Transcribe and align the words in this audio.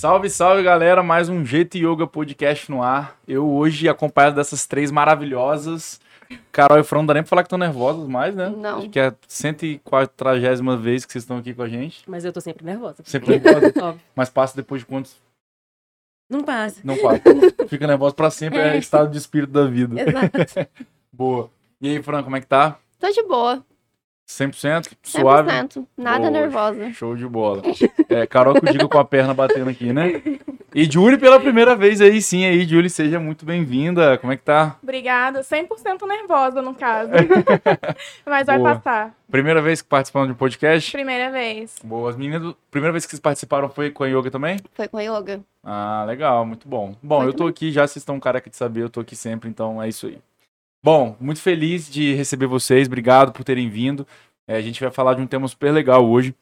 Salve, 0.00 0.30
salve 0.30 0.62
galera, 0.62 1.02
mais 1.02 1.28
um 1.28 1.44
Jeito 1.44 1.76
Yoga 1.76 2.06
Podcast 2.06 2.70
no 2.70 2.82
ar. 2.82 3.18
Eu 3.28 3.46
hoje 3.46 3.86
acompanhado 3.86 4.36
dessas 4.36 4.66
três 4.66 4.90
maravilhosas. 4.90 6.00
Carol 6.50 6.78
e 6.78 6.82
Fran, 6.82 7.00
não 7.00 7.06
dá 7.06 7.12
nem 7.12 7.22
pra 7.22 7.28
falar 7.28 7.42
que 7.42 7.48
estão 7.48 7.58
nervosas 7.58 8.08
mais, 8.08 8.34
né? 8.34 8.48
Não. 8.48 8.78
Acho 8.78 8.88
que 8.88 8.98
é 8.98 9.08
a 9.08 9.14
140 9.28 10.76
vez 10.78 11.04
que 11.04 11.12
vocês 11.12 11.22
estão 11.24 11.36
aqui 11.36 11.52
com 11.52 11.60
a 11.60 11.68
gente. 11.68 12.02
Mas 12.08 12.24
eu 12.24 12.32
tô 12.32 12.40
sempre 12.40 12.64
nervosa. 12.64 13.02
Sempre 13.04 13.36
nervosa. 13.44 13.74
Óbvio. 13.78 14.00
Mas 14.16 14.30
passa 14.30 14.56
depois 14.56 14.80
de 14.80 14.86
quantos? 14.86 15.14
Não 16.30 16.40
passa. 16.40 16.80
Não 16.82 16.96
passa. 16.96 17.20
Fica 17.68 17.86
nervosa 17.86 18.14
pra 18.14 18.30
sempre, 18.30 18.58
é 18.58 18.76
É. 18.76 18.78
estado 18.78 19.10
de 19.10 19.18
espírito 19.18 19.52
da 19.52 19.66
vida. 19.66 20.00
Exato. 20.00 20.70
Boa. 21.12 21.50
E 21.78 21.90
aí, 21.90 22.02
Fran, 22.02 22.22
como 22.22 22.36
é 22.36 22.40
que 22.40 22.46
tá? 22.46 22.78
Tô 22.98 23.10
de 23.10 23.22
boa. 23.24 23.62
100%? 24.30 24.92
Suave? 25.02 25.50
100%. 25.50 25.86
Nada 25.96 26.18
Boa, 26.18 26.30
nervosa. 26.30 26.92
Show 26.92 27.16
de 27.16 27.26
bola. 27.26 27.62
É, 28.08 28.26
Carol 28.26 28.54
que 28.54 28.68
eu 28.68 28.72
digo 28.72 28.88
com 28.88 28.98
a 28.98 29.04
perna 29.04 29.34
batendo 29.34 29.68
aqui, 29.68 29.92
né? 29.92 30.22
E 30.72 30.84
Julie 30.84 31.18
pela 31.18 31.40
primeira 31.40 31.74
vez 31.74 32.00
aí, 32.00 32.22
sim, 32.22 32.44
aí, 32.44 32.64
Julie, 32.64 32.88
seja 32.88 33.18
muito 33.18 33.44
bem-vinda. 33.44 34.16
Como 34.18 34.32
é 34.32 34.36
que 34.36 34.44
tá? 34.44 34.76
Obrigada. 34.82 35.40
100% 35.40 36.06
nervosa, 36.06 36.62
no 36.62 36.74
caso. 36.74 37.10
Mas 38.24 38.46
vai 38.46 38.58
Boa. 38.58 38.76
passar. 38.76 39.14
Primeira 39.28 39.60
vez 39.60 39.82
que 39.82 39.88
participando 39.88 40.26
de 40.26 40.32
um 40.32 40.36
podcast? 40.36 40.92
Primeira 40.92 41.30
vez. 41.30 41.76
Boa. 41.82 42.10
As 42.10 42.16
meninas, 42.16 42.54
primeira 42.70 42.92
vez 42.92 43.04
que 43.04 43.10
vocês 43.10 43.20
participaram 43.20 43.68
foi 43.68 43.90
com 43.90 44.04
a 44.04 44.06
Yoga 44.06 44.30
também? 44.30 44.58
Foi 44.74 44.86
com 44.86 44.96
a 44.96 45.02
yoga. 45.02 45.40
Ah, 45.62 46.04
legal, 46.06 46.46
muito 46.46 46.68
bom. 46.68 46.94
Bom, 47.02 47.18
Foi 47.18 47.28
eu 47.28 47.34
tô 47.34 47.46
aqui 47.46 47.70
já, 47.70 47.86
vocês 47.86 47.96
estão 47.96 48.18
careca 48.18 48.48
de 48.48 48.56
saber, 48.56 48.82
eu 48.82 48.90
tô 48.90 49.00
aqui 49.00 49.14
sempre, 49.14 49.48
então 49.48 49.82
é 49.82 49.88
isso 49.88 50.06
aí. 50.06 50.18
Bom, 50.82 51.14
muito 51.20 51.40
feliz 51.40 51.90
de 51.90 52.14
receber 52.14 52.46
vocês, 52.46 52.86
obrigado 52.86 53.32
por 53.32 53.44
terem 53.44 53.68
vindo. 53.68 54.06
É, 54.46 54.56
a 54.56 54.60
gente 54.62 54.80
vai 54.80 54.90
falar 54.90 55.14
de 55.14 55.20
um 55.20 55.26
tema 55.26 55.46
super 55.46 55.70
legal 55.72 56.08
hoje, 56.08 56.34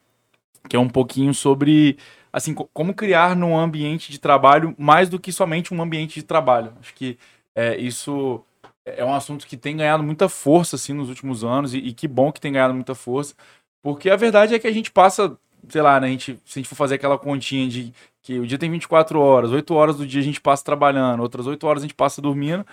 que 0.69 0.77
é 0.77 0.79
um 0.81 0.89
pouquinho 0.89 1.35
sobre, 1.35 1.99
assim, 2.33 2.55
co- 2.55 2.69
como 2.75 2.95
criar 2.95 3.37
num 3.37 3.59
ambiente 3.59 4.13
de 4.13 4.19
trabalho 4.21 4.75
mais 4.79 5.09
do 5.09 5.19
que 5.21 5.33
somente 5.33 5.75
um 5.75 5.83
ambiente 5.83 6.17
de 6.17 6.25
trabalho. 6.25 6.73
Acho 6.81 6.95
que 6.95 7.19
é, 7.55 7.77
isso 7.79 8.45
é 8.87 9.05
um 9.05 9.15
assunto 9.15 9.47
que 9.47 9.57
tem 9.57 9.77
ganhado 9.77 10.03
muita 10.05 10.29
força, 10.29 10.77
assim, 10.77 10.95
nos 10.95 11.09
últimos 11.11 11.45
anos, 11.45 11.75
e, 11.75 11.79
e 11.79 11.93
que 11.95 12.09
bom 12.09 12.33
que 12.33 12.41
tem 12.41 12.53
ganhado 12.53 12.75
muita 12.75 12.95
força, 12.95 13.35
porque 13.83 14.11
a 14.11 14.17
verdade 14.17 14.55
é 14.55 14.59
que 14.59 14.67
a 14.69 14.73
gente 14.73 14.91
passa, 14.93 15.37
sei 15.69 15.83
lá, 15.83 16.01
né, 16.01 16.09
a 16.09 16.11
gente, 16.11 16.39
se 16.45 16.59
a 16.59 16.63
gente 16.63 16.69
for 16.69 16.77
fazer 16.77 16.97
aquela 16.97 17.19
continha 17.19 17.69
de 17.69 17.93
que 18.23 18.39
o 18.39 18.47
dia 18.47 18.59
tem 18.59 18.71
24 18.71 19.21
horas, 19.21 19.51
8 19.53 19.75
horas 19.75 19.97
do 19.97 20.07
dia 20.07 20.21
a 20.21 20.25
gente 20.25 20.41
passa 20.41 20.65
trabalhando, 20.65 21.21
outras 21.23 21.47
8 21.47 21.67
horas 21.67 21.83
a 21.83 21.87
gente 21.87 21.95
passa 21.95 22.21
dormindo. 22.23 22.65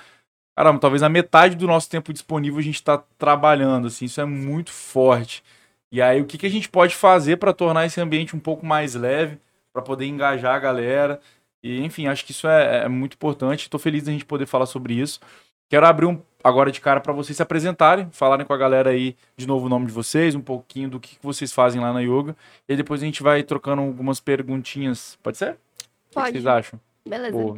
Caramba, 0.55 0.79
talvez 0.79 1.03
a 1.03 1.09
metade 1.09 1.55
do 1.55 1.67
nosso 1.67 1.89
tempo 1.89 2.13
disponível 2.13 2.59
a 2.59 2.63
gente 2.63 2.75
está 2.75 2.97
trabalhando, 3.17 3.87
assim, 3.87 4.05
isso 4.05 4.21
é 4.21 4.25
muito 4.25 4.71
forte. 4.71 5.43
E 5.91 6.01
aí, 6.01 6.21
o 6.21 6.25
que, 6.25 6.37
que 6.37 6.45
a 6.45 6.49
gente 6.49 6.69
pode 6.69 6.95
fazer 6.95 7.37
para 7.37 7.53
tornar 7.53 7.85
esse 7.85 7.99
ambiente 7.99 8.35
um 8.35 8.39
pouco 8.39 8.65
mais 8.65 8.95
leve, 8.95 9.37
para 9.73 9.81
poder 9.81 10.05
engajar 10.05 10.55
a 10.55 10.59
galera? 10.59 11.19
E, 11.61 11.81
enfim, 11.83 12.07
acho 12.07 12.25
que 12.25 12.31
isso 12.31 12.47
é, 12.47 12.83
é 12.83 12.87
muito 12.87 13.15
importante. 13.15 13.63
Estou 13.63 13.79
feliz 13.79 14.03
da 14.03 14.11
gente 14.11 14.23
poder 14.23 14.45
falar 14.45 14.65
sobre 14.65 14.93
isso. 14.93 15.19
Quero 15.69 15.85
abrir 15.85 16.05
um, 16.05 16.21
agora 16.43 16.71
de 16.71 16.79
cara 16.79 17.01
para 17.01 17.11
vocês 17.11 17.35
se 17.35 17.41
apresentarem, 17.41 18.07
falarem 18.11 18.45
com 18.45 18.53
a 18.53 18.57
galera 18.57 18.91
aí 18.91 19.15
de 19.35 19.47
novo 19.47 19.65
o 19.65 19.69
nome 19.69 19.87
de 19.87 19.91
vocês, 19.91 20.35
um 20.35 20.41
pouquinho 20.41 20.89
do 20.89 20.99
que, 20.99 21.15
que 21.15 21.25
vocês 21.25 21.51
fazem 21.51 21.81
lá 21.81 21.91
na 21.91 22.01
yoga. 22.01 22.35
E 22.69 22.75
depois 22.75 23.01
a 23.01 23.05
gente 23.05 23.23
vai 23.23 23.41
trocando 23.43 23.81
algumas 23.81 24.19
perguntinhas. 24.19 25.17
Pode 25.23 25.37
ser? 25.37 25.51
O 25.51 25.55
que 26.09 26.13
Pode. 26.13 26.31
vocês 26.31 26.45
acham? 26.45 26.79
Beleza. 27.05 27.31
Boa. 27.31 27.57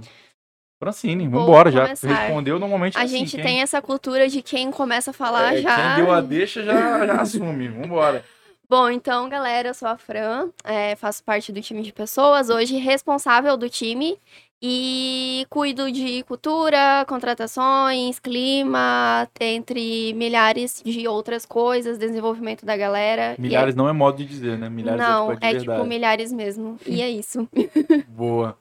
Francine, 0.80 1.28
Vou 1.28 1.42
vambora 1.42 1.72
já. 1.72 1.86
Respondeu 1.86 2.60
normalmente 2.60 2.98
A 2.98 3.02
assim, 3.02 3.18
gente 3.20 3.36
quem- 3.36 3.46
tem 3.46 3.62
essa 3.62 3.82
cultura 3.82 4.28
de 4.28 4.42
quem 4.42 4.70
começa 4.72 5.10
a 5.12 5.14
falar 5.14 5.56
é, 5.56 5.62
já. 5.62 5.96
Quem 5.96 6.04
deu 6.04 6.14
a 6.14 6.22
deixa 6.22 6.64
já, 6.64 7.06
já 7.06 7.22
assume. 7.22 7.68
Vambora. 7.68 8.24
Bom, 8.70 8.90
então, 8.90 9.30
galera, 9.30 9.70
eu 9.70 9.74
sou 9.74 9.88
a 9.88 9.98
Fran, 9.98 10.50
é, 10.64 10.96
faço 10.98 11.24
parte 11.24 11.52
do 11.54 11.62
time 11.62 11.82
de 11.82 11.94
pessoas, 11.94 12.50
hoje 12.50 12.76
responsável 12.78 13.56
do 13.56 13.70
time 13.70 14.18
e 14.62 15.46
cuido 15.50 15.90
de 15.90 16.22
cultura, 16.24 17.06
contratações, 17.08 18.20
clima, 18.20 19.28
entre 19.40 20.14
milhares 20.14 20.82
de 20.84 21.08
outras 21.08 21.46
coisas, 21.46 21.98
desenvolvimento 21.98 22.66
da 22.66 22.76
galera. 22.76 23.36
E 23.38 23.42
Milhares 23.42 23.74
não 23.74 23.88
é 23.88 23.94
modo 23.94 24.18
de 24.18 24.26
dizer, 24.26 24.58
né? 24.58 24.68
é... 24.68 24.70
Milhares 24.70 25.00
Não, 25.02 25.32
é, 25.32 25.36
tipo, 25.36 25.46
é 25.46 25.54
de 25.54 25.60
tipo 25.60 25.72
verdade. 25.72 25.90
milhares 25.90 26.32
mesmo. 26.34 26.78
E 26.86 27.02
é 27.02 27.10
isso. 27.10 27.48
Boa. 28.10 28.58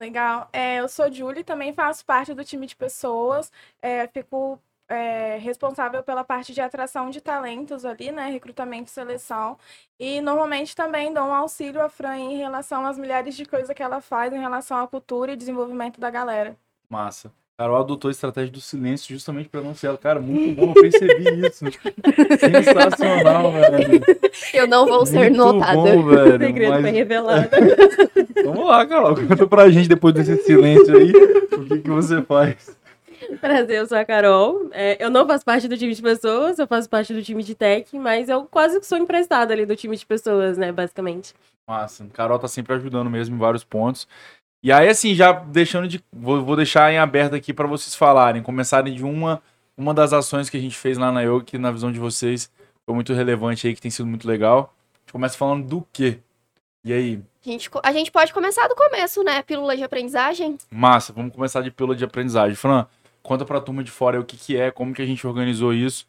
Legal. 0.00 0.48
É, 0.52 0.80
eu 0.80 0.88
sou 0.88 1.10
Julie, 1.10 1.42
também 1.42 1.72
faço 1.72 2.04
parte 2.04 2.34
do 2.34 2.44
time 2.44 2.66
de 2.66 2.76
pessoas. 2.76 3.50
É, 3.80 4.06
fico 4.08 4.60
é, 4.88 5.38
responsável 5.38 6.02
pela 6.02 6.22
parte 6.24 6.52
de 6.52 6.60
atração 6.60 7.10
de 7.10 7.20
talentos 7.20 7.84
ali, 7.84 8.12
né? 8.12 8.28
Recrutamento 8.28 8.90
e 8.90 8.92
seleção. 8.92 9.58
E 9.98 10.20
normalmente 10.20 10.76
também 10.76 11.12
dou 11.12 11.24
um 11.24 11.34
auxílio 11.34 11.82
à 11.82 11.88
Fran 11.88 12.16
em 12.16 12.36
relação 12.36 12.84
às 12.86 12.98
milhares 12.98 13.34
de 13.34 13.46
coisas 13.46 13.74
que 13.74 13.82
ela 13.82 14.00
faz 14.00 14.32
em 14.32 14.38
relação 14.38 14.78
à 14.78 14.86
cultura 14.86 15.32
e 15.32 15.36
desenvolvimento 15.36 15.98
da 16.00 16.10
galera. 16.10 16.56
Massa. 16.88 17.32
Carol 17.58 17.78
adotou 17.78 18.08
a 18.08 18.12
estratégia 18.12 18.52
do 18.52 18.60
silêncio 18.60 19.08
justamente 19.14 19.48
pra 19.48 19.62
não 19.62 19.74
ser 19.74 19.86
ela. 19.86 19.96
Cara, 19.96 20.20
muito 20.20 20.54
bom, 20.54 20.74
eu 20.76 20.82
percebi 20.82 21.46
isso. 21.46 21.64
Sensacional, 22.38 23.50
velho. 23.50 24.02
Eu 24.52 24.66
não 24.66 24.86
vou 24.86 25.06
ser 25.06 25.30
Muito 25.30 25.36
notada. 25.38 25.74
bom, 25.74 26.02
velho. 26.04 26.38
segredo 26.38 26.70
Mas 26.72 26.80
foi 26.82 26.90
revelado. 26.90 27.48
Vamos 28.44 28.66
lá, 28.66 28.86
Carol. 28.86 29.14
Conta 29.16 29.46
pra 29.46 29.70
gente 29.70 29.88
depois 29.88 30.14
desse 30.14 30.36
silêncio 30.42 30.94
aí. 30.98 31.10
O 31.52 31.64
que, 31.64 31.78
que 31.78 31.88
você 31.90 32.20
faz? 32.20 32.76
Prazer, 33.40 33.78
eu 33.78 33.86
sou 33.86 33.96
a 33.96 34.04
Carol. 34.04 34.68
É, 34.72 35.02
eu 35.02 35.08
não 35.08 35.26
faço 35.26 35.42
parte 35.42 35.66
do 35.66 35.78
time 35.78 35.94
de 35.94 36.02
pessoas, 36.02 36.58
eu 36.58 36.66
faço 36.66 36.90
parte 36.90 37.14
do 37.14 37.22
time 37.22 37.42
de 37.42 37.54
tech, 37.54 37.98
mas 37.98 38.28
eu 38.28 38.44
quase 38.44 38.78
que 38.78 38.86
sou 38.86 38.98
emprestada 38.98 39.54
ali 39.54 39.64
do 39.64 39.74
time 39.74 39.96
de 39.96 40.04
pessoas, 40.04 40.58
né, 40.58 40.70
basicamente. 40.72 41.32
Massa. 41.66 42.06
Carol 42.12 42.38
tá 42.38 42.46
sempre 42.48 42.74
ajudando 42.74 43.08
mesmo 43.08 43.34
em 43.34 43.38
vários 43.38 43.64
pontos. 43.64 44.06
E 44.66 44.72
aí, 44.72 44.88
assim, 44.88 45.14
já 45.14 45.30
deixando 45.30 45.86
de. 45.86 46.02
Vou, 46.12 46.44
vou 46.44 46.56
deixar 46.56 46.92
em 46.92 46.98
aberto 46.98 47.36
aqui 47.36 47.54
pra 47.54 47.68
vocês 47.68 47.94
falarem, 47.94 48.42
começarem 48.42 48.92
de 48.92 49.04
uma, 49.04 49.40
uma 49.76 49.94
das 49.94 50.12
ações 50.12 50.50
que 50.50 50.56
a 50.56 50.60
gente 50.60 50.76
fez 50.76 50.98
lá 50.98 51.12
na 51.12 51.22
Yoga, 51.22 51.44
que 51.44 51.56
na 51.56 51.70
visão 51.70 51.92
de 51.92 52.00
vocês 52.00 52.50
foi 52.84 52.92
muito 52.92 53.12
relevante 53.12 53.64
aí, 53.68 53.76
que 53.76 53.80
tem 53.80 53.92
sido 53.92 54.08
muito 54.08 54.26
legal. 54.26 54.74
A 54.92 54.98
gente 54.98 55.12
começa 55.12 55.38
falando 55.38 55.64
do 55.64 55.86
quê? 55.92 56.18
E 56.84 56.92
aí? 56.92 57.22
A 57.46 57.48
gente, 57.48 57.70
a 57.80 57.92
gente 57.92 58.10
pode 58.10 58.32
começar 58.32 58.66
do 58.66 58.74
começo, 58.74 59.22
né? 59.22 59.40
Pílula 59.40 59.76
de 59.76 59.84
aprendizagem. 59.84 60.58
Massa, 60.68 61.12
vamos 61.12 61.32
começar 61.32 61.60
de 61.60 61.70
pílula 61.70 61.94
de 61.94 62.04
aprendizagem. 62.04 62.56
Fran, 62.56 62.88
conta 63.22 63.44
pra 63.44 63.60
turma 63.60 63.84
de 63.84 63.92
fora 63.92 64.18
o 64.18 64.24
que, 64.24 64.36
que 64.36 64.56
é, 64.56 64.72
como 64.72 64.92
que 64.92 65.00
a 65.00 65.06
gente 65.06 65.24
organizou 65.24 65.72
isso. 65.72 66.08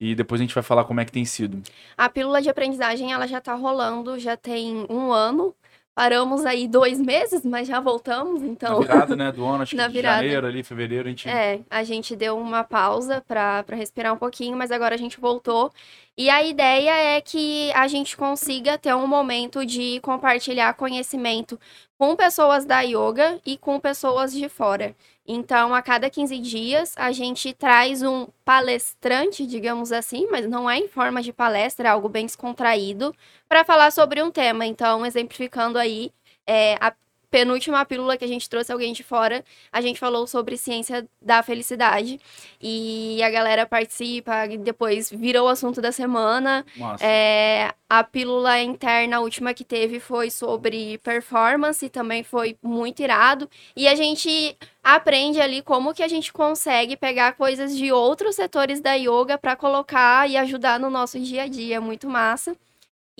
E 0.00 0.14
depois 0.14 0.40
a 0.40 0.44
gente 0.44 0.54
vai 0.54 0.64
falar 0.64 0.84
como 0.84 0.98
é 0.98 1.04
que 1.04 1.12
tem 1.12 1.26
sido. 1.26 1.60
A 1.94 2.08
pílula 2.08 2.40
de 2.40 2.48
aprendizagem, 2.48 3.12
ela 3.12 3.26
já 3.26 3.38
tá 3.38 3.52
rolando, 3.52 4.18
já 4.18 4.34
tem 4.34 4.86
um 4.88 5.12
ano. 5.12 5.54
Paramos 5.98 6.46
aí 6.46 6.68
dois 6.68 7.00
meses, 7.00 7.44
mas 7.44 7.66
já 7.66 7.80
voltamos, 7.80 8.40
Na 8.40 8.46
então... 8.46 8.80
virada, 8.82 9.16
né, 9.16 9.32
do 9.32 9.44
ano, 9.44 9.64
acho 9.64 9.70
que 9.74 9.76
Na 9.76 9.88
de 9.88 9.94
virada. 9.94 10.22
janeiro 10.22 10.46
ali, 10.46 10.62
fevereiro, 10.62 11.08
a 11.08 11.10
gente... 11.10 11.28
É, 11.28 11.58
a 11.68 11.82
gente 11.82 12.14
deu 12.14 12.38
uma 12.38 12.62
pausa 12.62 13.20
para 13.26 13.64
respirar 13.72 14.14
um 14.14 14.16
pouquinho, 14.16 14.56
mas 14.56 14.70
agora 14.70 14.94
a 14.94 14.96
gente 14.98 15.18
voltou. 15.18 15.72
E 16.16 16.30
a 16.30 16.40
ideia 16.40 17.16
é 17.16 17.20
que 17.20 17.72
a 17.72 17.88
gente 17.88 18.16
consiga 18.16 18.78
ter 18.78 18.94
um 18.94 19.08
momento 19.08 19.66
de 19.66 19.98
compartilhar 19.98 20.72
conhecimento 20.74 21.58
com 21.98 22.14
pessoas 22.14 22.64
da 22.64 22.80
yoga 22.82 23.40
e 23.44 23.58
com 23.58 23.80
pessoas 23.80 24.32
de 24.32 24.48
fora. 24.48 24.94
Então, 25.30 25.74
a 25.74 25.82
cada 25.82 26.08
15 26.08 26.38
dias, 26.38 26.94
a 26.96 27.12
gente 27.12 27.52
traz 27.52 28.02
um 28.02 28.28
palestrante, 28.46 29.46
digamos 29.46 29.92
assim, 29.92 30.26
mas 30.30 30.48
não 30.48 30.70
é 30.70 30.78
em 30.78 30.88
forma 30.88 31.20
de 31.20 31.34
palestra, 31.34 31.88
é 31.88 31.90
algo 31.90 32.08
bem 32.08 32.24
descontraído, 32.24 33.14
para 33.46 33.62
falar 33.62 33.92
sobre 33.92 34.22
um 34.22 34.30
tema. 34.30 34.64
Então, 34.64 35.04
exemplificando 35.04 35.78
aí, 35.78 36.10
é, 36.46 36.76
a 36.80 36.94
penúltima 37.30 37.84
pílula 37.84 38.16
que 38.16 38.24
a 38.24 38.28
gente 38.28 38.48
trouxe 38.48 38.72
alguém 38.72 38.92
de 38.92 39.02
fora, 39.02 39.44
a 39.70 39.80
gente 39.80 39.98
falou 40.00 40.26
sobre 40.26 40.56
ciência 40.56 41.06
da 41.20 41.42
felicidade. 41.42 42.20
E 42.60 43.22
a 43.22 43.30
galera 43.30 43.66
participa, 43.66 44.46
depois 44.60 45.10
virou 45.10 45.46
o 45.46 45.50
assunto 45.50 45.80
da 45.80 45.92
semana. 45.92 46.64
É, 47.00 47.72
a 47.88 48.02
pílula 48.02 48.60
interna, 48.60 49.18
a 49.18 49.20
última 49.20 49.54
que 49.54 49.64
teve, 49.64 50.00
foi 50.00 50.30
sobre 50.30 50.98
performance, 50.98 51.88
também 51.88 52.22
foi 52.22 52.56
muito 52.62 53.02
irado. 53.02 53.48
E 53.76 53.86
a 53.86 53.94
gente 53.94 54.56
aprende 54.82 55.40
ali 55.40 55.62
como 55.62 55.92
que 55.92 56.02
a 56.02 56.08
gente 56.08 56.32
consegue 56.32 56.96
pegar 56.96 57.32
coisas 57.32 57.76
de 57.76 57.92
outros 57.92 58.36
setores 58.36 58.80
da 58.80 58.94
yoga 58.94 59.36
para 59.36 59.54
colocar 59.54 60.28
e 60.28 60.36
ajudar 60.36 60.80
no 60.80 60.90
nosso 60.90 61.18
dia 61.20 61.42
a 61.42 61.48
dia. 61.48 61.80
Muito 61.80 62.08
massa. 62.08 62.56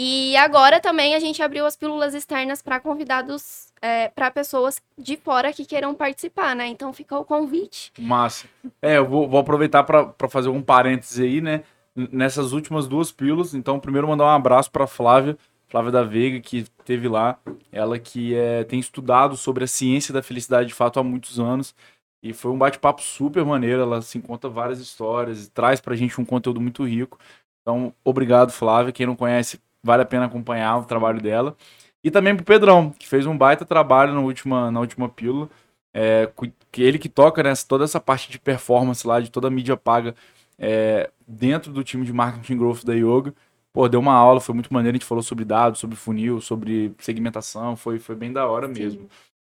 E 0.00 0.36
agora 0.36 0.78
também 0.78 1.16
a 1.16 1.18
gente 1.18 1.42
abriu 1.42 1.66
as 1.66 1.76
pílulas 1.76 2.14
externas 2.14 2.62
para 2.62 2.78
convidados, 2.78 3.72
para 4.14 4.30
pessoas 4.30 4.80
de 4.96 5.16
fora 5.16 5.52
que 5.52 5.66
queiram 5.66 5.92
participar, 5.92 6.54
né? 6.54 6.68
Então 6.68 6.92
fica 6.92 7.18
o 7.18 7.24
convite. 7.24 7.92
Massa. 7.98 8.46
É, 8.80 8.98
eu 8.98 9.04
vou, 9.04 9.28
vou 9.28 9.40
aproveitar 9.40 9.82
para 9.82 10.28
fazer 10.28 10.50
um 10.50 10.62
parêntese 10.62 11.24
aí, 11.24 11.40
né? 11.40 11.64
Nessas 11.96 12.52
últimas 12.52 12.86
duas 12.86 13.10
pílulas, 13.10 13.54
então, 13.54 13.80
primeiro 13.80 14.06
mandar 14.06 14.26
um 14.26 14.28
abraço 14.28 14.70
para 14.70 14.86
Flávia, 14.86 15.36
Flávia 15.66 15.90
da 15.90 16.04
Veiga, 16.04 16.38
que 16.40 16.64
teve 16.84 17.08
lá. 17.08 17.36
Ela 17.72 17.98
que 17.98 18.36
é, 18.36 18.62
tem 18.62 18.78
estudado 18.78 19.36
sobre 19.36 19.64
a 19.64 19.66
ciência 19.66 20.14
da 20.14 20.22
felicidade 20.22 20.68
de 20.68 20.74
fato 20.74 21.00
há 21.00 21.02
muitos 21.02 21.40
anos. 21.40 21.74
E 22.22 22.32
foi 22.32 22.52
um 22.52 22.58
bate-papo 22.58 23.02
super 23.02 23.44
maneiro. 23.44 23.82
Ela 23.82 24.00
se 24.00 24.20
conta 24.20 24.48
várias 24.48 24.78
histórias 24.78 25.46
e 25.46 25.50
traz 25.50 25.80
pra 25.80 25.96
gente 25.96 26.20
um 26.20 26.24
conteúdo 26.24 26.60
muito 26.60 26.84
rico. 26.84 27.18
Então, 27.62 27.92
obrigado, 28.04 28.52
Flávia. 28.52 28.92
Quem 28.92 29.06
não 29.06 29.16
conhece, 29.16 29.60
vale 29.82 30.02
a 30.02 30.06
pena 30.06 30.26
acompanhar 30.26 30.78
o 30.78 30.84
trabalho 30.84 31.20
dela. 31.20 31.56
E 32.02 32.10
também 32.10 32.34
pro 32.34 32.44
Pedrão, 32.44 32.90
que 32.90 33.08
fez 33.08 33.26
um 33.26 33.36
baita 33.36 33.64
trabalho 33.64 34.14
na 34.14 34.20
última, 34.20 34.70
na 34.70 34.80
última 34.80 35.08
pílula. 35.08 35.48
É, 35.92 36.30
que 36.70 36.82
ele 36.82 36.98
que 36.98 37.08
toca 37.08 37.42
nessa, 37.42 37.66
toda 37.66 37.84
essa 37.84 37.98
parte 37.98 38.30
de 38.30 38.38
performance 38.38 39.06
lá, 39.06 39.20
de 39.20 39.30
toda 39.30 39.48
a 39.48 39.50
mídia 39.50 39.76
paga 39.76 40.14
é, 40.58 41.10
dentro 41.26 41.72
do 41.72 41.82
time 41.82 42.04
de 42.04 42.12
marketing 42.12 42.56
growth 42.58 42.84
da 42.84 42.94
Yoga. 42.94 43.34
Pô, 43.72 43.88
deu 43.88 44.00
uma 44.00 44.14
aula, 44.14 44.40
foi 44.40 44.54
muito 44.54 44.72
maneiro. 44.72 44.96
A 44.96 44.98
gente 44.98 45.06
falou 45.06 45.22
sobre 45.22 45.44
dados, 45.44 45.80
sobre 45.80 45.96
funil, 45.96 46.40
sobre 46.40 46.94
segmentação. 46.98 47.76
Foi, 47.76 47.98
foi 47.98 48.14
bem 48.14 48.32
da 48.32 48.46
hora 48.46 48.68
mesmo. 48.68 49.08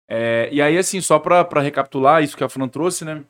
É, 0.07 0.49
e 0.51 0.61
aí, 0.61 0.77
assim, 0.77 0.99
só 1.01 1.19
pra 1.19 1.61
recapitular 1.61 2.23
isso 2.23 2.35
que 2.35 2.43
a 2.43 2.49
Fran 2.49 2.67
trouxe, 2.67 3.05
né? 3.05 3.23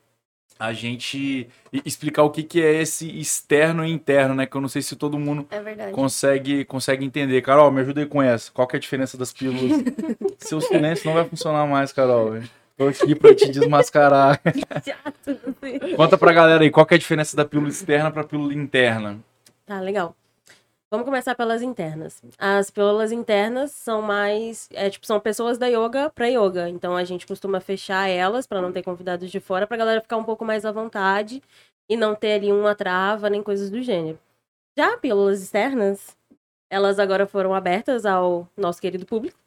A 0.57 0.73
gente 0.73 1.47
explicar 1.85 2.23
o 2.23 2.29
que, 2.29 2.43
que 2.43 2.61
é 2.61 2.81
esse 2.81 3.07
externo 3.19 3.85
e 3.85 3.91
interno, 3.91 4.35
né? 4.35 4.45
Que 4.45 4.57
eu 4.57 4.61
não 4.61 4.67
sei 4.67 4.81
se 4.81 4.95
todo 4.95 5.17
mundo 5.17 5.47
É 5.51 5.91
consegue, 5.91 6.65
consegue 6.65 7.05
entender. 7.05 7.41
Carol, 7.41 7.71
me 7.71 7.81
ajuda 7.81 8.01
aí 8.01 8.05
com 8.05 8.21
essa. 8.21 8.51
Qual 8.51 8.67
que 8.67 8.75
é 8.75 8.77
a 8.77 8.81
diferença 8.81 9.17
das 9.17 9.31
pílulas? 9.31 9.81
Seu 10.37 10.59
silêncio 10.59 11.05
não 11.07 11.13
vai 11.13 11.25
funcionar 11.25 11.65
mais, 11.65 11.93
Carol. 11.93 12.41
Tô 12.77 12.87
aqui 12.87 13.13
pra 13.15 13.35
te 13.35 13.49
desmascarar. 13.49 14.41
Chato. 14.83 15.39
Conta 15.95 16.17
pra 16.17 16.31
galera 16.33 16.63
aí, 16.63 16.69
qual 16.69 16.85
que 16.85 16.93
é 16.93 16.97
a 16.97 16.99
diferença 16.99 17.35
da 17.35 17.45
pílula 17.45 17.69
externa 17.69 18.09
pra 18.09 18.23
pílula 18.23 18.53
interna? 18.53 19.19
Tá, 19.65 19.79
legal. 19.79 20.15
Vamos 20.91 21.05
começar 21.05 21.35
pelas 21.35 21.61
internas. 21.61 22.19
As 22.37 22.71
pílulas 22.71 23.11
internas 23.11 23.71
são 23.71 24.01
mais, 24.01 24.67
é, 24.73 24.89
tipo, 24.89 25.05
são 25.05 25.19
pessoas 25.19 25.55
da 25.57 25.67
yoga 25.67 26.09
para 26.09 26.27
yoga. 26.27 26.67
Então 26.67 26.95
a 26.95 27.03
gente 27.03 27.27
costuma 27.27 27.59
fechar 27.59 28.07
elas 28.09 28.47
para 28.47 28.59
não 28.59 28.71
ter 28.71 28.81
convidados 28.81 29.29
de 29.29 29.39
fora, 29.39 29.67
pra 29.67 29.77
galera 29.77 30.01
ficar 30.01 30.17
um 30.17 30.23
pouco 30.23 30.43
mais 30.43 30.65
à 30.65 30.71
vontade 30.71 31.43
e 31.87 31.95
não 31.95 32.15
ter 32.15 32.33
ali 32.33 32.51
uma 32.51 32.73
trava 32.73 33.29
nem 33.29 33.43
coisas 33.43 33.69
do 33.69 33.81
gênero. 33.83 34.19
Já 34.77 34.97
pílulas 34.97 35.43
externas, 35.43 36.17
elas 36.71 36.99
agora 36.99 37.27
foram 37.27 37.53
abertas 37.53 38.05
ao 38.05 38.47
nosso 38.57 38.81
querido 38.81 39.05
público. 39.05 39.37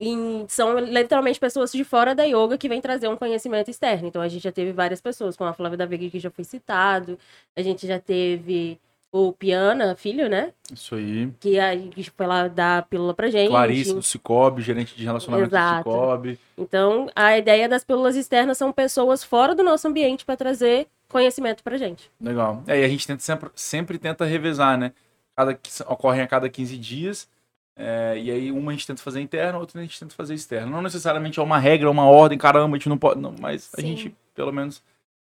E 0.00 0.46
são 0.48 0.78
literalmente 0.78 1.38
pessoas 1.38 1.70
de 1.72 1.84
fora 1.84 2.14
da 2.14 2.24
yoga 2.24 2.58
que 2.58 2.68
vêm 2.68 2.80
trazer 2.80 3.06
um 3.08 3.16
conhecimento 3.16 3.70
externo. 3.70 4.08
Então 4.08 4.22
a 4.22 4.28
gente 4.28 4.42
já 4.42 4.50
teve 4.52 4.72
várias 4.72 5.00
pessoas, 5.00 5.36
como 5.36 5.50
a 5.50 5.52
Flávia 5.54 5.78
da 5.78 5.86
Veiga, 5.86 6.10
que 6.10 6.18
já 6.18 6.30
foi 6.30 6.42
citado. 6.44 7.18
A 7.56 7.62
gente 7.62 7.86
já 7.86 8.00
teve 8.00 8.80
o 9.12 9.32
Piana, 9.32 9.96
filho, 9.96 10.28
né? 10.28 10.52
Isso 10.72 10.94
aí. 10.94 11.32
Que, 11.40 11.58
a, 11.58 11.76
que 11.76 12.10
foi 12.10 12.26
lá 12.26 12.46
dar 12.46 12.78
a 12.78 12.82
pílula 12.82 13.12
pra 13.12 13.28
gente. 13.28 13.48
Clarice 13.48 13.92
do 13.92 14.02
Cicobi, 14.02 14.62
gerente 14.62 14.94
de 14.96 15.04
relacionamento 15.04 15.50
Exato. 15.50 15.88
do 15.88 15.90
Cicobi. 15.90 16.38
Então, 16.56 17.08
a 17.14 17.36
ideia 17.36 17.68
das 17.68 17.82
pílulas 17.82 18.14
externas 18.14 18.56
são 18.56 18.72
pessoas 18.72 19.24
fora 19.24 19.54
do 19.54 19.64
nosso 19.64 19.88
ambiente 19.88 20.24
para 20.24 20.36
trazer 20.36 20.86
conhecimento 21.08 21.62
pra 21.64 21.76
gente. 21.76 22.10
Legal. 22.20 22.62
É, 22.68 22.80
e 22.80 22.84
a 22.84 22.88
gente 22.88 23.06
tenta 23.06 23.20
sempre, 23.22 23.50
sempre 23.54 23.98
tenta 23.98 24.24
revezar, 24.24 24.78
né? 24.78 24.92
Cada, 25.36 25.58
ocorrem 25.88 26.22
a 26.22 26.26
cada 26.28 26.48
15 26.48 26.76
dias. 26.78 27.28
é, 27.76 28.16
e 28.16 28.30
aí 28.30 28.52
uma 28.52 28.70
a 28.70 28.74
gente 28.74 28.86
tenta 28.86 29.02
fazer 29.02 29.20
interna, 29.20 29.58
outra 29.58 29.80
a 29.80 29.82
gente 29.82 29.98
tenta 29.98 30.14
fazer 30.14 30.34
externa. 30.34 30.70
Não 30.70 30.82
necessariamente 30.82 31.40
é 31.40 31.42
uma 31.42 31.58
regra, 31.58 31.90
uma 31.90 32.04
ordem, 32.04 32.38
caramba, 32.38 32.76
a 32.76 32.78
gente 32.78 32.88
não 32.88 32.98
pode. 32.98 33.20
Não, 33.20 33.34
mas 33.40 33.70
a 33.76 33.80
Sim. 33.80 33.88
gente, 33.88 34.16
pelo 34.34 34.52
menos, 34.52 34.82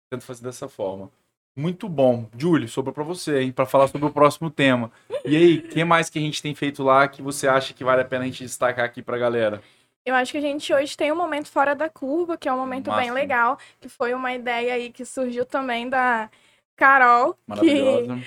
tenta 0.08 0.24
fazer 0.24 0.42
dessa 0.42 0.68
forma. 0.68 1.10
Muito 1.56 1.88
bom. 1.88 2.28
Julie, 2.36 2.66
sobrou 2.66 2.92
pra 2.92 3.04
você, 3.04 3.42
hein? 3.42 3.52
Pra 3.52 3.64
falar 3.64 3.86
sobre 3.86 4.08
o 4.08 4.12
próximo 4.12 4.50
tema. 4.50 4.90
E 5.24 5.36
aí, 5.36 5.58
o 5.58 5.68
que 5.68 5.84
mais 5.84 6.10
que 6.10 6.18
a 6.18 6.22
gente 6.22 6.42
tem 6.42 6.54
feito 6.54 6.82
lá 6.82 7.06
que 7.06 7.22
você 7.22 7.46
acha 7.46 7.72
que 7.72 7.84
vale 7.84 8.02
a 8.02 8.04
pena 8.04 8.24
a 8.24 8.26
gente 8.26 8.42
destacar 8.42 8.84
aqui 8.84 9.02
pra 9.02 9.16
galera? 9.16 9.62
Eu 10.04 10.14
acho 10.14 10.32
que 10.32 10.38
a 10.38 10.40
gente 10.40 10.72
hoje 10.72 10.96
tem 10.96 11.10
um 11.12 11.16
momento 11.16 11.48
fora 11.48 11.74
da 11.74 11.88
curva, 11.88 12.36
que 12.36 12.48
é 12.48 12.52
um 12.52 12.58
momento 12.58 12.92
bem 12.92 13.10
legal, 13.10 13.56
que 13.80 13.88
foi 13.88 14.12
uma 14.12 14.34
ideia 14.34 14.74
aí 14.74 14.90
que 14.90 15.04
surgiu 15.04 15.46
também 15.46 15.88
da 15.88 16.28
Carol, 16.76 17.34
que 17.34 17.38
Maravilhosa. 17.46 18.22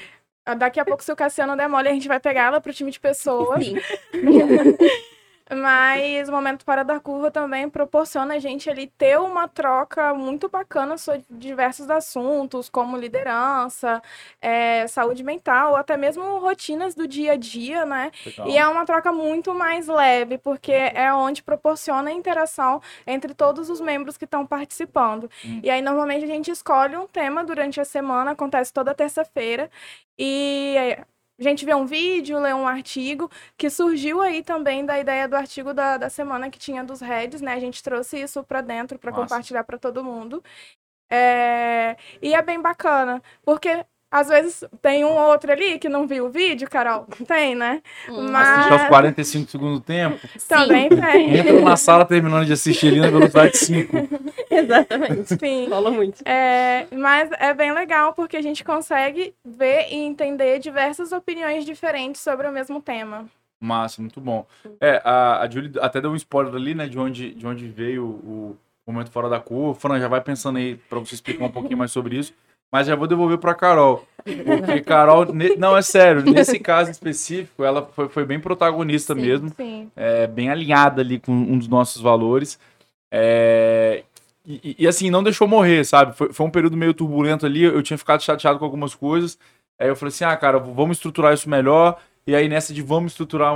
daqui 0.57 0.79
a 0.79 0.85
pouco 0.85 1.03
se 1.03 1.11
o 1.11 1.15
Cassiano 1.15 1.55
der 1.55 1.67
mole, 1.67 1.89
a 1.89 1.93
gente 1.93 2.07
vai 2.07 2.19
pegar 2.19 2.45
ela 2.45 2.61
pro 2.61 2.73
time 2.73 2.89
de 2.89 2.99
pessoas. 2.99 3.63
Sim. 3.63 3.75
Mas 5.49 6.27
o 6.27 6.31
momento 6.31 6.63
fora 6.65 6.83
da 6.83 6.99
curva 6.99 7.31
também 7.31 7.69
proporciona 7.69 8.35
a 8.35 8.39
gente 8.39 8.69
ali 8.69 8.87
ter 8.97 9.17
uma 9.19 9.47
troca 9.47 10.13
muito 10.13 10.49
bacana 10.49 10.97
sobre 10.97 11.25
diversos 11.29 11.89
assuntos, 11.89 12.69
como 12.69 12.97
liderança, 12.97 14.01
eh, 14.41 14.85
saúde 14.87 15.23
mental, 15.23 15.75
até 15.75 15.95
mesmo 15.95 16.39
rotinas 16.39 16.95
do 16.95 17.07
dia 17.07 17.33
a 17.33 17.35
dia, 17.35 17.85
né? 17.85 18.11
Legal. 18.25 18.47
E 18.49 18.57
é 18.57 18.67
uma 18.67 18.85
troca 18.85 19.11
muito 19.11 19.53
mais 19.53 19.87
leve, 19.87 20.37
porque 20.37 20.71
é 20.73 21.13
onde 21.13 21.41
proporciona 21.43 22.09
a 22.09 22.13
interação 22.13 22.81
entre 23.05 23.33
todos 23.33 23.69
os 23.69 23.79
membros 23.79 24.17
que 24.17 24.25
estão 24.25 24.45
participando. 24.45 25.29
Hum. 25.45 25.61
E 25.63 25.69
aí, 25.69 25.81
normalmente, 25.81 26.25
a 26.25 26.27
gente 26.27 26.51
escolhe 26.51 26.97
um 26.97 27.07
tema 27.07 27.43
durante 27.43 27.79
a 27.79 27.85
semana, 27.85 28.31
acontece 28.31 28.73
toda 28.73 28.93
terça-feira, 28.93 29.69
e 30.17 30.97
a 31.39 31.43
gente 31.43 31.65
vê 31.65 31.73
um 31.75 31.85
vídeo, 31.85 32.39
lê 32.39 32.53
um 32.53 32.67
artigo, 32.67 33.29
que 33.57 33.69
surgiu 33.69 34.21
aí 34.21 34.43
também 34.43 34.85
da 34.85 34.97
ideia 34.99 35.27
do 35.27 35.35
artigo 35.35 35.73
da, 35.73 35.97
da 35.97 36.09
semana 36.09 36.49
que 36.49 36.57
tinha 36.59 36.83
dos 36.83 36.99
heads, 37.01 37.41
né? 37.41 37.53
A 37.53 37.59
gente 37.59 37.83
trouxe 37.83 38.19
isso 38.21 38.43
para 38.43 38.61
dentro 38.61 38.97
para 38.99 39.11
compartilhar 39.13 39.63
para 39.63 39.77
todo 39.77 40.03
mundo. 40.03 40.43
É, 41.09 41.95
E 42.21 42.33
é 42.35 42.41
bem 42.41 42.61
bacana, 42.61 43.21
porque 43.43 43.85
às 44.09 44.29
vezes 44.29 44.63
tem 44.81 45.03
um 45.03 45.09
ou 45.09 45.31
outro 45.31 45.51
ali 45.51 45.77
que 45.79 45.89
não 45.89 46.07
viu 46.07 46.25
o 46.27 46.29
vídeo, 46.29 46.69
Carol. 46.69 47.05
Tem, 47.27 47.55
né? 47.55 47.81
Hum. 48.09 48.29
Mas- 48.31 48.47
Assistir 48.47 48.73
aos 48.73 48.83
45 48.87 49.45
do 49.45 49.51
segundo 49.51 49.79
tempo. 49.81 50.19
Também 50.47 50.89
tem. 50.89 51.37
Entra 51.37 51.61
na 51.61 51.75
sala 51.75 52.05
terminando 52.05 52.45
de 52.45 52.53
assistir 52.53 52.87
ali 52.87 52.99
na 53.01 53.09
velocidade 53.09 53.57
5. 53.57 53.93
Exatamente. 54.49 55.37
Sim. 55.37 55.67
Rola 55.69 55.91
muito. 55.91 56.21
É, 56.25 56.87
mas 56.91 57.29
é 57.39 57.53
bem 57.53 57.71
legal 57.73 58.13
porque 58.13 58.37
a 58.37 58.41
gente 58.41 58.63
consegue 58.63 59.33
ver 59.45 59.87
e 59.91 59.95
entender 59.95 60.59
diversas 60.59 61.11
opiniões 61.11 61.65
diferentes 61.65 62.21
sobre 62.21 62.47
o 62.47 62.51
mesmo 62.51 62.81
tema. 62.81 63.25
Massa, 63.59 64.01
muito 64.01 64.21
bom. 64.21 64.45
É, 64.79 65.01
a, 65.03 65.41
a 65.41 65.49
Julie 65.49 65.71
até 65.81 65.99
deu 65.99 66.11
um 66.11 66.15
spoiler 66.15 66.53
ali, 66.53 66.75
né, 66.75 66.87
de 66.87 66.97
onde, 66.97 67.33
de 67.33 67.45
onde 67.45 67.67
veio 67.67 68.03
o, 68.05 68.57
o 68.85 68.91
momento 68.91 69.09
fora 69.11 69.27
da 69.27 69.39
curva. 69.39 69.73
Fran, 69.79 69.99
já 69.99 70.07
vai 70.07 70.21
pensando 70.21 70.57
aí 70.57 70.75
pra 70.89 70.99
você 70.99 71.15
explicar 71.15 71.45
um 71.45 71.51
pouquinho 71.51 71.77
mais 71.77 71.91
sobre 71.91 72.17
isso. 72.17 72.33
Mas 72.71 72.87
já 72.87 72.95
vou 72.95 73.07
devolver 73.07 73.37
pra 73.37 73.55
Carol. 73.55 74.05
Porque 74.23 74.81
Carol, 74.81 75.25
ne- 75.33 75.55
não, 75.55 75.77
é 75.77 75.81
sério, 75.81 76.21
nesse 76.23 76.59
caso 76.59 76.91
específico, 76.91 77.63
ela 77.63 77.83
foi, 77.95 78.09
foi 78.09 78.25
bem 78.25 78.39
protagonista 78.39 79.13
Sim. 79.15 79.21
mesmo. 79.21 79.49
Sim. 79.55 79.89
é, 79.95 80.27
bem 80.27 80.49
alinhada 80.49 81.01
ali 81.01 81.17
com 81.19 81.31
um 81.31 81.57
dos 81.57 81.67
nossos 81.69 82.01
valores. 82.01 82.59
É, 83.09 84.03
e, 84.45 84.55
e- 84.63 84.75
e, 84.83 84.87
assim, 84.87 85.09
não 85.09 85.23
deixou 85.23 85.47
morrer, 85.47 85.85
sabe? 85.85 86.15
Foi, 86.15 86.31
foi 86.33 86.45
um 86.45 86.49
período 86.51 86.75
meio 86.75 86.93
turbulento 86.93 87.45
ali, 87.45 87.63
eu 87.63 87.81
tinha 87.81 87.97
ficado 87.97 88.21
chateado 88.21 88.59
com 88.59 88.65
algumas 88.65 88.93
coisas. 88.93 89.37
Aí 89.79 89.87
eu 89.87 89.95
falei 89.95 90.09
assim, 90.09 90.25
ah, 90.25 90.35
cara, 90.35 90.57
vamos 90.59 90.97
estruturar 90.97 91.33
isso 91.33 91.49
melhor. 91.49 91.97
E 92.27 92.35
aí 92.35 92.49
nessa 92.49 92.73
de 92.73 92.81
vamos 92.81 93.13
estruturar 93.13 93.55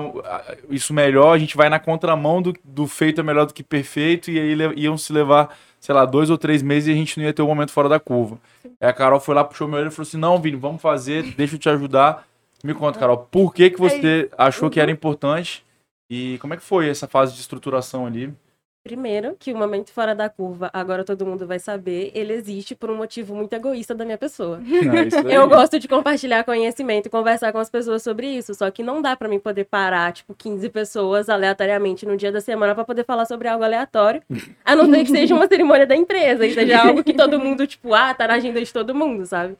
isso 0.69 0.93
melhor, 0.93 1.33
a 1.33 1.37
gente 1.37 1.57
vai 1.57 1.67
na 1.67 1.77
contramão 1.77 2.41
do, 2.41 2.53
do 2.63 2.87
feito 2.87 3.19
é 3.19 3.23
melhor 3.23 3.45
do 3.45 3.53
que 3.53 3.61
perfeito. 3.61 4.31
E 4.31 4.39
aí 4.39 4.57
iam 4.77 4.97
se 4.97 5.11
levar, 5.11 5.53
sei 5.77 5.93
lá, 5.93 6.05
dois 6.05 6.29
ou 6.29 6.37
três 6.37 6.61
meses 6.63 6.87
e 6.87 6.91
a 6.93 6.95
gente 6.95 7.19
não 7.19 7.25
ia 7.25 7.33
ter 7.33 7.41
um 7.41 7.47
momento 7.47 7.71
fora 7.71 7.89
da 7.89 7.99
curva. 7.99 8.39
Aí 8.79 8.87
a 8.87 8.93
Carol 8.93 9.19
foi 9.19 9.35
lá, 9.35 9.43
puxou 9.43 9.67
meu 9.67 9.77
olho 9.77 9.89
e 9.89 9.91
falou 9.91 10.07
assim, 10.07 10.17
não, 10.17 10.41
Vini, 10.41 10.55
vamos 10.55 10.81
fazer, 10.81 11.21
deixa 11.35 11.55
eu 11.55 11.59
te 11.59 11.67
ajudar. 11.67 12.25
Me 12.63 12.73
conta, 12.73 12.97
Carol, 12.97 13.17
por 13.17 13.53
que, 13.53 13.71
que 13.71 13.79
você 13.79 14.29
achou 14.37 14.69
que 14.69 14.79
era 14.79 14.89
importante 14.89 15.65
e 16.09 16.37
como 16.39 16.53
é 16.53 16.57
que 16.57 16.63
foi 16.63 16.87
essa 16.87 17.07
fase 17.07 17.33
de 17.33 17.41
estruturação 17.41 18.05
ali? 18.05 18.33
Primeiro, 18.83 19.35
que 19.37 19.53
o 19.53 19.57
momento 19.57 19.91
fora 19.91 20.15
da 20.15 20.27
curva, 20.27 20.71
agora 20.73 21.03
todo 21.03 21.23
mundo 21.23 21.45
vai 21.45 21.59
saber, 21.59 22.11
ele 22.15 22.33
existe 22.33 22.73
por 22.73 22.89
um 22.89 22.95
motivo 22.95 23.35
muito 23.35 23.53
egoísta 23.53 23.93
da 23.93 24.03
minha 24.03 24.17
pessoa. 24.17 24.59
Eu 25.29 25.47
gosto 25.47 25.77
de 25.77 25.87
compartilhar 25.87 26.43
conhecimento 26.43 27.05
e 27.05 27.09
conversar 27.09 27.51
com 27.51 27.59
as 27.59 27.69
pessoas 27.69 28.01
sobre 28.01 28.25
isso, 28.25 28.55
só 28.55 28.71
que 28.71 28.81
não 28.81 28.99
dá 28.99 29.15
pra 29.15 29.29
mim 29.29 29.39
poder 29.39 29.65
parar, 29.65 30.11
tipo, 30.11 30.33
15 30.33 30.67
pessoas 30.69 31.29
aleatoriamente 31.29 32.07
no 32.07 32.17
dia 32.17 32.31
da 32.31 32.41
semana 32.41 32.73
pra 32.73 32.83
poder 32.83 33.05
falar 33.05 33.25
sobre 33.25 33.47
algo 33.47 33.63
aleatório, 33.63 34.23
a 34.65 34.75
não 34.75 34.89
ser 34.89 35.05
que 35.05 35.11
seja 35.11 35.35
uma 35.35 35.45
cerimônia 35.47 35.85
da 35.85 35.95
empresa 35.95 36.43
e 36.43 36.51
seja 36.51 36.81
algo 36.81 37.03
que 37.03 37.13
todo 37.13 37.39
mundo, 37.39 37.67
tipo, 37.67 37.93
ah, 37.93 38.15
tá 38.15 38.27
na 38.27 38.33
agenda 38.33 38.59
de 38.59 38.73
todo 38.73 38.95
mundo, 38.95 39.27
sabe? 39.27 39.55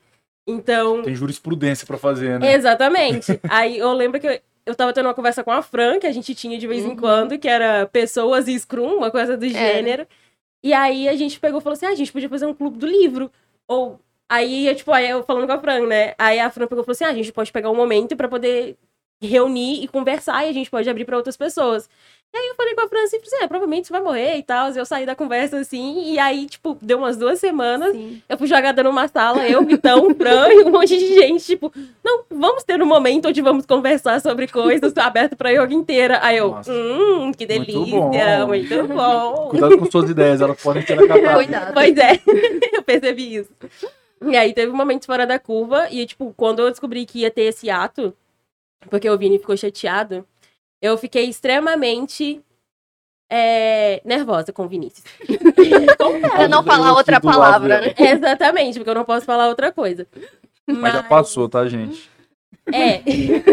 Então, 0.47 1.03
Tem 1.03 1.15
jurisprudência 1.15 1.85
pra 1.85 1.97
fazer, 1.97 2.39
né? 2.39 2.53
Exatamente. 2.55 3.39
Aí 3.47 3.77
eu 3.77 3.93
lembro 3.93 4.19
que 4.19 4.27
eu, 4.27 4.39
eu 4.65 4.75
tava 4.75 4.94
tendo 4.94 5.06
uma 5.08 5.13
conversa 5.13 5.44
com 5.44 5.51
a 5.51 5.62
Fran, 5.62 6.00
que 6.00 6.08
a 6.08 6.12
gente 6.12 6.34
tinha 6.36 6.58
de 6.58 6.68
vez 6.68 6.84
em 6.84 6.89
Uhum. 6.89 6.96
quando, 6.96 7.38
que 7.39 7.48
era 7.48 7.88
pessoas 7.88 8.48
e 8.48 8.58
Scrum, 8.60 8.96
uma 8.98 9.12
coisa 9.12 9.36
do 9.38 9.48
gênero. 9.48 10.08
E 10.63 10.74
aí 10.74 11.08
a 11.10 11.15
gente 11.15 11.39
pegou 11.39 11.60
e 11.60 11.63
falou 11.63 11.74
assim: 11.74 11.86
ah, 11.88 11.89
a 11.89 11.96
gente 11.96 12.12
podia 12.12 12.30
fazer 12.30 12.46
um 12.46 12.53
clube 12.53 12.77
do 12.77 12.86
livro. 12.88 13.32
Ou. 13.68 14.00
Aí, 14.30 14.74
tipo, 14.75 14.91
aí 14.94 15.10
eu 15.10 15.24
falando 15.24 15.46
com 15.48 15.53
a 15.53 15.60
Fran, 15.60 15.88
né? 15.88 16.13
Aí 16.18 16.39
a 16.39 16.50
Fran 16.50 16.68
pegou 16.68 16.84
e 16.84 16.86
falou 16.86 16.94
assim: 16.94 17.03
ah, 17.03 17.10
a 17.10 17.13
gente 17.13 17.32
pode 17.34 17.51
pegar 17.51 17.70
um 17.72 17.75
momento 17.75 18.15
pra 18.15 18.27
poder 18.27 18.77
reunir 19.22 19.84
e 19.84 19.88
conversar 19.88 20.46
e 20.46 20.50
a 20.50 20.53
gente 20.53 20.70
pode 20.70 20.89
abrir 20.89 21.06
pra 21.06 21.18
outras 21.18 21.38
pessoas. 21.38 21.89
E 22.33 22.38
aí 22.38 22.47
eu 22.47 22.55
falei 22.55 22.73
com 22.73 22.81
a 22.81 22.88
Fran 22.88 23.03
assim, 23.03 23.17
assim, 23.17 23.43
é, 23.43 23.47
provavelmente 23.47 23.88
você 23.88 23.93
vai 23.93 24.01
morrer 24.01 24.38
e 24.38 24.43
tal. 24.43 24.69
Eu 24.69 24.85
saí 24.85 25.05
da 25.05 25.13
conversa 25.13 25.59
assim, 25.59 26.13
e 26.13 26.17
aí, 26.17 26.45
tipo, 26.45 26.77
deu 26.81 26.97
umas 26.97 27.17
duas 27.17 27.39
semanas. 27.39 27.91
Sim. 27.91 28.21
Eu 28.29 28.38
fui 28.38 28.47
jogada 28.47 28.81
numa 28.81 29.05
sala, 29.09 29.45
eu, 29.50 29.65
Vitão, 29.65 30.15
Fran 30.15 30.47
e 30.53 30.63
um 30.63 30.69
monte 30.71 30.97
de 30.97 31.13
gente, 31.13 31.43
tipo, 31.43 31.73
não, 32.01 32.23
vamos 32.29 32.63
ter 32.63 32.81
um 32.81 32.85
momento 32.85 33.27
onde 33.27 33.41
vamos 33.41 33.65
conversar 33.65 34.21
sobre 34.21 34.47
coisas 34.47 34.95
aberto 34.97 35.35
pra 35.35 35.50
yoga 35.50 35.73
inteira. 35.73 36.19
Aí 36.21 36.38
eu, 36.38 36.51
Nossa. 36.51 36.71
hum, 36.71 37.33
que 37.33 37.45
Muito 37.45 37.65
delícia, 37.65 38.00
bom. 38.39 38.47
muito 38.47 38.88
bom. 38.88 39.47
Cuidado 39.51 39.77
com 39.77 39.91
suas 39.91 40.09
ideias, 40.09 40.39
elas 40.39 40.61
podem 40.61 40.85
ser 40.85 40.93
acabadas. 41.03 41.33
Cuidado. 41.35 41.73
Pois 41.73 41.97
é, 41.97 42.21
eu 42.71 42.81
percebi 42.81 43.35
isso. 43.35 43.51
E 44.25 44.38
aí 44.38 44.53
teve 44.53 44.71
um 44.71 44.75
momento 44.75 45.05
fora 45.05 45.27
da 45.27 45.38
curva, 45.38 45.89
e 45.91 46.05
tipo, 46.05 46.33
quando 46.38 46.59
eu 46.61 46.69
descobri 46.69 47.05
que 47.05 47.19
ia 47.19 47.31
ter 47.31 47.43
esse 47.43 47.69
ato, 47.69 48.13
porque 48.89 49.09
o 49.09 49.17
Vini 49.17 49.38
ficou 49.38 49.57
chateado, 49.57 50.25
eu 50.81 50.97
fiquei 50.97 51.25
extremamente 51.25 52.41
é, 53.29 54.01
nervosa 54.03 54.51
com 54.51 54.65
o 54.65 54.67
Vinícius. 54.67 55.05
Pra 56.35 56.47
não 56.47 56.63
falar 56.63 56.93
outra 56.93 57.21
palavra, 57.21 57.81
né? 57.81 57.93
Exatamente, 57.97 58.79
porque 58.79 58.89
eu 58.89 58.95
não 58.95 59.05
posso 59.05 59.25
falar 59.25 59.47
outra 59.47 59.71
coisa. 59.71 60.07
Mas 60.67 60.93
já 60.93 61.03
passou, 61.03 61.47
tá, 61.47 61.65
gente? 61.67 62.09
É. 62.71 63.01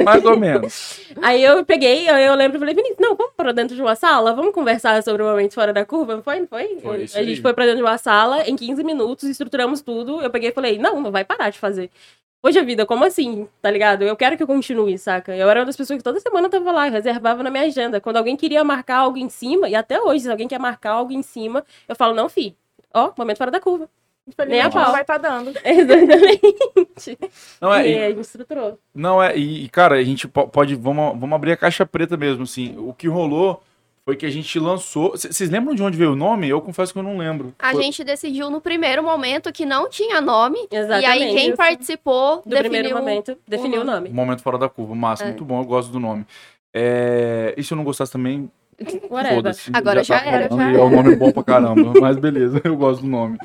Mais 0.04 0.24
ou 0.24 0.38
menos. 0.38 1.00
Aí 1.22 1.42
eu 1.42 1.64
peguei, 1.64 2.08
aí 2.08 2.26
eu 2.26 2.34
lembro 2.34 2.56
e 2.56 2.60
falei, 2.60 2.74
Vinícius, 2.74 2.98
não, 3.00 3.16
vamos 3.16 3.32
pra 3.36 3.52
dentro 3.52 3.74
de 3.74 3.82
uma 3.82 3.94
sala, 3.94 4.34
vamos 4.34 4.52
conversar 4.52 5.02
sobre 5.02 5.22
o 5.22 5.26
momento 5.26 5.54
fora 5.54 5.72
da 5.72 5.84
curva, 5.84 6.16
não 6.16 6.22
foi? 6.22 6.40
Não 6.40 6.46
foi? 6.46 6.78
Foi 6.80 6.96
a 6.96 7.06
gente 7.06 7.16
aí. 7.16 7.36
foi 7.36 7.54
pra 7.54 7.64
dentro 7.64 7.78
de 7.78 7.84
uma 7.84 7.98
sala, 7.98 8.48
em 8.48 8.54
15 8.54 8.84
minutos, 8.84 9.28
estruturamos 9.28 9.80
tudo, 9.80 10.20
eu 10.20 10.30
peguei 10.30 10.50
e 10.50 10.52
falei, 10.52 10.78
não, 10.78 11.00
não 11.00 11.10
vai 11.10 11.24
parar 11.24 11.50
de 11.50 11.58
fazer. 11.58 11.90
Poxa 12.40 12.62
vida, 12.62 12.86
como 12.86 13.04
assim? 13.04 13.48
Tá 13.60 13.70
ligado? 13.70 14.02
Eu 14.04 14.16
quero 14.16 14.36
que 14.36 14.42
eu 14.42 14.46
continue, 14.46 14.96
saca? 14.96 15.34
Eu 15.34 15.50
era 15.50 15.60
uma 15.60 15.66
das 15.66 15.76
pessoas 15.76 15.96
que 15.98 16.04
toda 16.04 16.20
semana 16.20 16.48
tava 16.48 16.70
lá, 16.70 16.84
reservava 16.84 17.42
na 17.42 17.50
minha 17.50 17.64
agenda. 17.64 18.00
Quando 18.00 18.16
alguém 18.16 18.36
queria 18.36 18.62
marcar 18.62 18.98
algo 18.98 19.18
em 19.18 19.28
cima, 19.28 19.68
e 19.68 19.74
até 19.74 20.00
hoje, 20.00 20.20
se 20.24 20.30
alguém 20.30 20.46
quer 20.46 20.60
marcar 20.60 20.92
algo 20.92 21.12
em 21.12 21.22
cima, 21.22 21.64
eu 21.88 21.96
falo, 21.96 22.14
não, 22.14 22.28
fi, 22.28 22.56
ó, 22.94 23.12
momento 23.18 23.38
fora 23.38 23.50
da 23.50 23.60
curva. 23.60 23.88
Nem 24.46 24.60
a 24.60 24.68
pau. 24.70 24.84
não 24.84 24.92
vai 24.92 25.00
estar 25.00 25.16
dando. 25.18 25.52
Exatamente. 25.64 27.18
Não 27.60 27.72
é, 27.74 27.88
e 27.88 27.92
e- 27.94 27.98
a 28.04 28.08
gente 28.10 28.20
estruturou. 28.20 28.78
Não, 28.94 29.22
é, 29.22 29.36
e, 29.36 29.68
cara, 29.70 29.96
a 29.96 30.04
gente 30.04 30.28
po- 30.28 30.46
pode. 30.48 30.74
Vamos, 30.74 31.18
vamos 31.18 31.34
abrir 31.34 31.52
a 31.52 31.56
caixa 31.56 31.86
preta 31.86 32.16
mesmo, 32.16 32.42
assim. 32.42 32.76
O 32.78 32.92
que 32.92 33.08
rolou 33.08 33.62
foi 34.08 34.16
que 34.16 34.24
a 34.24 34.30
gente 34.30 34.58
lançou. 34.58 35.10
Vocês 35.10 35.50
lembram 35.50 35.74
de 35.74 35.82
onde 35.82 35.94
veio 35.98 36.12
o 36.12 36.16
nome? 36.16 36.48
Eu 36.48 36.62
confesso 36.62 36.94
que 36.94 36.98
eu 36.98 37.02
não 37.02 37.18
lembro. 37.18 37.52
A 37.58 37.72
Foi- 37.72 37.82
gente 37.82 38.02
decidiu 38.02 38.48
no 38.48 38.58
primeiro 38.58 39.02
momento 39.02 39.52
que 39.52 39.66
não 39.66 39.86
tinha 39.90 40.18
nome. 40.18 40.58
Exatamente. 40.70 41.04
E 41.04 41.06
aí 41.06 41.34
quem 41.34 41.54
participou 41.54 42.36
Do 42.36 42.48
definiu... 42.48 42.70
primeiro 42.70 42.96
momento, 42.96 43.36
definiu 43.46 43.82
o 43.82 43.84
nome. 43.84 44.08
Momento 44.08 44.40
fora 44.42 44.56
da 44.56 44.66
curva. 44.66 44.94
Massa, 44.94 45.24
É. 45.24 45.26
muito 45.26 45.44
bom, 45.44 45.60
eu 45.60 45.64
gosto 45.66 45.92
do 45.92 46.00
nome. 46.00 46.24
É, 46.72 47.52
E 47.54 47.62
se 47.62 47.70
eu 47.74 47.76
não 47.76 47.84
gostasse 47.84 48.10
também, 48.10 48.50
Whatever. 49.10 49.34
foda-se. 49.36 49.70
Agora 49.74 50.02
já 50.02 50.18
tá 50.20 50.24
era, 50.26 50.48
já 50.56 50.72
e 50.72 50.76
É 50.76 50.82
um 50.82 50.88
nome 50.90 51.14
bom 51.14 51.30
pra 51.30 51.42
caramba, 51.42 51.92
mas 52.00 52.16
beleza, 52.16 52.62
eu 52.64 52.76
gosto 52.78 53.02
do 53.02 53.08
nome. 53.08 53.36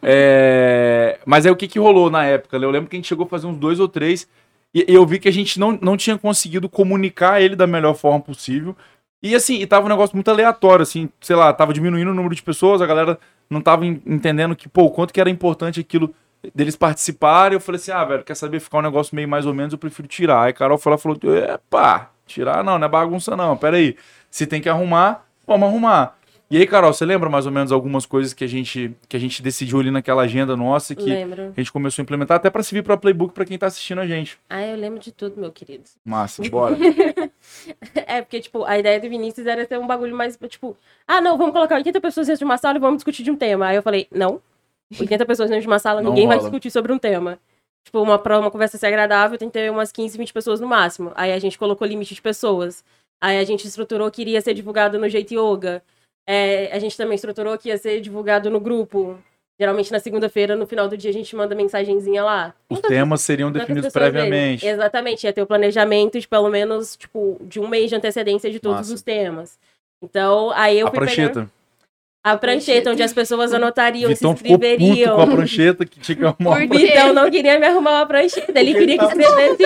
É, 0.00 1.18
Mas 1.26 1.46
aí 1.46 1.50
o 1.50 1.56
que 1.56 1.66
que 1.66 1.80
rolou 1.80 2.08
na 2.10 2.24
época? 2.24 2.56
Eu 2.58 2.70
lembro 2.70 2.88
que 2.88 2.94
a 2.94 2.98
gente 2.98 3.08
chegou 3.08 3.26
a 3.26 3.28
fazer 3.28 3.48
uns 3.48 3.56
dois 3.56 3.80
ou 3.80 3.88
três 3.88 4.28
e 4.72 4.84
e 4.88 4.94
eu 4.94 5.04
vi 5.04 5.18
que 5.18 5.28
a 5.28 5.32
gente 5.32 5.58
não, 5.58 5.76
não 5.82 5.96
tinha 5.96 6.16
conseguido 6.16 6.68
comunicar 6.68 7.42
ele 7.42 7.56
da 7.56 7.66
melhor 7.66 7.94
forma 7.94 8.20
possível. 8.20 8.76
E 9.22 9.34
assim, 9.34 9.56
e 9.56 9.66
tava 9.66 9.86
um 9.86 9.88
negócio 9.88 10.16
muito 10.16 10.30
aleatório, 10.30 10.82
assim, 10.82 11.08
sei 11.20 11.36
lá, 11.36 11.52
tava 11.52 11.72
diminuindo 11.72 12.10
o 12.10 12.14
número 12.14 12.34
de 12.34 12.42
pessoas, 12.42 12.82
a 12.82 12.86
galera 12.86 13.18
não 13.48 13.60
tava 13.60 13.86
en- 13.86 14.02
entendendo 14.04 14.56
que, 14.56 14.68
pô, 14.68 14.90
quanto 14.90 15.12
que 15.14 15.20
era 15.20 15.30
importante 15.30 15.78
aquilo 15.80 16.12
deles 16.54 16.74
participarem. 16.74 17.54
Eu 17.54 17.60
falei 17.60 17.80
assim, 17.80 17.92
ah, 17.92 18.04
velho, 18.04 18.24
quer 18.24 18.34
saber 18.34 18.58
ficar 18.60 18.78
um 18.78 18.82
negócio 18.82 19.14
meio 19.14 19.28
mais 19.28 19.46
ou 19.46 19.54
menos, 19.54 19.72
eu 19.72 19.78
prefiro 19.78 20.08
tirar. 20.08 20.42
Aí 20.44 20.52
Carol 20.52 20.76
e 20.76 20.80
falou, 20.80 20.98
epa, 21.36 22.10
tirar 22.26 22.64
não, 22.64 22.78
não 22.78 22.86
é 22.86 22.88
bagunça 22.90 23.36
não, 23.36 23.56
peraí. 23.56 23.96
Se 24.30 24.46
tem 24.46 24.60
que 24.60 24.68
arrumar, 24.68 25.24
vamos 25.46 25.68
arrumar. 25.68 26.16
E 26.52 26.58
aí, 26.58 26.66
Carol, 26.66 26.92
você 26.92 27.06
lembra 27.06 27.30
mais 27.30 27.46
ou 27.46 27.50
menos 27.50 27.72
algumas 27.72 28.04
coisas 28.04 28.34
que 28.34 28.44
a 28.44 28.46
gente, 28.46 28.94
que 29.08 29.16
a 29.16 29.18
gente 29.18 29.40
decidiu 29.40 29.80
ali 29.80 29.90
naquela 29.90 30.20
agenda 30.20 30.54
nossa 30.54 30.94
que 30.94 31.02
Lembro. 31.02 31.44
a 31.44 31.58
gente 31.58 31.72
começou 31.72 32.02
a 32.02 32.04
implementar 32.04 32.36
até 32.36 32.50
pra 32.50 32.62
servir 32.62 32.82
pra 32.82 32.94
Playbook 32.94 33.32
pra 33.32 33.46
quem 33.46 33.56
tá 33.56 33.68
assistindo 33.68 34.02
a 34.02 34.06
gente. 34.06 34.38
Ah, 34.50 34.60
eu 34.60 34.76
lembro 34.76 35.00
de 35.00 35.12
tudo, 35.12 35.40
meu 35.40 35.50
querido. 35.50 35.84
Massa, 36.04 36.42
bora. 36.50 36.76
É, 38.06 38.20
porque, 38.20 38.38
tipo, 38.38 38.64
a 38.64 38.78
ideia 38.78 39.00
do 39.00 39.08
Vinícius 39.08 39.46
era 39.46 39.64
ter 39.64 39.78
um 39.78 39.86
bagulho 39.86 40.14
mais, 40.14 40.38
tipo, 40.46 40.76
ah, 41.08 41.22
não, 41.22 41.38
vamos 41.38 41.54
colocar 41.54 41.76
80 41.76 41.98
pessoas 42.02 42.26
dentro 42.26 42.40
de 42.40 42.44
uma 42.44 42.58
sala 42.58 42.76
e 42.76 42.80
vamos 42.82 42.98
discutir 42.98 43.22
de 43.22 43.30
um 43.30 43.36
tema. 43.36 43.68
Aí 43.68 43.76
eu 43.76 43.82
falei, 43.82 44.06
não, 44.12 44.38
80 45.00 45.24
pessoas 45.24 45.48
dentro 45.48 45.62
de 45.62 45.68
uma 45.68 45.78
sala, 45.78 46.02
Não 46.02 46.10
ninguém 46.10 46.28
vai 46.28 46.36
discutir 46.36 46.70
sobre 46.70 46.92
um 46.92 46.98
tema. 46.98 47.38
Tipo, 47.82 48.02
uma, 48.02 48.18
pra 48.18 48.38
uma 48.38 48.50
conversa 48.50 48.76
ser 48.76 48.88
agradável, 48.88 49.38
tem 49.38 49.48
que 49.48 49.54
ter 49.54 49.70
umas 49.70 49.90
15, 49.90 50.18
20 50.18 50.30
pessoas 50.34 50.60
no 50.60 50.66
máximo. 50.66 51.12
Aí 51.14 51.32
a 51.32 51.38
gente 51.38 51.58
colocou 51.58 51.86
limite 51.86 52.14
de 52.14 52.20
pessoas. 52.20 52.84
Aí 53.18 53.38
a 53.38 53.44
gente 53.44 53.66
estruturou 53.66 54.10
que 54.10 54.20
iria 54.20 54.42
ser 54.42 54.52
divulgado 54.52 54.98
no 54.98 55.08
Jeito 55.08 55.32
Yoga. 55.32 55.82
É, 56.26 56.70
a 56.72 56.78
gente 56.78 56.96
também 56.96 57.14
estruturou 57.14 57.56
que 57.58 57.68
ia 57.68 57.78
ser 57.78 58.00
divulgado 58.00 58.50
no 58.50 58.60
grupo. 58.60 59.18
Geralmente 59.60 59.92
na 59.92 60.00
segunda-feira, 60.00 60.56
no 60.56 60.66
final 60.66 60.88
do 60.88 60.96
dia, 60.96 61.10
a 61.10 61.12
gente 61.12 61.36
manda 61.36 61.54
mensagenzinha 61.54 62.24
lá. 62.24 62.54
Os 62.68 62.80
temas 62.80 63.20
seriam 63.20 63.48
Quantas 63.50 63.62
definidos 63.62 63.92
pessoas 63.92 64.12
verem? 64.12 64.28
previamente. 64.30 64.66
Exatamente, 64.66 65.24
ia 65.24 65.32
ter 65.32 65.42
o 65.42 65.46
planejamento 65.46 66.18
de 66.18 66.26
pelo 66.26 66.48
menos, 66.48 66.96
tipo, 66.96 67.38
de 67.42 67.60
um 67.60 67.68
mês 67.68 67.90
de 67.90 67.94
antecedência 67.96 68.50
de 68.50 68.58
todos 68.58 68.90
os 68.90 69.02
temas. 69.02 69.58
Então, 70.02 70.50
aí 70.52 70.80
eu 70.80 70.88
A 70.88 70.90
fui 70.90 70.98
prancheta. 70.98 71.34
pegar 71.40 71.50
a 72.24 72.36
prancheta, 72.36 72.90
onde 72.92 73.02
as 73.02 73.12
pessoas 73.12 73.52
anotariam, 73.52 74.08
Vitão 74.08 74.36
se 74.36 74.42
ficou 74.42 74.58
puto 74.58 74.66
inscreveriam. 74.70 75.16
com 75.16 75.22
a 75.22 75.26
prancheta 75.26 75.84
que 75.84 75.98
tinha 75.98 76.16
que 76.16 76.24
arrumar. 76.24 76.68
Quê? 76.68 76.86
Então 76.92 77.12
não 77.12 77.28
queria 77.30 77.58
me 77.58 77.66
arrumar 77.66 77.90
uma 77.98 78.06
prancheta, 78.06 78.60
ele 78.60 78.74
queria 78.74 78.96
que 78.98 79.04
escrevesse. 79.04 79.62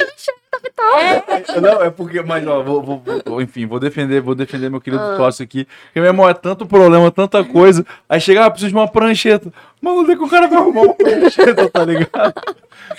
É, 0.78 1.60
Não, 1.60 1.82
é 1.82 1.90
porque, 1.90 2.22
mas 2.22 2.46
ó, 2.46 2.62
vou, 2.62 2.82
vou- 2.82 3.02
vou- 3.26 3.42
enfim, 3.42 3.66
vou 3.66 3.78
defender, 3.78 4.20
vou 4.22 4.34
defender 4.34 4.70
meu 4.70 4.80
querido 4.80 5.02
Ah. 5.02 5.28
aqui. 5.28 5.64
Porque, 5.66 6.00
meu 6.00 6.06
irmão, 6.06 6.28
é 6.28 6.32
tanto 6.32 6.64
problema, 6.66 7.10
tanta 7.10 7.44
coisa. 7.44 7.84
Aí 8.08 8.18
chega, 8.20 8.44
ah, 8.46 8.50
preciso 8.50 8.70
de 8.70 8.76
uma 8.76 8.88
prancheta. 8.88 9.52
Mano, 9.80 10.00
onde 10.00 10.12
é 10.12 10.16
que 10.16 10.22
o 10.24 10.28
cara 10.28 10.46
vai 10.48 10.58
arrumar 10.58 10.82
uma 10.82 10.94
prancheta, 10.94 11.68
tá 11.68 11.84
ligado? 11.84 12.34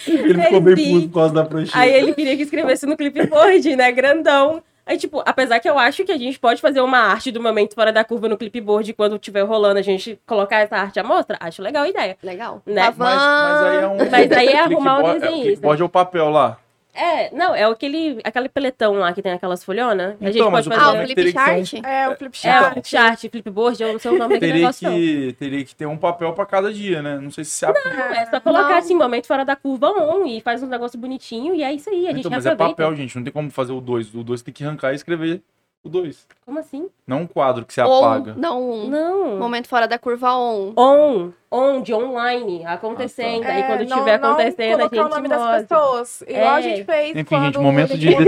Ele 0.07 0.41
ficou 0.43 0.61
bem 0.61 0.75
puto 0.75 1.07
por 1.09 1.13
causa 1.15 1.33
da 1.33 1.43
prancheta. 1.45 1.79
Aí 1.79 1.93
ele 1.93 2.13
queria 2.13 2.35
que 2.37 2.43
escrevesse 2.43 2.85
no 2.85 2.95
clipboard, 2.95 3.75
né, 3.75 3.91
grandão. 3.91 4.61
Aí, 4.87 4.97
tipo, 4.97 5.21
apesar 5.25 5.59
que 5.59 5.69
eu 5.69 5.77
acho 5.77 6.05
que 6.05 6.11
a 6.11 6.17
gente 6.17 6.39
pode 6.39 6.61
fazer 6.61 6.79
uma 6.79 6.97
arte 6.97 7.29
do 7.29 7.41
momento 7.41 7.75
fora 7.75 7.91
da 7.91 8.05
curva 8.05 8.29
no 8.29 8.37
clipboard 8.37 8.93
quando 8.93 9.17
estiver 9.17 9.41
rolando, 9.41 9.77
a 9.79 9.81
gente 9.81 10.17
colocar 10.25 10.59
essa 10.59 10.77
arte 10.77 10.99
à 10.99 11.03
mostra, 11.03 11.37
acho 11.41 11.61
legal 11.61 11.83
a 11.83 11.89
ideia. 11.89 12.17
Legal. 12.23 12.61
Né? 12.65 12.81
Mas, 12.81 12.97
mas 12.97 13.63
aí 13.63 13.77
é 13.77 13.87
um. 13.87 13.97
Mas 14.09 14.31
aí 14.31 14.47
é 14.47 14.59
arrumar 14.61 14.99
o 14.99 15.13
desenho, 15.13 15.25
É, 15.25 15.39
o 15.39 15.41
clickboard 15.41 15.81
é 15.81 15.85
o 15.85 15.89
papel 15.89 16.29
lá. 16.29 16.57
É, 16.97 17.29
não, 17.35 17.53
é 17.53 17.63
aquele, 17.63 18.19
aquele 18.23 18.49
peletão 18.49 18.93
lá 18.95 19.13
que 19.13 19.21
tem 19.21 19.31
aquelas 19.31 19.63
folhonas. 19.63 20.15
A 20.19 20.25
gente 20.25 20.37
Então, 20.39 20.49
pode 20.51 20.67
o 20.67 20.73
Ah, 20.73 20.75
o 20.75 20.79
fazer. 20.79 20.97
flip 21.05 21.15
teria 21.15 21.33
que 21.33 21.39
ser 21.39 21.51
um- 21.51 21.65
chart? 21.65 21.85
É, 21.85 22.09
o 22.09 22.15
flip 22.17 22.35
É, 22.35 22.39
chart. 22.39 22.77
o 22.77 22.87
chart, 22.87 23.19
flipboard, 23.29 23.83
eu 23.83 23.93
não 23.93 23.99
sei 23.99 24.11
o 24.11 24.17
nome 24.17 24.33
daquele 24.33 24.39
Teria 24.51 24.61
negócio. 24.61 24.89
não. 24.89 24.97
que, 24.97 25.35
teria 25.39 25.65
que 25.65 25.75
ter 25.75 25.85
um 25.85 25.97
papel 25.97 26.33
pra 26.33 26.45
cada 26.45 26.73
dia, 26.73 27.01
né? 27.01 27.19
Não 27.21 27.29
sei 27.31 27.43
se 27.43 27.51
se 27.51 27.65
aplica. 27.65 27.89
É 27.89 28.25
só 28.25 28.39
colocar 28.39 28.69
Não. 28.69 28.77
assim, 28.77 28.95
momento 28.95 29.27
fora 29.27 29.45
da 29.45 29.55
curva 29.55 29.87
on 29.89 30.25
e 30.25 30.41
faz 30.41 30.63
um 30.63 30.67
negócio 30.67 30.97
bonitinho 30.99 31.53
e 31.53 31.63
é 31.63 31.71
isso 31.71 31.89
aí, 31.89 32.05
a 32.07 32.09
gente 32.11 32.19
Então, 32.21 32.31
mas 32.31 32.45
é 32.45 32.49
reaproveita. 32.49 32.75
papel, 32.83 32.95
gente. 32.95 33.15
Não 33.15 33.23
tem 33.23 33.31
como 33.33 33.51
fazer 33.51 33.73
o 33.73 33.79
2. 33.79 34.13
O 34.15 34.23
2 34.23 34.41
tem 34.41 34.53
que 34.53 34.63
arrancar 34.63 34.91
e 34.91 34.95
escrever 34.95 35.41
o 35.83 35.89
2. 35.89 36.27
Como 36.45 36.57
assim? 36.59 36.89
Não 37.05 37.21
um 37.21 37.27
quadro 37.27 37.63
que 37.65 37.73
você 37.73 37.81
Ou, 37.81 38.03
apaga. 38.03 38.33
não, 38.35 38.61
um. 38.71 38.87
Não. 38.89 39.37
Momento 39.37 39.67
fora 39.67 39.87
da 39.87 39.97
curva 39.99 40.33
on. 40.35 40.73
On, 40.75 41.29
on, 41.51 41.81
de 41.81 41.93
online, 41.93 42.65
acontecendo. 42.65 43.45
Ah, 43.45 43.49
Aí 43.51 43.61
É, 43.61 43.63
quando 43.63 43.79
não- 43.79 43.85
estiver 43.97 44.19
não 44.19 44.29
acontecendo, 44.31 44.73
a 44.73 44.89
colocar 44.89 44.95
gente 44.97 45.05
o 45.05 45.09
nome 45.15 45.27
das 45.29 45.39
mostra. 45.39 45.61
pessoas. 45.63 46.23
Igual 46.27 46.47
a 46.55 46.59
É. 46.59 46.61
gente 46.61 46.83
fez 46.83 47.09
Enfim, 47.11 47.23
quando 47.23 47.43
gente, 47.45 47.57
momento 47.59 47.97
de. 47.97 48.07
A 48.15 48.19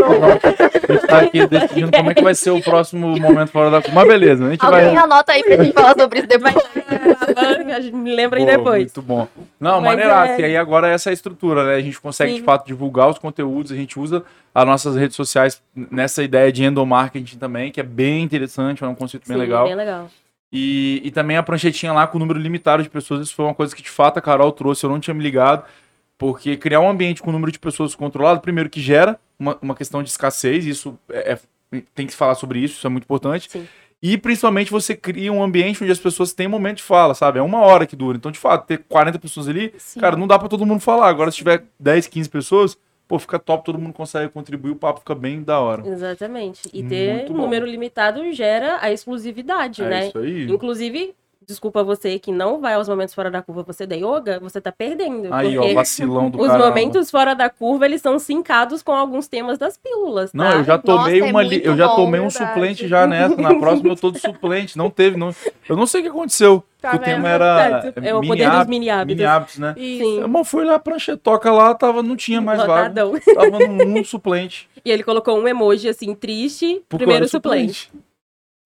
gente 0.94 1.08
tá 1.08 1.20
aqui 1.20 1.48
decidindo 1.48 1.92
como 1.92 2.12
é 2.12 2.14
que 2.14 2.24
vai 2.24 2.34
ser 2.36 2.52
o 2.52 2.62
próximo 2.62 3.08
momento 3.20 3.52
fora 3.52 3.70
da. 3.70 3.82
Mas 3.94 4.08
beleza, 4.08 4.46
a 4.46 4.50
gente 4.52 4.60
vai. 4.66 4.84
Alguém 4.86 4.98
anota 4.98 5.32
aí 5.34 5.44
pra 5.44 5.64
gente 5.64 5.74
falar 5.74 5.96
sobre 6.00 6.20
isso 6.20 6.28
depois. 6.28 6.56
Me 7.94 8.16
lembrem 8.16 8.46
depois. 8.46 8.84
Muito 8.84 9.02
bom. 9.02 9.28
Não, 9.60 9.82
Mas 9.82 9.92
maneiraço. 9.92 10.34
é- 10.34 10.40
E 10.42 10.46
aí 10.46 10.58
agora 10.58 10.88
essa 10.90 11.10
é 11.10 11.12
a 11.12 11.14
estrutura, 11.14 11.64
né? 11.66 11.76
A 11.76 11.82
gente 11.82 12.00
consegue, 12.00 12.34
de 12.34 12.40
Sim. 12.40 12.46
fato, 12.46 12.66
divulgar 12.66 13.10
os 13.10 13.18
conteúdos, 13.20 13.72
a 13.72 13.76
gente 13.76 14.00
usa 14.00 14.24
as 14.54 14.66
nossas 14.66 14.96
redes 14.96 15.16
sociais 15.16 15.62
nessa 15.76 16.24
ideia 16.24 16.52
de 16.52 16.64
endomarketing 16.64 17.38
também, 17.38 17.72
que 17.72 17.80
é 17.80 17.84
bem 17.84 18.24
interessante, 18.24 18.84
é 18.84 18.88
um 18.88 18.96
conceito 18.96 19.28
bem 19.28 19.36
Sim, 19.38 19.42
legal. 19.44 19.66
Bem 19.66 19.76
legal. 19.76 20.10
E, 20.51 21.01
e 21.03 21.12
também 21.12 21.38
a 21.38 21.44
pranchetinha 21.44 21.94
lá 21.94 22.08
com 22.08 22.18
o 22.18 22.20
número 22.20 22.39
limitado 22.39 22.82
de 22.82 22.89
pessoas, 22.89 23.22
isso 23.22 23.36
foi 23.36 23.46
uma 23.46 23.53
coisa 23.53 23.75
que 23.75 23.84
de 23.84 23.89
fato 23.89 24.18
a 24.18 24.22
Carol 24.22 24.51
trouxe, 24.51 24.84
eu 24.84 24.89
não 24.89 25.00
tinha 25.00 25.13
me 25.13 25.22
ligado, 25.22 25.63
porque 26.18 26.58
criar 26.58 26.79
um 26.79 26.89
ambiente 26.89 27.22
com 27.22 27.29
o 27.29 27.34
número 27.34 27.51
de 27.51 27.60
pessoas 27.60 27.94
controlado, 27.94 28.41
primeiro 28.41 28.70
que 28.70 28.82
gera 28.82 29.20
uma, 29.38 29.58
uma 29.62 29.75
questão 29.75 30.01
de 30.01 30.10
escassez, 30.10 30.65
isso 30.65 30.98
é, 31.12 31.34
é- 31.34 31.39
tem 31.94 32.06
que 32.08 32.12
se 32.13 32.18
falar 32.18 32.34
sobre 32.36 32.60
isso, 32.60 32.77
isso 32.77 32.88
é 32.88 32.89
muito 32.89 33.03
importante. 33.03 33.50
Sim. 33.50 33.68
E 34.01 34.18
principalmente 34.18 34.72
você 34.72 34.96
cria 34.96 35.32
um 35.32 35.44
ambiente 35.44 35.84
onde 35.84 35.91
as 35.91 36.00
pessoas 36.00 36.34
têm 36.34 36.48
momento 36.48 36.77
de 36.77 36.84
fala, 36.84 37.13
sabe? 37.13 37.38
É 37.38 37.41
uma 37.41 37.60
hora 37.60 37.86
que 37.86 37.96
dura. 37.98 38.18
Então, 38.18 38.32
de 38.32 38.39
fato, 38.39 38.65
ter 38.65 38.79
40 38.88 39.20
pessoas 39.20 39.48
ali, 39.48 39.74
Sim. 39.77 40.00
cara, 40.00 40.15
não 40.15 40.25
dá 40.25 40.39
pra 40.39 40.48
todo 40.48 40.65
mundo 40.65 40.79
falar. 40.79 41.10
Agora, 41.10 41.29
se 41.29 41.38
tiver 41.38 41.65
10, 41.77 42.08
15 42.08 42.29
pessoas, 42.29 42.77
pô, 43.10 43.18
fica 43.18 43.39
top, 43.39 43.66
todo 43.66 43.80
mundo 43.80 43.92
consegue 43.92 44.32
contribuir, 44.32 44.70
o 44.72 44.75
papo 44.75 45.00
fica 45.00 45.16
bem 45.16 45.42
da 45.42 45.60
hora. 45.60 45.86
Exatamente. 45.86 46.70
E 46.72 46.84
ter 46.84 47.28
número 47.30 47.66
limitado 47.66 48.32
gera 48.32 48.78
a 48.80 48.92
exclusividade, 48.92 49.82
É 49.84 49.89
né? 49.89 50.08
isso 50.08 50.18
aí. 50.20 50.44
Inclusive, 50.48 51.16
desculpa 51.50 51.84
você 51.84 52.20
que 52.20 52.32
não 52.32 52.62
vai 52.62 52.75
aos 52.75 52.88
momentos 52.88 53.15
fora 53.15 53.32
da 53.32 53.41
curva, 53.41 53.63
você 53.63 53.88
da 53.88 53.96
yoga, 53.96 54.39
você 54.39 54.62
tá 54.62 54.72
perdendo. 54.72 55.34
Aí, 55.34 55.58
ó, 55.58 55.62
porque 55.62 55.74
vacilão 55.74 56.29
do 56.29 56.39
os 56.39 56.48
caramba. 56.48 56.68
momentos 56.68 57.10
fora 57.10 57.34
da 57.34 57.50
curva, 57.50 57.86
eles 57.88 58.01
são 58.03 58.20
sincados 58.20 58.84
com 58.84 58.91
alguns 58.91 59.27
temas 59.27 59.58
das 59.58 59.75
pílulas, 59.75 60.32
tá? 60.32 60.38
Não, 60.38 60.51
eu 60.60 60.63
já 60.63 60.77
tomei 60.77 61.20
Nossa, 61.20 61.29
é 61.29 61.32
uma 61.34 61.44
muito 61.44 61.65
eu 61.65 61.75
já 61.75 61.88
bom, 61.88 61.96
tomei 61.96 62.20
um 62.20 62.29
verdade. 62.29 62.53
suplente 62.53 62.88
já 62.88 63.08
nessa. 63.08 63.36
Na 63.36 63.56
próxima 63.56 63.89
eu 63.89 63.96
tô 63.96 64.12
de 64.12 64.20
suplente. 64.20 64.77
Não 64.77 64.91
teve, 64.91 65.18
não. 65.18 65.34
Eu 65.68 65.75
não 65.75 65.88
sei 65.88 66.01
o 66.01 66.03
que 66.03 66.10
aconteceu. 66.10 66.63
Tá 66.79 66.91
porque 66.91 67.10
o 67.10 67.13
tema 67.13 67.27
era 67.27 67.94
É 68.01 68.13
o 68.13 68.22
mini 68.22 68.27
poder 68.27 68.50
dos 68.51 68.68
mini 68.68 68.89
hábitos. 68.89 69.15
mini 69.18 69.25
hábitos, 69.25 69.58
né? 69.58 69.74
Isso. 69.75 70.03
Sim. 70.03 70.20
Irmão, 70.20 70.46
foi 70.46 70.63
lá, 70.63 70.75
a 70.75 70.79
pranchetoca 70.79 71.51
lá, 71.51 71.74
tava, 71.74 72.01
não 72.03 72.15
tinha 72.15 72.39
mais 72.39 72.63
vaga. 72.63 73.03
Tava 73.34 73.60
num, 73.68 73.86
num 73.86 74.03
suplente. 74.03 74.70
E 74.86 74.89
ele 74.91 75.03
colocou 75.03 75.38
um 75.38 75.46
emoji 75.46 75.89
assim, 75.89 76.15
triste, 76.15 76.82
Por 76.88 76.96
primeiro 76.98 77.25
do 77.25 77.29
suplente. 77.29 77.91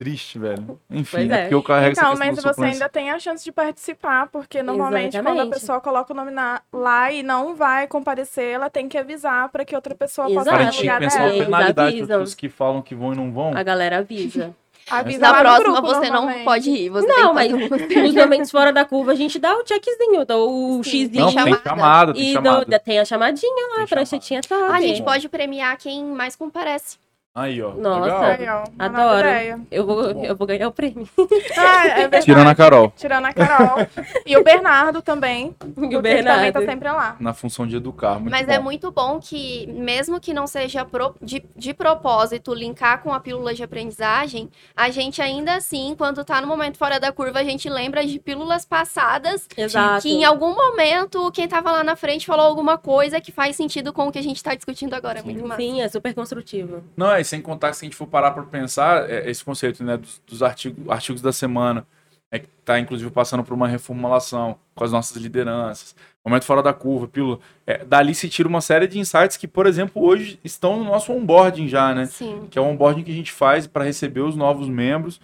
Triste, 0.03 0.38
velho. 0.38 0.79
Enfim, 0.91 1.31
é. 1.31 1.33
é. 1.36 1.41
porque 1.43 1.53
eu 1.55 1.63
carrego 1.63 1.93
Então, 1.93 2.12
essa 2.12 2.24
questão 2.25 2.43
mas 2.45 2.55
você 2.57 2.63
ainda 2.65 2.89
tem 2.89 3.10
a 3.10 3.17
chance 3.19 3.43
de 3.43 3.51
participar, 3.51 4.27
porque 4.27 4.62
normalmente 4.62 5.13
quando 5.13 5.27
a 5.27 5.31
Exatamente. 5.31 5.53
pessoa 5.53 5.79
coloca 5.79 6.12
o 6.13 6.15
nome 6.15 6.31
na- 6.31 6.62
lá 6.74 7.12
e 7.12 7.24
não 7.24 7.55
vai 7.55 7.88
comparecer, 7.88 8.51
ela 8.55 8.69
tem 8.69 8.89
que 8.89 8.98
avisar 8.98 9.48
para 9.50 9.63
que 9.63 9.74
outra 9.75 9.95
pessoa 9.95 10.27
possa 10.27 10.41
Exato. 10.41 10.50
Cara, 10.50 10.60
a 10.60 10.63
ir 10.63 10.65
no 10.67 10.72
gente 10.74 10.81
lugar 10.83 11.00
pensar 11.00 11.17
uma 11.19 11.24
dela. 11.25 11.36
Eles 11.36 11.45
penalidade 11.45 11.98
para 11.98 12.07
pessoas 12.07 12.36
que 12.36 12.50
falam 12.50 12.81
que 12.81 12.93
vão 12.93 13.13
e 13.13 13.15
não 13.15 13.31
vão. 13.31 13.55
A 13.55 13.63
galera 13.63 14.00
avisa. 14.00 14.53
Avisa 14.91 15.19
Na 15.19 15.33
próxima 15.39 15.72
grupo, 15.79 15.88
você 15.88 16.10
não 16.10 16.43
pode 16.43 16.69
ir. 16.69 16.89
Você 16.89 17.07
Não, 17.07 17.33
tem 17.33 17.53
mas 17.55 17.69
nos 18.03 18.13
momentos 18.15 18.51
fora 18.51 18.74
da 18.74 18.83
curva 18.83 19.13
a 19.13 19.15
gente 19.15 19.39
dá 19.39 19.55
o 19.55 19.63
checkzinho, 19.65 20.25
dá 20.25 20.36
o 20.36 20.83
Sim. 20.83 21.07
xzinho. 21.07 21.24
Não, 21.24 21.31
chamada. 21.31 21.55
tem 21.55 21.63
chamada, 21.63 22.13
tem 22.13 22.22
E 22.29 22.33
chamada. 22.33 22.79
tem 22.79 23.00
a 23.00 23.05
chamadinha 23.05 23.67
lá 23.69 23.77
Tem 23.77 23.88
pra 23.88 24.05
chamada. 24.05 24.05
chatinha 24.05 24.41
A 24.74 24.81
gente 24.81 25.01
pode 25.01 25.29
premiar 25.29 25.77
quem 25.77 26.03
mais 26.03 26.36
comparece. 26.36 26.98
Aí, 27.35 27.59
ó. 27.63 27.73
Nossa. 27.73 28.27
Legal. 28.27 28.63
Adoro. 28.77 29.27
Eu 29.71 29.85
vou, 29.87 30.01
eu 30.23 30.35
vou 30.35 30.45
ganhar 30.45 30.67
o 30.67 30.71
prêmio. 30.71 31.07
Ah, 31.57 31.87
é 31.87 31.95
verdade. 31.95 32.25
Tirando 32.25 32.47
a 32.47 32.55
Carol, 32.55 32.93
Tirando 32.95 33.25
a 33.25 33.33
Carol. 33.33 33.87
e 34.25 34.35
o 34.37 34.43
Bernardo 34.43 35.01
também. 35.01 35.55
E 35.61 35.71
porque 35.71 35.95
o 35.95 35.99
ele 35.99 36.23
também 36.23 36.23
Bernardo. 36.23 36.53
tá 36.53 36.65
sempre 36.65 36.91
lá. 36.91 37.15
na 37.19 37.33
função 37.33 37.65
de 37.67 37.75
educar. 37.77 38.19
Muito 38.19 38.31
Mas 38.31 38.45
bom. 38.47 38.51
é 38.53 38.59
muito 38.59 38.91
bom 38.91 39.19
que, 39.19 39.67
mesmo 39.67 40.19
que 40.19 40.33
não 40.33 40.45
seja 40.47 40.83
pro- 40.85 41.15
de, 41.21 41.43
de 41.55 41.73
propósito 41.73 42.53
linkar 42.53 43.01
com 43.01 43.13
a 43.13 43.19
pílula 43.19 43.53
de 43.53 43.63
aprendizagem, 43.63 44.49
a 44.75 44.89
gente 44.89 45.21
ainda 45.21 45.55
assim, 45.55 45.95
quando 45.97 46.23
tá 46.25 46.39
no 46.41 46.47
momento 46.47 46.77
fora 46.77 46.99
da 46.99 47.11
curva, 47.11 47.39
a 47.39 47.43
gente 47.43 47.69
lembra 47.69 48.05
de 48.05 48.19
pílulas 48.19 48.65
passadas 48.65 49.47
Exato. 49.57 50.01
que 50.03 50.09
em 50.11 50.23
algum 50.23 50.53
momento 50.55 51.31
quem 51.31 51.47
tava 51.47 51.71
lá 51.71 51.83
na 51.83 51.95
frente 51.95 52.25
falou 52.25 52.45
alguma 52.45 52.77
coisa 52.77 53.19
que 53.21 53.31
faz 53.31 53.55
sentido 53.55 53.91
com 53.93 54.07
o 54.07 54.11
que 54.11 54.19
a 54.19 54.23
gente 54.23 54.41
tá 54.43 54.53
discutindo 54.55 54.93
agora. 54.93 55.19
É 55.19 55.23
muito 55.23 55.45
massa. 55.47 55.61
Sim, 55.61 55.81
é 55.81 55.87
super 55.89 56.13
construtivo. 56.13 56.83
Não, 56.95 57.11
é 57.11 57.22
sem 57.23 57.41
contar 57.41 57.71
que 57.71 57.77
se 57.77 57.85
a 57.85 57.87
gente 57.87 57.95
for 57.95 58.07
parar 58.07 58.31
para 58.31 58.43
pensar, 58.43 59.09
é, 59.09 59.29
esse 59.29 59.43
conceito 59.43 59.83
né, 59.83 59.97
dos, 59.97 60.21
dos 60.25 60.43
artigos, 60.43 60.89
artigos 60.89 61.21
da 61.21 61.31
semana, 61.31 61.85
é 62.31 62.39
que 62.39 62.47
está 62.59 62.79
inclusive 62.79 63.11
passando 63.11 63.43
por 63.43 63.53
uma 63.53 63.67
reformulação 63.67 64.57
com 64.73 64.83
as 64.83 64.91
nossas 64.91 65.17
lideranças, 65.17 65.95
momento 66.25 66.45
fora 66.45 66.63
da 66.63 66.73
curva, 66.73 67.07
pílula. 67.07 67.39
É, 67.67 67.83
dali 67.83 68.15
se 68.15 68.29
tira 68.29 68.47
uma 68.47 68.61
série 68.61 68.87
de 68.87 68.97
insights 68.97 69.37
que, 69.37 69.47
por 69.47 69.67
exemplo, 69.67 70.01
hoje 70.03 70.39
estão 70.43 70.77
no 70.77 70.85
nosso 70.85 71.11
onboarding 71.11 71.67
já, 71.67 71.93
né? 71.93 72.05
Sim. 72.05 72.47
Que 72.49 72.57
é 72.57 72.61
o 72.61 72.65
onboarding 72.65 73.03
que 73.03 73.11
a 73.11 73.15
gente 73.15 73.31
faz 73.31 73.67
para 73.67 73.83
receber 73.83 74.21
os 74.21 74.35
novos 74.35 74.69
membros 74.69 75.19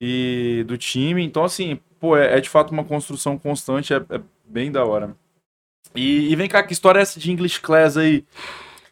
e 0.00 0.64
do 0.66 0.78
time. 0.78 1.24
Então, 1.24 1.44
assim, 1.44 1.78
pô, 1.98 2.16
é, 2.16 2.38
é 2.38 2.40
de 2.40 2.48
fato 2.48 2.70
uma 2.70 2.84
construção 2.84 3.36
constante, 3.36 3.92
é, 3.92 3.96
é 3.96 4.20
bem 4.44 4.70
da 4.70 4.84
hora. 4.84 5.16
E, 5.94 6.30
e 6.30 6.36
vem 6.36 6.48
cá, 6.48 6.62
que 6.62 6.72
história 6.72 6.98
é 6.98 7.02
essa 7.02 7.18
de 7.18 7.30
English 7.30 7.60
Class 7.60 7.96
aí? 7.96 8.24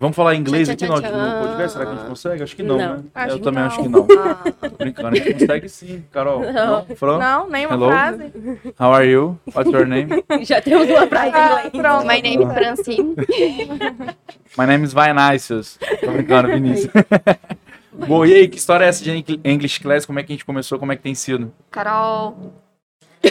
Vamos 0.02 0.16
falar 0.16 0.34
inglês 0.34 0.68
aqui 0.68 0.84
no, 0.84 0.94
podcast? 0.94 1.72
Será 1.74 1.86
que 1.86 1.92
a 1.92 1.94
gente 1.94 2.08
consegue? 2.08 2.42
Acho 2.42 2.56
que 2.56 2.62
não, 2.64 2.76
Não. 2.76 2.96
né? 2.96 3.02
Acho 3.14 3.36
Eu 3.36 3.38
também 3.38 3.60
não. 3.60 3.68
acho 3.68 3.82
que 3.84 3.88
não. 3.88 4.06
Ah, 4.18 4.68
Tô 4.68 4.76
brincando, 4.76 5.08
a 5.08 5.14
gente 5.14 5.32
consegue 5.34 5.68
sim, 5.68 6.04
Carol. 6.10 6.40
Não. 6.52 6.84
Fran? 6.96 7.18
Não, 7.18 7.48
nenhuma 7.48 7.76
Hello? 7.76 7.86
frase. 7.88 8.32
How 8.80 8.92
are 8.94 9.06
you? 9.08 9.38
What's 9.54 9.72
your 9.72 9.86
name? 9.86 10.08
Já 10.42 10.60
temos 10.60 10.88
uma 10.90 11.06
frase 11.06 11.28
em 11.28 11.34
Ah, 11.34 11.46
inglês. 11.66 11.70
pronto. 11.70 12.04
my 12.04 12.20
name 12.20 12.42
is 12.44 12.52
Francine. 12.52 13.14
My 14.58 14.66
name 14.66 14.84
is 14.84 14.92
Vinicius. 14.92 15.78
Tô 16.00 16.10
brincando, 16.10 16.48
Vinícius. 16.48 16.90
Bom, 17.92 18.26
e 18.26 18.34
aí, 18.34 18.48
que 18.48 18.58
história 18.58 18.84
é 18.84 18.88
essa 18.88 19.04
de 19.04 19.10
Eng- 19.12 19.40
English 19.44 19.78
Class? 19.80 20.04
Como 20.04 20.18
é 20.18 20.24
que 20.24 20.32
a 20.32 20.34
gente 20.34 20.44
começou? 20.44 20.80
Como 20.80 20.90
é 20.90 20.96
que 20.96 21.02
tem 21.02 21.14
sido? 21.14 21.52
Carol. 21.70 22.52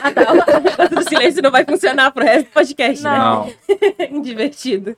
Ah, 0.01 0.09
tá. 0.09 0.97
O 0.97 1.01
silêncio 1.09 1.41
não 1.43 1.51
vai 1.51 1.65
funcionar 1.65 2.11
pro 2.11 2.23
resto 2.23 2.45
do 2.47 2.51
podcast, 2.53 3.03
né? 3.03 3.09
Não. 3.17 4.21
Divertido. 4.21 4.95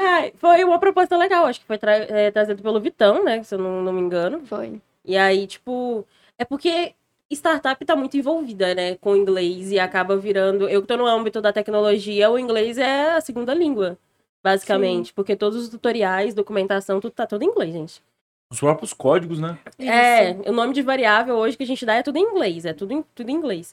Ah, 0.00 0.30
foi 0.36 0.64
uma 0.64 0.78
proposta 0.78 1.16
legal, 1.16 1.44
acho 1.44 1.60
que 1.60 1.66
foi 1.66 1.76
tra 1.76 1.94
é, 1.94 2.30
trazido 2.30 2.62
pelo 2.62 2.80
Vitão, 2.80 3.22
né? 3.22 3.42
Se 3.42 3.54
eu 3.54 3.58
não, 3.58 3.82
não 3.82 3.92
me 3.92 4.00
engano. 4.00 4.40
Foi. 4.46 4.80
E 5.04 5.16
aí, 5.16 5.46
tipo, 5.46 6.06
é 6.38 6.44
porque 6.44 6.94
startup 7.30 7.84
tá 7.84 7.94
muito 7.94 8.16
envolvida, 8.16 8.74
né, 8.74 8.96
com 8.96 9.16
inglês 9.16 9.70
e 9.70 9.78
acaba 9.78 10.16
virando. 10.16 10.68
Eu 10.68 10.80
que 10.80 10.88
tô 10.88 10.96
no 10.96 11.06
âmbito 11.06 11.40
da 11.40 11.52
tecnologia, 11.52 12.30
o 12.30 12.38
inglês 12.38 12.76
é 12.78 13.12
a 13.12 13.20
segunda 13.20 13.54
língua, 13.54 13.98
basicamente. 14.42 15.12
Porque 15.12 15.36
todos 15.36 15.62
os 15.62 15.68
tutoriais, 15.68 16.34
documentação, 16.34 17.00
tudo 17.00 17.12
tá 17.12 17.26
tudo 17.26 17.42
em 17.42 17.48
inglês, 17.48 17.72
gente. 17.72 18.02
Os 18.50 18.58
próprios 18.58 18.92
códigos, 18.92 19.38
né? 19.38 19.58
É, 19.78 20.32
o 20.48 20.52
nome 20.52 20.74
de 20.74 20.82
variável 20.82 21.36
hoje 21.36 21.56
que 21.56 21.62
a 21.62 21.66
gente 21.66 21.86
dá 21.86 21.94
é 21.94 22.02
tudo 22.02 22.16
em 22.16 22.22
inglês, 22.22 22.64
é 22.64 22.72
tudo 22.72 22.92
em, 22.92 23.04
tudo 23.14 23.30
em 23.30 23.34
inglês. 23.34 23.72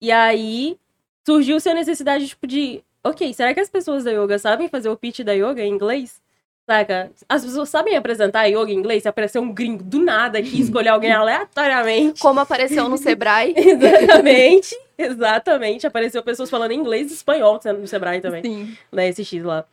E 0.00 0.12
aí 0.12 0.78
surgiu-se 1.26 1.68
a 1.68 1.74
necessidade, 1.74 2.28
tipo, 2.28 2.46
de. 2.46 2.84
Ok, 3.02 3.32
será 3.32 3.54
que 3.54 3.60
as 3.60 3.70
pessoas 3.70 4.04
da 4.04 4.10
yoga 4.10 4.38
sabem 4.38 4.68
fazer 4.68 4.88
o 4.88 4.96
pitch 4.96 5.20
da 5.20 5.32
yoga 5.32 5.62
em 5.62 5.72
inglês? 5.72 6.20
Saca? 6.66 7.10
As 7.28 7.44
pessoas 7.44 7.68
sabem 7.68 7.96
apresentar 7.96 8.44
yoga 8.44 8.70
em 8.70 8.76
inglês? 8.76 9.02
Se 9.02 9.08
aparecer 9.08 9.38
um 9.38 9.52
gringo 9.52 9.82
do 9.82 10.00
nada 10.00 10.38
aqui, 10.38 10.60
escolher 10.60 10.90
alguém 10.90 11.10
aleatoriamente. 11.10 12.20
Como 12.20 12.40
apareceu 12.40 12.88
no 12.88 12.98
Sebrae. 12.98 13.54
Exatamente, 13.56 14.78
exatamente. 14.96 15.86
Apareceu 15.86 16.22
pessoas 16.22 16.50
falando 16.50 16.72
inglês 16.72 17.10
e 17.10 17.14
espanhol 17.14 17.58
no 17.78 17.88
Sebrae 17.88 18.20
também 18.20 18.42
Sim. 18.42 18.76
na 18.92 19.10
SX 19.10 19.42
lá. 19.42 19.64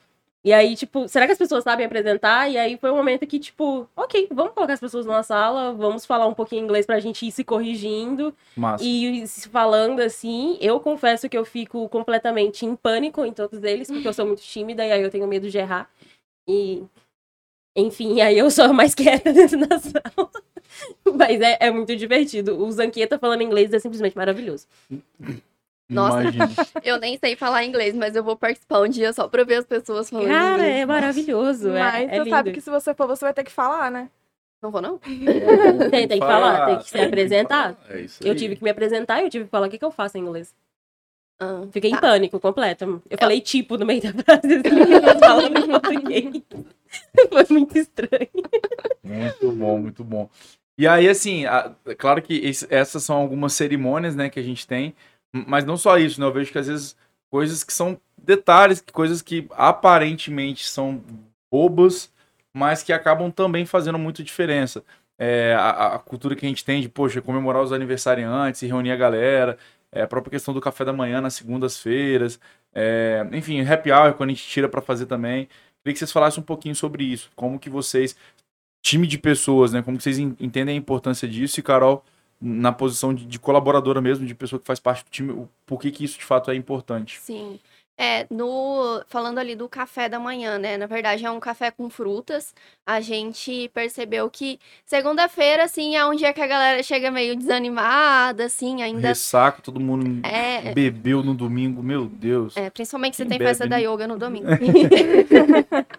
E 0.43 0.53
aí, 0.53 0.75
tipo, 0.75 1.07
será 1.07 1.25
que 1.25 1.31
as 1.31 1.37
pessoas 1.37 1.63
sabem 1.63 1.85
apresentar? 1.85 2.49
E 2.49 2.57
aí 2.57 2.77
foi 2.77 2.91
um 2.91 2.95
momento 2.95 3.27
que, 3.27 3.39
tipo, 3.39 3.89
ok, 3.95 4.29
vamos 4.31 4.53
colocar 4.53 4.73
as 4.73 4.79
pessoas 4.79 5.05
numa 5.05 5.23
sala, 5.23 5.73
vamos 5.73 6.05
falar 6.05 6.25
um 6.25 6.33
pouquinho 6.33 6.63
inglês 6.63 6.85
pra 6.85 6.99
gente 6.99 7.25
ir 7.25 7.31
se 7.31 7.43
corrigindo 7.43 8.33
Massa. 8.55 8.83
e 8.83 9.27
se 9.27 9.49
falando 9.49 9.99
assim. 9.99 10.57
Eu 10.61 10.79
confesso 10.79 11.27
que 11.27 11.37
eu 11.37 11.43
fico 11.43 11.89
completamente 11.89 12.65
em 12.65 12.75
pânico 12.75 13.25
em 13.25 13.33
todos 13.33 13.61
eles, 13.63 13.89
porque 13.89 14.07
eu 14.07 14.13
sou 14.13 14.25
muito 14.25 14.41
tímida 14.41 14.85
e 14.85 14.91
aí 14.91 15.01
eu 15.01 15.09
tenho 15.09 15.27
medo 15.27 15.49
de 15.49 15.57
errar. 15.57 15.89
E. 16.47 16.83
Enfim, 17.75 18.21
aí 18.21 18.37
eu 18.37 18.49
sou 18.49 18.65
a 18.65 18.73
mais 18.73 18.93
quieta 18.95 19.33
dentro 19.33 19.67
da 19.67 19.79
sala. 19.79 20.31
Mas 21.15 21.41
é, 21.41 21.57
é 21.59 21.71
muito 21.71 21.95
divertido. 21.95 22.57
O 22.57 22.71
Zanqueta 22.71 23.19
falando 23.19 23.41
inglês 23.41 23.73
é 23.73 23.79
simplesmente 23.79 24.15
maravilhoso. 24.15 24.67
Nossa. 25.89 26.21
Imagina. 26.21 26.49
Eu 26.83 26.99
nem 26.99 27.17
sei 27.17 27.35
falar 27.35 27.63
inglês, 27.63 27.95
mas 27.95 28.15
eu 28.15 28.23
vou 28.23 28.35
participar 28.35 28.81
um 28.81 28.87
dia 28.89 29.13
só 29.13 29.27
pra 29.27 29.43
ver 29.43 29.55
as 29.55 29.65
pessoas 29.65 30.09
falando 30.09 30.27
Cara, 30.27 30.53
inglês. 30.55 30.75
é 30.75 30.85
maravilhoso. 30.85 31.69
é- 31.69 31.79
Mas 31.79 32.09
é, 32.09 32.11
tu 32.11 32.23
lindo. 32.23 32.29
sabe 32.29 32.51
que 32.51 32.61
se 32.61 32.69
você 32.69 32.93
for, 32.93 33.07
você 33.07 33.23
vai 33.25 33.33
ter 33.33 33.43
que 33.45 33.51
falar, 33.51 33.89
né? 33.89 34.09
Não 34.61 34.69
vou, 34.71 34.81
não? 34.81 34.97
Tem, 35.91 36.07
tem 36.07 36.19
que 36.19 36.25
falar, 36.25 36.65
tem 36.65 36.77
que 36.79 36.89
se 36.89 36.99
apresentar. 36.99 37.77
É 37.89 38.01
isso 38.01 38.21
Eu 38.25 38.35
tive 38.35 38.55
que 38.55 38.63
me 38.63 38.69
apresentar 38.69 39.21
e 39.21 39.25
eu 39.25 39.29
tive 39.29 39.45
que 39.45 39.51
falar 39.51 39.67
o 39.67 39.69
que, 39.69 39.77
que 39.77 39.85
eu 39.85 39.91
faço 39.91 40.17
em 40.17 40.21
inglês. 40.21 40.53
Ah, 41.39 41.61
Fiquei 41.71 41.91
tá. 41.91 41.97
em 41.97 42.01
pânico 42.01 42.39
completo. 42.39 43.01
Eu 43.09 43.17
falei 43.17 43.39
tipo 43.39 43.77
no 43.77 43.85
meio 43.85 44.01
da 44.01 44.11
frase, 44.11 44.55
assim, 44.55 44.63
eu 45.13 45.19
falando 45.19 45.57
em 45.57 45.67
português. 45.69 46.43
Foi 47.31 47.45
muito 47.51 47.77
estranho. 47.77 48.27
Muito 49.03 49.51
bom, 49.51 49.77
muito 49.77 50.03
bom. 50.03 50.29
E 50.77 50.87
aí, 50.87 51.07
assim, 51.07 51.45
a- 51.45 51.71
é 51.85 51.95
claro 51.95 52.21
que 52.21 52.33
esse- 52.37 52.67
essas 52.69 53.03
são 53.03 53.17
algumas 53.17 53.53
cerimônias, 53.53 54.15
né, 54.15 54.29
que 54.29 54.39
a 54.39 54.43
gente 54.43 54.65
tem, 54.67 54.95
mas 55.47 55.65
não 55.65 55.77
só 55.77 55.97
isso, 55.97 56.19
né? 56.19 56.25
Eu 56.25 56.33
vejo 56.33 56.51
que 56.51 56.57
às 56.57 56.67
vezes 56.67 56.95
coisas 57.29 57.63
que 57.63 57.73
são 57.73 57.99
detalhes, 58.17 58.83
coisas 58.91 59.21
que 59.21 59.47
aparentemente 59.51 60.67
são 60.67 61.03
bobas, 61.51 62.11
mas 62.53 62.83
que 62.83 62.93
acabam 62.93 63.31
também 63.31 63.65
fazendo 63.65 63.99
muita 63.99 64.23
diferença. 64.23 64.83
É, 65.19 65.55
a, 65.57 65.95
a 65.95 65.99
cultura 65.99 66.35
que 66.35 66.45
a 66.45 66.49
gente 66.49 66.63
tem 66.63 66.81
de, 66.81 66.89
poxa, 66.89 67.21
comemorar 67.21 67.61
os 67.63 67.73
aniversariantes 67.73 68.61
reunir 68.67 68.91
a 68.91 68.95
galera, 68.95 69.57
é, 69.91 70.01
a 70.01 70.07
própria 70.07 70.31
questão 70.31 70.53
do 70.53 70.61
café 70.61 70.85
da 70.85 70.93
manhã 70.93 71.21
nas 71.21 71.33
segundas-feiras, 71.35 72.39
é, 72.73 73.25
enfim, 73.31 73.61
happy 73.61 73.91
hour 73.91 74.13
quando 74.13 74.29
a 74.29 74.33
gente 74.33 74.47
tira 74.47 74.69
para 74.69 74.81
fazer 74.81 75.05
também. 75.05 75.45
Queria 75.83 75.93
que 75.93 75.99
vocês 75.99 76.11
falassem 76.11 76.41
um 76.41 76.45
pouquinho 76.45 76.75
sobre 76.75 77.03
isso, 77.03 77.29
como 77.35 77.59
que 77.59 77.69
vocês 77.69 78.15
time 78.83 79.07
de 79.07 79.17
pessoas, 79.17 79.73
né? 79.73 79.81
Como 79.81 79.97
que 79.97 80.03
vocês 80.03 80.19
en- 80.19 80.35
entendem 80.39 80.75
a 80.75 80.77
importância 80.77 81.27
disso 81.27 81.59
e 81.59 81.63
Carol 81.63 82.03
na 82.41 82.71
posição 82.71 83.13
de, 83.13 83.25
de 83.25 83.39
colaboradora 83.39 84.01
mesmo, 84.01 84.25
de 84.25 84.35
pessoa 84.35 84.59
que 84.59 84.65
faz 84.67 84.79
parte 84.79 85.03
do 85.03 85.09
time, 85.09 85.31
o- 85.31 85.49
por 85.65 85.79
que 85.79 85.91
que 85.91 86.03
isso 86.03 86.17
de 86.19 86.25
fato 86.25 86.51
é 86.51 86.55
importante? 86.55 87.19
Sim. 87.19 87.59
É, 87.99 88.27
no, 88.29 89.01
falando 89.07 89.39
ali 89.39 89.55
do 89.55 89.67
café 89.67 90.07
da 90.07 90.19
manhã, 90.19 90.59
né? 90.59 90.77
Na 90.77 90.85
verdade, 90.85 91.25
é 91.25 91.31
um 91.31 91.39
café 91.39 91.71
com 91.71 91.89
frutas. 91.89 92.53
A 92.85 93.01
gente 93.01 93.69
percebeu 93.73 94.29
que 94.29 94.59
segunda-feira, 94.85 95.63
assim, 95.63 95.95
é 95.95 96.05
um 96.05 96.13
dia 96.13 96.31
que 96.31 96.39
a 96.39 96.45
galera 96.45 96.83
chega 96.83 97.09
meio 97.09 97.35
desanimada, 97.35 98.45
assim, 98.45 98.83
ainda. 98.83 99.07
Ressaca, 99.07 99.63
todo 99.63 99.79
mundo 99.79 100.21
É, 100.27 100.71
bebeu 100.75 101.23
no 101.23 101.33
domingo, 101.33 101.81
meu 101.81 102.05
Deus. 102.05 102.55
é, 102.55 102.69
principalmente 102.69 103.15
se 103.17 103.25
tem 103.25 103.39
bebe, 103.39 103.49
festa 103.49 103.65
da 103.65 103.77
né? 103.77 103.85
yoga 103.85 104.07
no 104.07 104.15
domingo. 104.19 104.45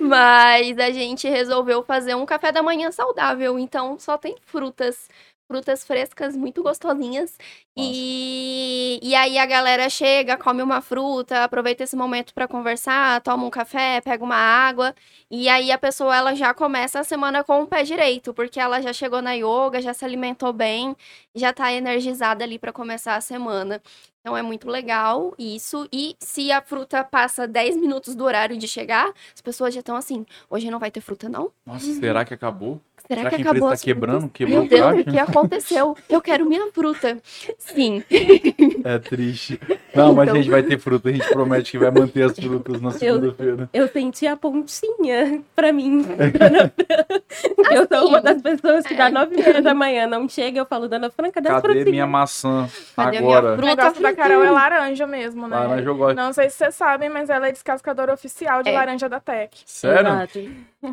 Mas 0.00 0.78
a 0.78 0.90
gente 0.90 1.28
resolveu 1.28 1.82
fazer 1.82 2.14
um 2.14 2.26
café 2.26 2.50
da 2.50 2.62
manhã 2.62 2.90
saudável, 2.90 3.58
então 3.58 3.98
só 3.98 4.16
tem 4.18 4.36
frutas. 4.46 5.08
Frutas 5.46 5.84
frescas, 5.84 6.34
muito 6.34 6.62
gostosinhas. 6.62 7.36
E, 7.76 8.98
e 9.02 9.14
aí 9.14 9.36
a 9.36 9.44
galera 9.44 9.90
chega, 9.90 10.38
come 10.38 10.62
uma 10.62 10.80
fruta, 10.80 11.44
aproveita 11.44 11.84
esse 11.84 11.94
momento 11.94 12.32
para 12.32 12.48
conversar, 12.48 13.20
toma 13.20 13.44
um 13.44 13.50
café, 13.50 14.00
pega 14.00 14.24
uma 14.24 14.36
água. 14.36 14.94
E 15.30 15.48
aí 15.48 15.70
a 15.70 15.78
pessoa 15.78 16.16
ela 16.16 16.34
já 16.34 16.54
começa 16.54 16.98
a 17.00 17.04
semana 17.04 17.44
com 17.44 17.62
o 17.62 17.66
pé 17.66 17.82
direito, 17.82 18.32
porque 18.32 18.58
ela 18.58 18.80
já 18.80 18.92
chegou 18.92 19.20
na 19.20 19.32
yoga, 19.34 19.82
já 19.82 19.92
se 19.92 20.04
alimentou 20.04 20.50
bem, 20.52 20.96
já 21.34 21.52
tá 21.52 21.70
energizada 21.72 22.42
ali 22.42 22.58
para 22.58 22.72
começar 22.72 23.14
a 23.16 23.20
semana. 23.20 23.82
Então 24.24 24.34
é 24.34 24.40
muito 24.40 24.70
legal 24.70 25.34
isso. 25.38 25.86
E 25.92 26.16
se 26.18 26.50
a 26.50 26.62
fruta 26.62 27.04
passa 27.04 27.46
10 27.46 27.76
minutos 27.76 28.14
do 28.14 28.24
horário 28.24 28.56
de 28.56 28.66
chegar, 28.66 29.12
as 29.34 29.42
pessoas 29.42 29.74
já 29.74 29.80
estão 29.80 29.94
assim: 29.96 30.24
hoje 30.48 30.70
não 30.70 30.78
vai 30.78 30.90
ter 30.90 31.02
fruta, 31.02 31.28
não? 31.28 31.50
Nossa, 31.66 31.92
será 31.92 32.24
que 32.24 32.32
acabou? 32.32 32.80
Será, 33.06 33.20
Será 33.20 33.30
que, 33.30 33.36
que 33.36 33.42
a 33.42 33.44
acabou 33.50 33.58
empresa 33.68 33.74
as 33.74 33.80
tá 33.80 33.84
quebrando? 33.84 34.28
Quebrou 34.30 34.60
Meu 34.60 34.68
Deus, 34.70 34.94
o 34.96 35.00
o 35.00 35.04
que 35.12 35.18
aconteceu? 35.18 35.94
Eu 36.08 36.22
quero 36.22 36.46
minha 36.48 36.72
fruta. 36.72 37.18
Sim. 37.58 38.02
É 38.84 38.98
triste. 38.98 39.58
Não, 39.94 40.12
mas 40.14 40.28
Então- 40.28 40.34
a 40.38 40.42
gente 40.42 40.50
vai 40.50 40.62
ter 40.62 40.78
fruta. 40.78 41.08
A 41.08 41.12
gente 41.12 41.26
promete 41.30 41.70
que 41.70 41.78
vai 41.78 41.90
manter 41.90 42.22
as 42.24 42.38
frutas 42.38 42.82
na 42.82 42.90
Eu- 42.90 42.92
segunda-feira. 42.98 43.70
Eu 43.72 43.88
senti 43.88 44.26
a 44.26 44.36
pontinha 44.36 45.42
pra 45.56 45.72
mim. 45.72 46.04
Eu 47.72 47.86
sou 47.90 48.08
uma 48.08 48.20
das 48.20 48.42
pessoas 48.42 48.86
que 48.86 48.94
dá 48.94 49.06
é. 49.06 49.10
nove 49.10 49.36
e 49.36 49.42
meia 49.42 49.62
da 49.62 49.72
manhã, 49.74 50.06
não 50.06 50.28
chega, 50.28 50.58
eu 50.60 50.66
falo, 50.66 50.86
Dona 50.86 51.10
Franca, 51.10 51.40
dá 51.40 51.50
Cadê 51.50 51.62
frutinhas. 51.62 51.88
minha 51.90 52.06
maçã? 52.06 52.68
Cadê 52.94 53.16
a 53.16 53.20
minha 53.22 53.38
Agora. 53.38 53.54
O 53.54 53.56
fruta? 53.56 53.82
Da 54.16 54.22
Carol 54.22 54.44
é 54.44 54.50
laranja 54.50 55.06
mesmo, 55.06 55.46
né? 55.48 55.56
Laranja 55.56 55.88
eu 55.88 55.96
gosto. 55.96 56.16
Não 56.16 56.32
sei 56.32 56.50
se 56.50 56.56
vocês 56.56 56.74
sabem, 56.74 57.08
mas 57.08 57.28
ela 57.30 57.48
é 57.48 57.52
descascadora 57.52 58.12
oficial 58.12 58.62
de 58.62 58.70
É. 58.70 58.72
laranja 58.72 59.08
da 59.08 59.20
Tec. 59.20 59.52
Sério? 59.66 60.08
Exato. 60.08 60.38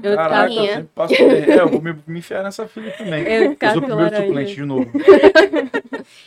Eu 0.04 0.16
Caraca, 0.16 0.54
eu 0.54 0.66
sempre 0.68 0.90
passo. 0.96 1.14
É, 1.16 1.60
eu 1.60 1.68
vou 1.68 1.82
me, 1.82 1.94
me 2.08 2.20
enfiar 2.20 2.44
nessa 2.44 2.66
fila 2.68 2.90
também. 2.92 3.24
Eu 3.24 3.52
Eu 3.52 3.58
sou 3.72 3.78
o 3.78 3.82
primeiro 3.82 3.96
laranja. 3.98 4.26
suplente 4.28 4.56
de 4.56 4.62
novo. 4.64 4.92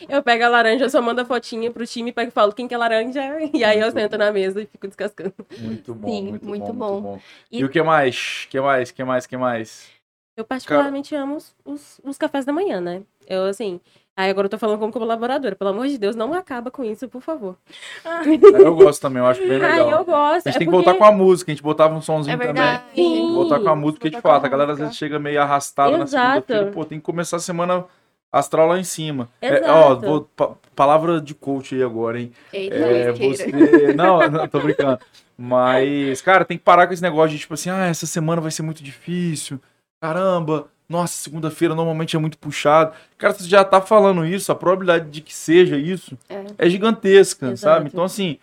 Eu 0.07 0.23
pego 0.23 0.43
a 0.43 0.49
laranja, 0.49 0.85
eu 0.85 0.89
só 0.89 1.01
mando 1.01 1.21
a 1.21 1.25
fotinha 1.25 1.69
pro 1.71 1.85
time, 1.85 2.11
pego 2.11 2.29
e 2.29 2.31
falo 2.31 2.53
quem 2.53 2.67
que 2.67 2.73
é 2.73 2.77
laranja, 2.77 3.21
e 3.53 3.63
aí 3.63 3.79
eu 3.79 3.91
sento 3.91 4.17
na 4.17 4.31
mesa 4.31 4.61
e 4.61 4.65
fico 4.65 4.87
descascando. 4.87 5.33
Muito 5.59 5.93
bom, 5.93 6.07
Sim, 6.07 6.27
muito, 6.29 6.45
muito 6.45 6.65
bom, 6.73 6.73
bom. 6.73 6.91
muito 7.01 7.03
bom. 7.03 7.19
E- 7.51 7.59
E... 7.59 7.65
o 7.65 7.69
que 7.69 7.81
mais? 7.81 8.47
que 8.49 8.59
mais? 8.61 8.91
que 8.91 9.03
mais? 9.03 9.25
que 9.27 9.37
mais? 9.37 9.87
Eu 10.37 10.43
particularmente 10.45 11.15
amo 11.15 11.35
os, 11.37 11.55
os, 11.65 12.01
os 12.03 12.17
cafés 12.17 12.45
da 12.45 12.53
manhã, 12.53 12.79
né? 12.81 13.01
Eu, 13.27 13.45
assim... 13.45 13.79
Aí 14.17 14.29
agora 14.29 14.45
eu 14.45 14.49
tô 14.49 14.57
falando 14.57 14.79
como 14.79 14.93
colaboradora. 14.93 15.55
Pelo 15.55 15.71
amor 15.71 15.87
de 15.87 15.97
Deus, 15.97 16.15
não 16.15 16.33
acaba 16.33 16.71
com 16.71 16.83
isso, 16.83 17.07
por 17.09 17.21
favor. 17.21 17.57
Eu 18.63 18.75
gosto 18.75 19.01
também, 19.01 19.21
eu 19.21 19.27
acho 19.27 19.41
bem 19.45 19.51
Ai, 19.61 19.83
legal. 19.83 19.99
eu 19.99 20.05
gosto. 20.05 20.47
A 20.47 20.51
gente 20.51 20.55
é 20.55 20.59
tem 20.59 20.67
que 20.67 20.71
porque- 20.71 20.71
voltar 20.71 20.93
com 20.95 21.03
a 21.03 21.11
música, 21.11 21.51
a 21.51 21.53
gente 21.53 21.63
botava 21.63 21.93
um 21.95 22.01
somzinho 22.01 22.41
É 22.41 22.47
também. 22.47 22.79
Sim. 22.95 23.33
Voltar 23.33 23.59
com 23.59 23.69
a 23.69 23.75
música, 23.75 23.99
porque 23.99 24.15
de 24.15 24.21
fato, 24.21 24.45
a 24.45 24.49
galera 24.49 24.71
às 24.73 24.79
vezes 24.79 24.95
chega 24.95 25.19
meio 25.19 25.41
arrastada 25.41 25.97
na 25.97 26.03
Exato. 26.05 26.25
segunda-feira. 26.47 26.71
Pô, 26.71 26.85
tem 26.85 26.97
que 26.99 27.05
começar 27.05 27.37
a 27.37 27.39
semana 27.41 27.83
astral 28.31 28.67
lá 28.67 28.79
em 28.79 28.83
cima. 28.85 29.27
É, 29.41 29.57
Exato. 29.57 29.69
ó, 29.71 29.95
vou, 29.95 30.21
pa- 30.35 30.51
palavra 30.75 31.19
de 31.19 31.33
coach 31.33 31.75
aí 31.75 31.83
agora, 31.83 32.19
hein? 32.19 32.31
Eita, 32.53 32.75
É, 32.75 33.11
você... 33.11 33.93
Não, 33.93 34.19
não, 34.31 34.47
tô 34.47 34.59
brincando. 34.61 34.99
Mas, 35.37 36.21
cara, 36.21 36.45
tem 36.45 36.57
que 36.57 36.63
parar 36.63 36.87
com 36.87 36.93
esse 36.93 37.01
negócio 37.01 37.31
de 37.31 37.39
tipo 37.39 37.53
assim, 37.53 37.69
ah, 37.69 37.85
essa 37.87 38.05
semana 38.05 38.41
vai 38.41 38.51
ser 38.51 38.61
muito 38.61 38.81
difícil. 38.81 39.59
Caramba, 40.01 40.67
nossa, 40.87 41.13
segunda-feira 41.13 41.73
normalmente 41.75 42.15
é 42.15 42.19
muito 42.19 42.37
puxado. 42.37 42.93
Cara, 43.17 43.33
você 43.33 43.47
já 43.47 43.63
tá 43.63 43.81
falando 43.81 44.25
isso, 44.25 44.51
a 44.51 44.55
probabilidade 44.55 45.09
de 45.09 45.21
que 45.21 45.33
seja 45.33 45.77
isso 45.77 46.17
É. 46.29 46.43
é, 46.57 46.69
gigantesca, 46.69 47.47
Exato. 47.51 47.57
sabe? 47.59 47.89
Então, 47.91 48.03
assim, 48.03 48.37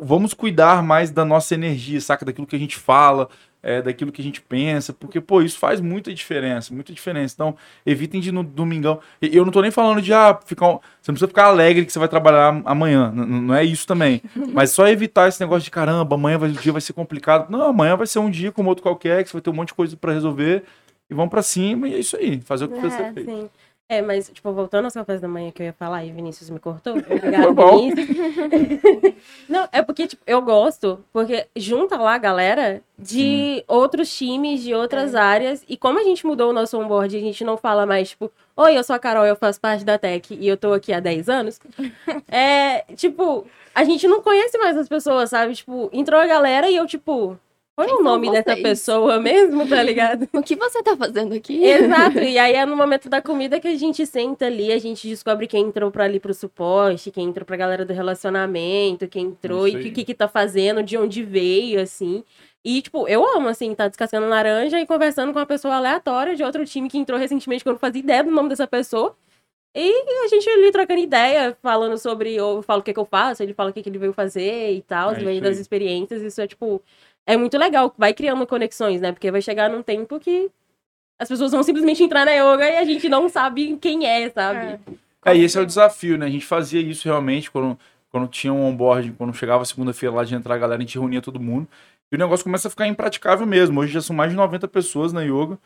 vamos 0.00 0.32
cuidar 0.34 0.82
mais 0.82 1.10
da 1.10 1.24
nossa 1.24 1.54
energia, 1.54 2.00
saca? 2.00 2.24
Daquilo 2.24 2.46
que 2.46 2.56
a 2.56 2.58
gente 2.58 2.76
fala, 2.76 3.28
é, 3.62 3.80
daquilo 3.82 4.10
que 4.12 4.20
a 4.20 4.24
gente 4.24 4.40
pensa, 4.40 4.92
porque, 4.92 5.20
pô, 5.20 5.42
isso 5.42 5.58
faz 5.58 5.80
muita 5.80 6.12
diferença, 6.12 6.72
muita 6.74 6.92
diferença. 6.92 7.34
Então, 7.34 7.56
evitem 7.84 8.20
de 8.20 8.32
no 8.32 8.42
domingão. 8.42 9.00
Eu 9.22 9.44
não 9.44 9.52
tô 9.52 9.60
nem 9.62 9.70
falando 9.70 10.00
de, 10.02 10.12
ah, 10.12 10.38
ficar. 10.44 10.68
um- 10.68 10.78
Você 11.00 11.10
não 11.10 11.14
precisa 11.14 11.28
ficar 11.28 11.44
alegre 11.46 11.84
que 11.84 11.92
você 11.92 11.98
vai 11.98 12.08
trabalhar 12.08 12.60
amanhã. 12.64 13.12
N- 13.14 13.22
n- 13.26 13.40
não 13.42 13.54
é 13.54 13.62
isso 13.64 13.86
também. 13.86 14.22
Mas 14.54 14.70
só 14.70 14.86
evitar 14.88 15.28
esse 15.28 15.40
negócio 15.40 15.64
de 15.64 15.70
caramba, 15.70 16.14
amanhã 16.14 16.38
vai, 16.38 16.48
o 16.50 16.52
dia 16.52 16.72
vai 16.72 16.80
ser 16.80 16.94
complicado. 16.94 17.50
Não, 17.50 17.62
amanhã 17.68 17.94
vai 17.96 18.06
ser 18.06 18.18
um 18.18 18.30
dia 18.30 18.50
como 18.52 18.68
outro 18.70 18.82
qualquer, 18.82 19.22
que 19.22 19.28
você 19.30 19.34
vai 19.34 19.42
ter 19.42 19.50
um 19.50 19.54
monte 19.54 19.68
de 19.68 19.74
coisa 19.74 19.96
pra 19.96 20.12
resolver. 20.12 20.64
E 21.10 21.14
vamos 21.14 21.30
pra 21.30 21.42
cima, 21.42 21.88
e 21.88 21.94
é 21.94 21.98
isso 21.98 22.16
aí. 22.16 22.40
Fazer 22.40 22.64
o 22.64 22.68
que 22.68 22.78
precisa 22.80 23.02
É, 23.02 23.06
ser 23.08 23.14
feito. 23.14 23.30
sim. 23.30 23.50
É, 23.86 24.00
mas, 24.00 24.30
tipo, 24.32 24.50
voltando 24.50 24.86
aos 24.86 24.94
cafés 24.94 25.20
da 25.20 25.28
manhã 25.28 25.50
que 25.50 25.60
eu 25.60 25.66
ia 25.66 25.72
falar 25.74 26.02
e 26.06 26.10
o 26.10 26.14
Vinícius 26.14 26.48
me 26.48 26.58
cortou. 26.58 26.94
Obrigada, 26.96 27.44
Foi 27.44 27.52
bom. 27.52 27.90
Vinícius. 27.90 28.16
Não, 29.46 29.68
é 29.70 29.82
porque, 29.82 30.06
tipo, 30.06 30.22
eu 30.26 30.40
gosto, 30.40 31.04
porque 31.12 31.46
junta 31.54 31.98
lá 31.98 32.14
a 32.14 32.18
galera 32.18 32.80
de 32.98 33.62
outros 33.68 34.10
times, 34.16 34.62
de 34.62 34.72
outras 34.74 35.14
áreas. 35.14 35.62
E 35.68 35.76
como 35.76 35.98
a 35.98 36.02
gente 36.02 36.26
mudou 36.26 36.48
o 36.48 36.52
nosso 36.54 36.80
onboard, 36.80 37.14
a 37.14 37.20
gente 37.20 37.44
não 37.44 37.58
fala 37.58 37.84
mais, 37.84 38.08
tipo, 38.08 38.32
oi, 38.56 38.76
eu 38.78 38.82
sou 38.82 38.96
a 38.96 38.98
Carol, 38.98 39.26
eu 39.26 39.36
faço 39.36 39.60
parte 39.60 39.84
da 39.84 39.98
Tech 39.98 40.32
e 40.34 40.48
eu 40.48 40.56
tô 40.56 40.72
aqui 40.72 40.90
há 40.90 40.98
10 41.00 41.28
anos. 41.28 41.60
É, 42.26 42.84
tipo, 42.96 43.46
a 43.74 43.84
gente 43.84 44.08
não 44.08 44.22
conhece 44.22 44.56
mais 44.58 44.76
as 44.78 44.88
pessoas, 44.88 45.28
sabe? 45.30 45.54
Tipo, 45.54 45.90
entrou 45.92 46.18
a 46.18 46.26
galera 46.26 46.68
e 46.70 46.76
eu, 46.76 46.86
tipo, 46.86 47.38
qual 47.76 47.88
é 47.88 47.92
o 47.92 48.02
nome 48.02 48.30
dessa 48.30 48.56
pessoa 48.56 49.20
mesmo, 49.20 49.68
tá 49.68 49.82
ligado? 49.82 50.28
O 50.34 50.42
que 50.42 50.54
você 50.56 50.82
tá 50.82 50.96
fazendo 50.96 51.34
aqui? 51.34 51.64
Exato, 51.64 52.18
e 52.22 52.38
aí 52.38 52.54
é 52.54 52.64
no 52.64 52.76
momento 52.76 53.08
da 53.08 53.20
comida 53.20 53.58
que 53.58 53.68
a 53.68 53.76
gente 53.76 54.06
senta 54.06 54.46
ali, 54.46 54.72
a 54.72 54.78
gente 54.78 55.08
descobre 55.08 55.46
quem 55.46 55.66
entrou 55.66 55.90
pra 55.90 56.04
ali 56.04 56.20
pro 56.20 56.32
suporte, 56.32 57.10
quem 57.10 57.28
entrou 57.28 57.44
pra 57.44 57.56
galera 57.56 57.84
do 57.84 57.92
relacionamento, 57.92 59.08
quem 59.08 59.26
entrou 59.26 59.66
Isso 59.66 59.78
e 59.78 59.90
o 59.90 59.92
que, 59.92 60.04
que 60.04 60.14
tá 60.14 60.28
fazendo, 60.28 60.82
de 60.82 60.96
onde 60.96 61.22
veio, 61.24 61.80
assim. 61.80 62.22
E, 62.64 62.80
tipo, 62.80 63.06
eu 63.08 63.26
amo, 63.36 63.48
assim, 63.48 63.74
tá 63.74 63.88
descascando 63.88 64.26
laranja 64.26 64.80
e 64.80 64.86
conversando 64.86 65.32
com 65.32 65.38
uma 65.38 65.46
pessoa 65.46 65.74
aleatória 65.74 66.34
de 66.34 66.42
outro 66.42 66.64
time 66.64 66.88
que 66.88 66.96
entrou 66.96 67.18
recentemente, 67.18 67.62
que 67.62 67.68
eu 67.68 67.74
não 67.74 67.80
fazia 67.80 68.00
ideia 68.00 68.24
do 68.24 68.30
nome 68.30 68.48
dessa 68.48 68.66
pessoa. 68.66 69.14
E 69.76 70.24
a 70.24 70.28
gente 70.28 70.48
ali 70.48 70.70
trocando 70.70 71.00
ideia, 71.00 71.56
falando 71.60 71.98
sobre, 71.98 72.32
eu 72.34 72.62
falo 72.62 72.80
o 72.80 72.82
que, 72.82 72.94
que 72.94 72.98
eu 72.98 73.04
faço, 73.04 73.42
ele 73.42 73.52
fala 73.52 73.70
o 73.70 73.72
que, 73.72 73.82
que 73.82 73.88
ele 73.88 73.98
veio 73.98 74.12
fazer 74.12 74.72
e 74.72 74.80
tal, 74.80 75.10
É 75.10 75.40
das 75.40 75.58
experiências. 75.58 76.22
Isso 76.22 76.40
é, 76.40 76.46
tipo, 76.46 76.80
é 77.26 77.36
muito 77.36 77.56
legal, 77.56 77.94
vai 77.96 78.12
criando 78.12 78.46
conexões, 78.46 79.00
né? 79.00 79.12
Porque 79.12 79.30
vai 79.30 79.40
chegar 79.40 79.70
num 79.70 79.82
tempo 79.82 80.20
que 80.20 80.50
as 81.18 81.28
pessoas 81.28 81.52
vão 81.52 81.62
simplesmente 81.62 82.02
entrar 82.02 82.24
na 82.24 82.32
yoga 82.32 82.68
e 82.68 82.76
a 82.76 82.84
gente 82.84 83.08
não 83.08 83.28
sabe 83.28 83.76
quem 83.80 84.06
é, 84.06 84.28
sabe? 84.30 84.78
É, 85.24 85.36
e 85.36 85.42
esse 85.42 85.56
é 85.56 85.60
o 85.60 85.66
desafio, 85.66 86.18
né? 86.18 86.26
A 86.26 86.30
gente 86.30 86.44
fazia 86.44 86.80
isso 86.80 87.08
realmente 87.08 87.50
quando, 87.50 87.78
quando 88.10 88.28
tinha 88.28 88.52
um 88.52 88.64
onboard, 88.64 89.12
quando 89.12 89.32
chegava 89.34 89.64
segunda-feira 89.64 90.14
lá 90.14 90.24
de 90.24 90.34
entrar 90.34 90.54
a 90.54 90.58
galera, 90.58 90.78
a 90.78 90.84
gente 90.84 90.98
reunia 90.98 91.22
todo 91.22 91.40
mundo. 91.40 91.66
E 92.12 92.16
o 92.16 92.18
negócio 92.18 92.44
começa 92.44 92.68
a 92.68 92.70
ficar 92.70 92.86
impraticável 92.86 93.46
mesmo. 93.46 93.80
Hoje 93.80 93.92
já 93.92 94.02
são 94.02 94.14
mais 94.14 94.30
de 94.30 94.36
90 94.36 94.68
pessoas 94.68 95.12
na 95.12 95.22
yoga. 95.22 95.58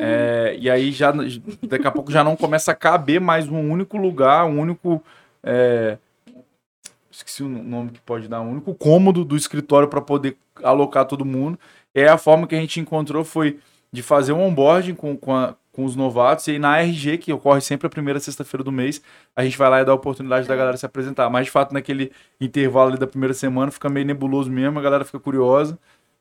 É, 0.00 0.56
e 0.58 0.68
aí 0.68 0.90
já 0.90 1.12
daqui 1.62 1.86
a 1.86 1.92
pouco 1.92 2.10
já 2.10 2.24
não 2.24 2.34
começa 2.34 2.72
a 2.72 2.74
caber 2.74 3.20
mais 3.20 3.48
um 3.48 3.70
único 3.70 3.96
lugar, 3.96 4.44
um 4.46 4.58
único. 4.58 5.02
é, 5.42 5.96
esqueci 7.16 7.42
o 7.42 7.48
nome 7.48 7.90
que 7.90 8.00
pode 8.00 8.28
dar, 8.28 8.40
um 8.40 8.50
único 8.50 8.74
cômodo 8.74 9.24
do 9.24 9.36
escritório 9.36 9.88
para 9.88 10.00
poder 10.00 10.36
alocar 10.62 11.04
todo 11.06 11.24
mundo. 11.24 11.58
Aí 11.94 12.06
a 12.06 12.18
forma 12.18 12.46
que 12.46 12.54
a 12.54 12.60
gente 12.60 12.80
encontrou 12.80 13.24
foi 13.24 13.58
de 13.92 14.02
fazer 14.02 14.32
um 14.32 14.42
onboarding 14.42 14.94
com, 14.94 15.16
com, 15.16 15.34
a- 15.34 15.54
com 15.72 15.84
os 15.84 15.94
novatos, 15.94 16.46
e 16.48 16.52
aí 16.52 16.58
na 16.58 16.78
RG, 16.80 17.18
que 17.18 17.32
ocorre 17.32 17.60
sempre 17.60 17.86
a 17.86 17.90
primeira 17.90 18.18
sexta-feira 18.18 18.62
do 18.64 18.72
mês, 18.72 19.00
a 19.36 19.44
gente 19.44 19.56
vai 19.56 19.70
lá 19.70 19.80
e 19.80 19.84
dá 19.84 19.92
a 19.92 19.94
oportunidade 19.94 20.46
da 20.48 20.56
galera 20.56 20.76
se 20.76 20.84
apresentar. 20.86 21.28
Mas 21.30 21.46
de 21.46 21.50
fato, 21.52 21.72
naquele 21.72 22.10
intervalo 22.40 22.90
ali 22.90 22.98
da 22.98 23.06
primeira 23.06 23.34
semana, 23.34 23.70
fica 23.70 23.88
meio 23.88 24.06
nebuloso 24.06 24.50
mesmo, 24.50 24.78
a 24.78 24.82
galera 24.82 25.04
fica 25.04 25.18
curiosa, 25.20 25.78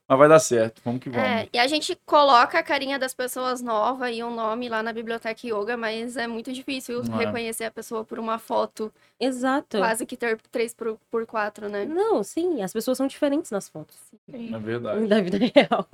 mas 0.08 0.20
vai 0.20 0.28
dar 0.28 0.40
certo. 0.40 0.82
Vamos 0.84 1.02
que 1.02 1.10
vamos. 1.10 1.26
É, 1.26 1.48
e 1.54 1.58
a 1.58 1.68
gente 1.68 1.98
coloca 2.06 2.60
a 2.60 2.64
carinha 2.64 3.00
das 3.00 3.14
pessoas 3.14 3.62
novas 3.62 4.16
e 4.16 4.24
um 4.24 4.34
nome 4.34 4.68
lá 4.68 4.84
na 4.84 4.92
biblioteca 4.92 5.40
yoga, 5.48 5.78
mas 5.78 6.18
é 6.18 6.28
muito 6.28 6.52
difícil 6.52 7.04
Não 7.04 7.22
é. 7.22 7.26
reconhecer 7.26 7.64
a 7.64 7.72
pessoa 7.72 8.04
por 8.04 8.20
uma 8.20 8.38
foto 8.38 8.92
Exato. 9.20 9.78
quase 9.78 10.06
que 10.06 10.18
ter 10.18 10.40
3 10.52 10.74
por, 10.74 10.98
por 11.10 11.26
4, 11.26 11.70
né? 11.70 11.86
Não, 11.86 12.22
sim, 12.24 12.62
as 12.62 12.74
pessoas 12.74 12.98
são 12.98 13.08
diferentes 13.08 13.50
nas 13.52 13.70
fotos. 13.70 13.98
É 14.32 14.60
verdade. 14.60 15.08
Da 15.08 15.22
vida 15.22 15.38
real. 15.38 15.88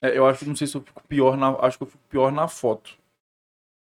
É, 0.00 0.16
eu 0.16 0.26
acho, 0.26 0.46
não 0.46 0.56
sei 0.56 0.66
se 0.66 0.76
eu 0.76 0.82
fico 0.82 1.02
pior 1.08 1.36
na, 1.36 1.50
acho 1.60 1.78
que 1.78 1.84
eu 1.84 1.88
fico 1.88 2.02
pior 2.08 2.30
na 2.30 2.46
foto. 2.48 3.03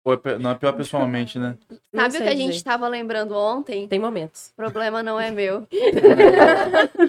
Ou 0.08 0.14
é, 0.14 0.38
não 0.38 0.50
é 0.50 0.54
pior 0.54 0.72
pessoalmente, 0.72 1.38
né? 1.38 1.54
Sabe 1.94 2.16
o 2.16 2.22
que 2.22 2.28
a 2.28 2.34
gente 2.34 2.52
dizer. 2.52 2.64
tava 2.64 2.88
lembrando 2.88 3.34
ontem? 3.36 3.86
Tem 3.86 3.98
momentos. 3.98 4.52
O 4.54 4.56
problema 4.56 5.02
não 5.02 5.20
é 5.20 5.30
meu. 5.30 5.66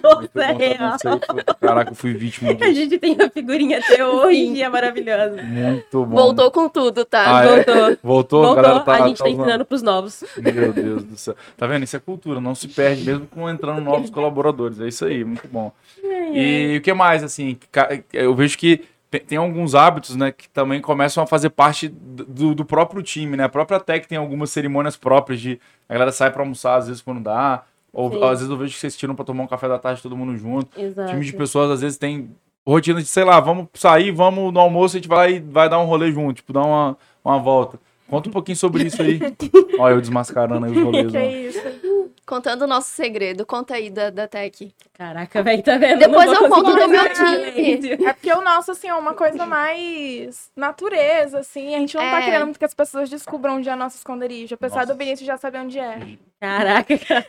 Nossa, 0.03 0.43
é 0.43 0.51
real. 0.51 0.97
Caraca, 1.61 1.91
eu 1.91 1.95
fui 1.95 2.13
vítima 2.13 2.51
A 2.51 2.53
disso. 2.55 2.73
gente 2.73 2.99
tem 2.99 3.15
a 3.21 3.29
figurinha 3.29 3.79
até 3.79 4.05
hoje 4.05 4.37
e 4.55 4.61
é 4.61 4.67
maravilhosa. 4.67 5.41
Muito 5.41 6.05
bom. 6.05 6.13
Voltou 6.13 6.51
com 6.51 6.67
tudo, 6.67 7.05
tá? 7.05 7.39
Ah, 7.39 7.45
é? 7.45 7.47
Voltou. 7.47 7.75
Voltou, 8.03 8.43
Voltou, 8.43 8.55
galera 8.55 8.79
tá, 8.81 8.93
a 8.95 9.07
gente 9.07 9.17
tá 9.19 9.23
tá 9.23 9.29
ensinando 9.29 9.63
pros 9.63 9.81
novos. 9.81 10.25
Meu 10.35 10.73
Deus 10.73 11.03
do 11.05 11.17
céu. 11.17 11.37
Tá 11.55 11.67
vendo? 11.67 11.83
Isso 11.83 11.95
é 11.95 11.99
cultura, 11.99 12.41
não 12.41 12.53
se 12.53 12.67
perde, 12.67 13.05
mesmo 13.05 13.27
com 13.27 13.49
entrando 13.49 13.79
novos 13.79 14.09
colaboradores. 14.09 14.81
É 14.81 14.89
isso 14.89 15.05
aí, 15.05 15.23
muito 15.23 15.47
bom. 15.47 15.71
E 16.03 16.75
o 16.79 16.81
que 16.81 16.93
mais, 16.93 17.23
assim, 17.23 17.57
eu 18.11 18.35
vejo 18.35 18.57
que 18.57 18.81
tem, 19.09 19.37
alguns 19.37 19.73
hábitos, 19.73 20.15
né, 20.15 20.31
que 20.31 20.47
também 20.49 20.79
começam 20.79 21.23
a 21.23 21.27
fazer 21.27 21.49
parte 21.49 21.87
do, 21.87 22.53
do 22.53 22.63
próprio 22.63 23.01
time, 23.01 23.35
né? 23.35 23.45
A 23.45 23.49
própria 23.49 23.79
Tech 23.79 24.07
tem 24.07 24.17
algumas 24.17 24.51
cerimônias 24.51 24.95
próprias 24.95 25.41
de 25.41 25.59
a 25.87 25.93
galera 25.93 26.11
sai 26.11 26.31
pra 26.31 26.43
almoçar 26.43 26.75
às 26.75 26.87
vezes 26.87 27.01
quando 27.01 27.21
dá, 27.21 27.63
ou 27.91 28.11
Sim. 28.11 28.23
às 28.23 28.39
vezes 28.39 28.49
eu 28.49 28.57
vejo 28.57 28.73
que 28.73 28.79
vocês 28.79 28.95
tiram 28.95 29.15
pra 29.15 29.25
tomar 29.25 29.43
um 29.43 29.47
café 29.47 29.67
da 29.67 29.79
tarde 29.79 30.01
todo 30.01 30.15
mundo 30.15 30.37
junto. 30.37 30.79
Exato. 30.79 31.09
Time 31.09 31.25
de 31.25 31.33
pessoas 31.33 31.71
às 31.71 31.81
vezes 31.81 31.97
tem 31.97 32.29
rotina 32.67 33.01
de, 33.01 33.07
sei 33.07 33.23
lá, 33.23 33.39
vamos 33.39 33.67
sair, 33.73 34.11
vamos 34.11 34.53
no 34.53 34.59
almoço, 34.59 34.95
a 34.95 34.99
gente 34.99 35.09
vai, 35.09 35.39
vai 35.39 35.67
dar 35.67 35.79
um 35.79 35.85
rolê 35.85 36.11
junto, 36.11 36.35
tipo, 36.35 36.53
dar 36.53 36.63
uma, 36.63 36.97
uma 37.25 37.39
volta. 37.39 37.79
Conta 38.07 38.29
um 38.29 38.31
pouquinho 38.31 38.57
sobre 38.57 38.83
isso 38.83 39.01
aí. 39.01 39.19
Olha, 39.79 39.93
eu 39.93 40.01
desmascarando 40.01 40.65
aí 40.65 40.71
os 40.71 40.83
rolês. 40.83 41.11
Que 41.11 41.17
ó. 41.17 41.21
isso. 41.21 41.88
Contando 42.29 42.61
o 42.61 42.67
nosso 42.67 42.89
segredo. 42.89 43.43
Conta 43.43 43.73
aí 43.73 43.89
da, 43.89 44.11
da 44.11 44.27
Tech. 44.27 44.71
Caraca, 44.93 45.41
velho, 45.41 45.63
tá 45.63 45.79
vendo? 45.79 45.97
Depois 45.97 46.31
eu 46.31 46.47
conto 46.47 46.75
do 46.75 46.87
meu 46.87 47.03
time. 47.11 48.05
É 48.05 48.13
porque 48.13 48.31
o 48.31 48.39
nosso, 48.41 48.69
assim, 48.71 48.87
é 48.87 48.93
uma 48.93 49.15
coisa 49.15 49.47
mais 49.47 50.51
natureza, 50.55 51.39
assim. 51.39 51.73
A 51.73 51.79
gente 51.79 51.95
não 51.95 52.03
tá 52.03 52.21
É. 52.21 52.25
querendo 52.25 52.45
muito 52.45 52.59
que 52.59 52.65
as 52.65 52.73
pessoas 52.75 53.09
descubram 53.09 53.55
onde 53.55 53.67
é 53.67 53.75
nosso 53.75 53.97
esconderijo. 53.97 54.53
Apesar 54.53 54.81
Nossa. 54.81 54.93
do 54.93 54.97
Vinícius 54.97 55.25
já 55.25 55.37
saber 55.37 55.57
onde 55.57 55.79
é. 55.79 55.97
Caraca, 56.39 56.95
cara. 57.03 57.25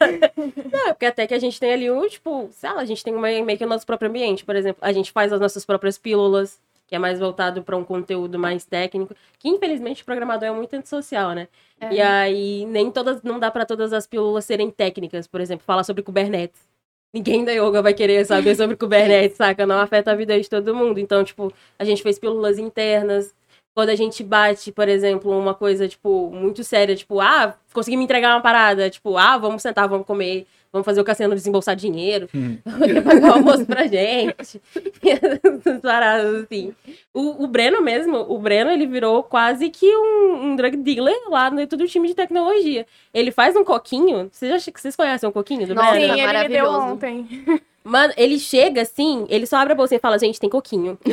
Não, 0.71 0.89
é 0.89 0.93
porque 0.93 1.07
até 1.07 1.27
que 1.27 1.33
a 1.33 1.39
gente 1.39 1.59
tem 1.59 1.73
ali 1.73 1.91
o, 1.91 2.07
tipo, 2.07 2.51
sei 2.53 2.71
lá, 2.71 2.83
a 2.83 2.85
gente 2.85 3.03
tem 3.03 3.15
uma- 3.15 3.23
meio 3.43 3.57
que 3.57 3.65
o 3.65 3.69
nosso 3.69 3.87
próprio 3.87 4.11
ambiente. 4.11 4.45
Por 4.45 4.55
exemplo, 4.55 4.81
a 4.85 4.93
gente 4.93 5.11
faz 5.13 5.33
as 5.33 5.41
nossas 5.41 5.65
próprias 5.65 5.97
pílulas, 5.97 6.61
que 6.91 6.97
é 6.97 6.99
mais 6.99 7.21
voltado 7.21 7.63
para 7.63 7.77
um 7.77 7.85
conteúdo 7.85 8.37
mais 8.37 8.65
técnico, 8.65 9.15
que 9.39 9.49
infelizmente 9.49 10.03
o 10.03 10.05
programador 10.05 10.49
é 10.49 10.51
muito 10.51 10.75
antissocial, 10.75 11.31
né? 11.31 11.47
É. 11.81 11.95
E 11.95 12.01
aí, 12.01 12.67
nem 12.67 12.91
todas, 12.91 13.23
não 13.23 13.39
dá 13.39 13.49
para 13.49 13.65
todas 13.65 13.93
as 13.93 14.09
pílulas 14.09 14.45
serem 14.45 14.69
técnicas. 14.73 15.29
Por 15.29 15.41
exemplo, 15.41 15.65
falar 15.65 15.85
sobre 15.85 16.03
Kubernetes. 16.03 16.69
Ninguém 17.15 17.45
da 17.45 17.53
yoga 17.53 17.81
vai 17.81 17.95
querer 17.95 18.27
saber 18.27 18.57
sobre 18.57 18.75
Kubernetes, 18.77 19.37
saca? 19.37 19.65
Não 19.65 19.79
afeta 19.79 20.11
a 20.11 20.17
vida 20.17 20.39
de 20.39 20.51
todo 20.51 20.75
mundo. 20.75 20.99
Então, 20.99 21.23
tipo, 21.23 21.53
a 21.79 21.85
gente 21.85 22.03
fez 22.03 22.19
pílulas 22.19 22.59
internas. 22.59 23.33
Quando 23.75 23.91
a 23.91 23.95
gente 23.95 24.23
bate, 24.25 24.73
por 24.73 24.89
exemplo, 24.89 25.31
uma 25.39 25.55
coisa, 25.55 25.87
tipo, 25.89 26.31
muito 26.33 26.65
séria, 26.65 26.95
tipo, 26.97 27.21
ah, 27.21 27.55
consegui 27.73 27.97
me 27.97 28.05
entregar 28.05 28.35
uma 28.35 28.41
parada, 28.43 28.91
tipo, 28.91 29.17
ah, 29.17 29.39
vamos 29.39 29.63
sentar, 29.63 29.89
vamos 29.89 30.05
comer, 30.07 30.45
vamos 30.73 30.85
fazer 30.85 31.01
o 31.01 31.05
Cassiano 31.05 31.35
desembolsar 31.37 31.77
dinheiro, 31.77 32.29
Hum. 32.35 32.59
vamos 32.67 33.05
pagar 33.05 33.31
o 33.31 33.35
almoço 33.35 33.65
pra 33.65 33.87
gente. 33.87 34.61
Essas 35.07 35.81
paradas, 35.81 36.43
assim. 36.45 36.75
O, 37.15 37.45
o 37.45 37.47
Breno 37.47 37.81
mesmo, 37.81 38.19
o 38.29 38.39
Breno, 38.41 38.71
ele 38.71 38.87
virou 38.89 39.23
quase 39.23 39.71
que 39.71 39.87
um, 39.97 40.47
um 40.51 40.57
drug 40.57 40.77
dealer 40.79 41.17
lá 41.29 41.49
dentro 41.49 41.79
do 41.79 41.87
time 41.87 42.09
de 42.09 42.15
tecnologia. 42.15 42.85
Ele 43.15 43.31
faz 43.31 43.55
um 43.55 43.65
coquinho, 43.65 44.29
vocês, 44.33 44.53
acham 44.53 44.73
que 44.75 44.81
vocês 44.81 44.97
conhecem 44.97 45.29
o 45.29 45.33
coquinho 45.33 45.67
do 45.67 45.75
Nossa, 45.77 45.93
Sim, 45.95 46.09
Breno? 46.09 46.19
ele 46.29 46.43
me 46.43 46.49
deu 46.49 46.71
ontem. 46.71 47.29
Mano, 47.83 48.13
ele 48.17 48.39
chega 48.39 48.83
assim, 48.83 49.25
ele 49.31 49.47
só 49.47 49.57
abre 49.57 49.73
a 49.73 49.77
bolsa 49.77 49.95
e 49.95 49.99
fala, 49.99 50.19
gente, 50.19 50.39
tem 50.39 50.51
coquinho. 50.51 50.99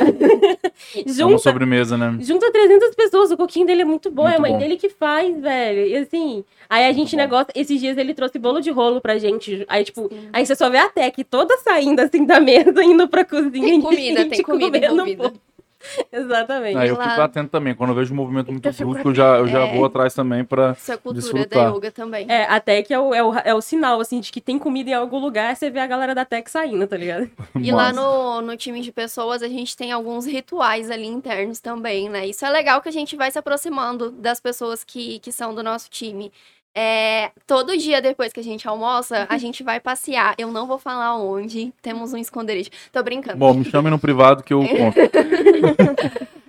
É 0.94 1.00
uma 1.02 1.12
junta, 1.12 1.38
sobremesa, 1.38 1.98
né? 1.98 2.16
junta 2.20 2.52
300 2.52 2.94
pessoas, 2.94 3.30
o 3.32 3.36
coquinho 3.36 3.66
dele 3.66 3.82
é 3.82 3.84
muito 3.84 4.10
bom, 4.10 4.22
é 4.28 4.36
a 4.36 4.38
Muito 4.38 4.42
mãe 4.42 4.52
bom. 4.52 4.58
dele 4.58 4.76
que 4.76 4.88
faz, 4.88 5.36
velho. 5.40 5.86
E 5.86 5.96
assim, 5.96 6.44
aí 6.68 6.84
a 6.86 6.92
gente 6.92 7.16
bom. 7.16 7.22
negocia, 7.22 7.52
esses 7.54 7.80
dias 7.80 7.98
ele 7.98 8.14
trouxe 8.14 8.38
bolo 8.38 8.60
de 8.60 8.70
rolo 8.70 9.00
pra 9.00 9.18
gente, 9.18 9.64
aí 9.68 9.82
tipo, 9.82 10.08
aí 10.32 10.46
você 10.46 10.54
só 10.54 10.70
vê 10.70 10.78
a 10.78 10.88
Tec 10.88 11.16
toda 11.28 11.56
saindo 11.58 11.98
assim 12.00 12.24
da 12.24 12.38
mesa, 12.38 12.82
indo 12.84 13.08
pra 13.08 13.24
cozinha. 13.24 13.66
Tem 13.66 13.80
comida, 13.80 14.24
tem 14.26 14.42
comida 14.42 14.80
pão. 15.16 15.32
Exatamente. 16.12 16.76
Aí 16.76 16.88
eu 16.88 16.96
Claro. 16.96 17.10
fico 17.10 17.22
atento 17.22 17.50
também. 17.50 17.74
Quando 17.74 17.90
eu 17.90 17.96
vejo 17.96 18.12
um 18.12 18.16
movimento 18.16 18.50
muito 18.50 18.62
brusco, 18.72 19.08
eu 19.08 19.14
já, 19.14 19.36
eu 19.38 19.46
já 19.48 19.60
É. 19.66 19.74
vou 19.76 19.84
atrás 19.84 20.12
também 20.14 20.44
pra. 20.44 20.72
Isso 20.72 20.92
é 20.92 20.96
cultura 20.96 21.20
Desfrutar. 21.22 21.70
da 21.70 21.76
yoga 21.76 21.90
também. 21.92 22.26
É, 22.28 22.44
a 22.44 22.58
Tec 22.60 22.90
é 22.90 22.98
o, 22.98 23.14
é, 23.14 23.22
o, 23.22 23.34
é 23.34 23.54
o 23.54 23.60
sinal, 23.60 24.00
assim, 24.00 24.20
de 24.20 24.32
que 24.32 24.40
tem 24.40 24.58
comida 24.58 24.90
em 24.90 24.94
algum 24.94 25.18
lugar, 25.18 25.54
você 25.54 25.70
vê 25.70 25.78
a 25.80 25.86
galera 25.86 26.14
da 26.14 26.24
Tec 26.24 26.48
saindo, 26.48 26.86
tá 26.86 26.96
ligado? 26.96 27.30
E 27.62 27.70
lá 27.72 27.92
no, 27.92 28.40
no 28.40 28.56
time 28.56 28.80
de 28.80 28.90
pessoas, 28.92 29.42
a 29.42 29.48
gente 29.48 29.76
tem 29.76 29.92
alguns 29.92 30.26
rituais 30.26 30.90
ali 30.90 31.06
internos 31.06 31.60
também, 31.60 32.08
né? 32.08 32.26
Isso 32.26 32.44
é 32.44 32.50
legal 32.50 32.80
que 32.80 32.88
a 32.88 32.92
gente 32.92 33.14
vai 33.16 33.30
se 33.30 33.38
aproximando 33.38 34.10
das 34.10 34.40
pessoas 34.40 34.82
que, 34.84 35.18
que 35.20 35.30
são 35.32 35.54
do 35.54 35.62
nosso 35.62 35.88
time. 35.90 36.32
É, 36.80 37.32
todo 37.44 37.76
dia 37.76 38.00
depois 38.00 38.32
que 38.32 38.38
a 38.38 38.42
gente 38.44 38.68
almoça, 38.68 39.26
a 39.28 39.36
gente 39.36 39.64
vai 39.64 39.80
passear. 39.80 40.36
Eu 40.38 40.52
não 40.52 40.64
vou 40.64 40.78
falar 40.78 41.16
onde, 41.16 41.72
temos 41.82 42.12
um 42.12 42.16
esconderijo. 42.16 42.70
Tô 42.92 43.02
brincando. 43.02 43.36
Bom, 43.36 43.52
me 43.52 43.64
chame 43.64 43.90
no 43.90 43.98
privado 43.98 44.44
que 44.44 44.54
eu 44.54 44.60
conto. 44.62 44.96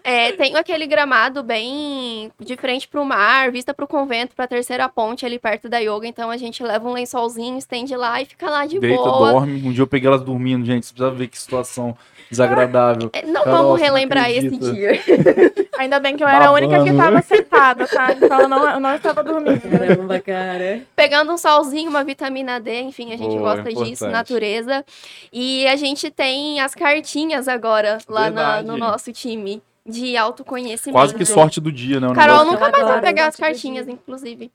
É, 0.10 0.32
tem 0.32 0.56
aquele 0.56 0.88
gramado 0.88 1.44
bem 1.44 2.32
de 2.40 2.56
frente 2.58 2.88
pro 2.88 3.06
mar, 3.06 3.52
vista 3.52 3.74
pro 3.74 3.88
convento, 3.88 4.36
pra 4.36 4.48
terceira 4.48 4.90
ponte 4.90 5.26
ali 5.26 5.38
perto 5.38 5.70
da 5.70 5.78
yoga. 5.78 6.08
Então 6.08 6.32
a 6.32 6.38
gente 6.38 6.64
leva 6.64 6.88
um 6.90 6.94
lençolzinho, 6.94 7.58
estende 7.58 7.96
lá 7.96 8.20
e 8.22 8.26
fica 8.26 8.50
lá 8.50 8.66
de 8.66 8.80
Deita, 8.80 9.04
boa. 9.04 9.32
dorme. 9.34 9.62
Um 9.68 9.72
dia 9.72 9.84
eu 9.84 9.88
peguei 9.88 10.08
elas 10.08 10.22
dormindo, 10.22 10.66
gente. 10.66 10.86
Você 10.88 10.94
precisa 10.94 11.12
ver 11.16 11.28
que 11.28 11.38
situação 11.38 11.96
desagradável. 12.30 13.10
É, 13.14 13.24
Não 13.26 13.44
Carol, 13.44 13.64
vamos 13.64 13.82
relembrar 13.82 14.30
esse 14.32 14.50
dia. 14.58 14.92
Ainda 15.78 16.00
bem 16.00 16.16
que 16.18 16.24
eu 16.24 16.28
era 16.28 16.48
a 16.48 16.52
única 16.52 16.84
que 16.84 16.92
Babando. 16.92 16.98
tava 16.98 17.22
sentada, 17.22 17.88
tá? 17.88 18.12
Então 18.14 18.42
eu 18.42 18.48
não, 18.48 18.70
eu 18.70 18.80
não 18.80 18.96
estava 18.96 19.24
dormindo. 19.24 19.62
Caramba, 19.62 20.20
cara. 20.20 20.82
Pegando 20.96 21.32
um 21.32 21.38
solzinho, 21.38 21.90
uma 21.90 22.04
vitamina 22.04 22.60
D, 22.60 22.82
enfim, 22.82 23.14
a 23.14 23.18
gente 23.18 23.38
Boa, 23.38 23.56
gosta 23.56 23.70
disso, 23.70 23.82
importante. 24.06 24.12
natureza. 24.12 24.86
E 25.32 25.66
a 25.68 25.76
gente 25.76 26.10
tem 26.12 26.60
as 26.60 26.74
cartinhas 26.76 27.48
agora 27.48 28.00
lá 28.08 28.30
na- 28.30 28.62
no 28.62 28.76
nosso 28.78 29.12
time 29.14 29.62
de 29.86 30.18
autoconhecimento. 30.18 30.94
Quase 30.94 31.16
que 31.16 31.26
sorte 31.26 31.60
do 31.60 31.72
dia, 31.72 32.00
né? 32.00 32.08
O 32.08 32.14
Carol 32.14 32.46
nunca 32.46 32.70
mais 32.70 32.84
vai 32.86 33.02
pegar 33.02 33.28
as 33.28 33.36
cartinhas, 33.36 33.88
inclusive. 33.88 34.52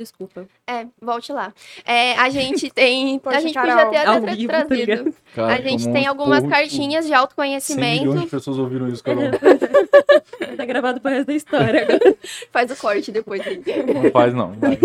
Desculpa. 0.00 0.48
É, 0.66 0.86
volte 0.98 1.30
lá. 1.30 1.52
É, 1.84 2.14
a 2.14 2.30
gente 2.30 2.70
tem. 2.72 3.16
a 3.16 3.18
Poxa, 3.20 3.40
gente 3.42 3.52
Carol, 3.52 3.84
podia 3.84 3.90
ter 3.90 3.96
até 4.08 4.20
tra- 4.22 4.34
vivo, 4.34 4.50
tá 4.52 4.64
trazido. 4.64 5.14
Cara, 5.34 5.52
a 5.52 5.60
gente 5.60 5.92
tem 5.92 6.06
algumas 6.06 6.38
porros, 6.40 6.54
cartinhas 6.54 7.04
de 7.04 7.10
100 7.10 7.12
milhões 7.12 7.20
autoconhecimento. 7.20 8.18
de 8.20 8.26
pessoas 8.26 8.58
ouviram 8.58 8.88
isso, 8.88 9.04
Carol. 9.04 9.24
Tá 10.56 10.64
gravado 10.64 11.00
pro 11.00 11.10
resto 11.10 11.26
da 11.26 11.34
história. 11.34 11.86
Faz 12.50 12.70
o 12.70 12.76
corte 12.76 13.12
depois. 13.12 13.42
Não 13.44 14.10
faz, 14.10 14.34
não. 14.34 14.52
Vai. 14.52 14.78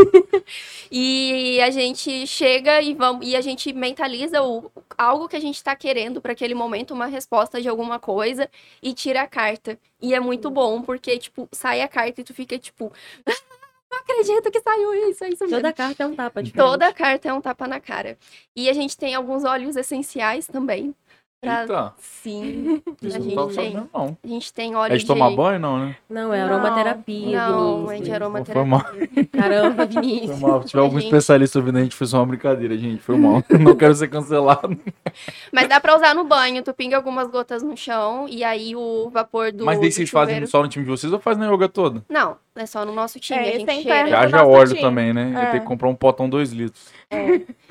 E 0.91 1.60
a 1.62 1.69
gente 1.69 2.28
chega 2.28 2.82
e 2.82 2.93
vamos 2.93 3.25
e 3.28 3.36
a 3.36 3.41
gente 3.41 3.71
mentaliza 3.73 4.41
o, 4.43 4.71
algo 4.97 5.28
que 5.28 5.36
a 5.36 5.39
gente 5.39 5.62
tá 5.63 5.75
querendo 5.75 6.21
para 6.21 6.32
aquele 6.34 6.54
momento, 6.54 6.93
uma 6.93 7.06
resposta 7.08 7.62
de 7.62 7.67
alguma 7.67 7.99
coisa 7.99 8.49
e 8.82 8.93
tira 8.93 9.21
a 9.21 9.28
carta. 9.28 9.78
E 10.01 10.13
é 10.13 10.19
muito 10.19 10.49
bom 10.49 10.82
porque 10.82 11.17
tipo, 11.17 11.47
sai 11.51 11.82
a 11.82 11.88
carta 11.88 12.21
e 12.21 12.23
tu 12.23 12.34
fica 12.34 12.58
tipo, 12.58 12.91
"Ah, 13.25 13.32
não 13.32 13.64
acredito 14.07 14.51
que 14.51 14.61
saiu 14.61 15.09
isso, 15.09 15.23
é 15.23 15.29
isso 15.29 15.43
mesmo. 15.43 15.57
Toda 15.57 15.73
carta 15.73 16.03
é 16.03 16.07
um 16.07 16.15
tapa 16.15 16.43
diferente. 16.43 16.67
Toda 16.69 16.93
carta 16.93 17.29
é 17.29 17.33
um 17.33 17.41
tapa 17.41 17.67
na 17.67 17.79
cara. 17.79 18.17
E 18.55 18.69
a 18.69 18.73
gente 18.73 18.97
tem 18.97 19.15
alguns 19.15 19.43
óleos 19.43 19.75
essenciais 19.75 20.47
também. 20.47 20.93
Pra... 21.41 21.61
Eita, 21.61 21.93
Sim, 21.99 22.81
isso 23.03 23.17
a 23.17 23.19
gente 23.19 23.35
tem. 23.35 23.51
sabendo, 23.53 23.89
não. 23.93 24.17
A 24.23 24.27
gente 24.27 24.53
tem 24.53 24.73
É 24.73 24.77
óleo 24.77 24.97
de 24.97 25.05
tomar 25.05 25.29
banho, 25.31 25.59
não, 25.59 25.77
né? 25.85 25.95
Não, 26.09 26.33
é 26.33 26.41
aromaterapia, 26.41 27.49
Não, 27.49 27.91
é 27.91 27.97
de 27.99 28.05
Foi 28.05 28.13
aromaterapia. 28.15 28.65
mal. 28.65 28.81
Caramba, 29.31 29.85
Foi 29.91 30.01
Vinícius. 30.01 30.39
mal. 30.39 30.61
Se 30.63 30.69
tiver 30.69 30.81
algum 30.81 30.95
Gente. 30.99 31.05
especialista 31.05 31.59
ouvindo, 31.59 31.77
a 31.77 31.81
gente 31.81 31.95
fez 31.95 32.13
uma 32.13 32.25
brincadeira, 32.25 32.75
gente. 32.77 33.01
Foi 33.01 33.17
mal. 33.17 33.43
Não 33.59 33.75
quero 33.75 33.93
ser 33.93 34.07
cancelado. 34.07 34.79
Mas 35.51 35.67
dá 35.67 35.79
pra 35.79 35.95
usar 35.95 36.15
no 36.15 36.23
banho. 36.23 36.63
Tu 36.63 36.73
pinga 36.73 36.95
algumas 36.97 37.27
gotas 37.29 37.61
no 37.61 37.75
chão 37.77 38.25
e 38.27 38.43
aí 38.43 38.75
o 38.75 39.09
vapor 39.11 39.51
do. 39.51 39.65
Mas 39.65 39.77
daí 39.79 39.89
do 39.89 39.93
vocês 39.93 40.09
chuveiro- 40.09 40.31
fazem 40.31 40.45
só 40.47 40.63
no 40.63 40.69
time 40.69 40.85
de 40.85 40.89
vocês 40.91 41.11
ou 41.13 41.19
faz 41.19 41.37
na 41.37 41.51
yoga 41.51 41.69
toda? 41.69 42.03
Não, 42.09 42.37
é 42.55 42.65
só 42.65 42.85
no 42.85 42.93
nosso 42.93 43.19
time. 43.19 43.39
É, 43.39 43.55
a 43.55 43.59
gente 43.59 43.83
cheira. 43.83 44.09
no 44.09 44.15
haja 44.17 44.37
nosso 44.37 44.49
óleo 44.49 44.67
time. 44.69 44.81
também, 44.81 45.13
né? 45.13 45.31
Eu 45.33 45.39
É. 45.39 45.45
tenho 45.51 45.61
que 45.63 45.67
comprar 45.67 45.89
um 45.89 45.95
potão 45.95 46.29
2 46.29 46.51
litros. 46.51 46.89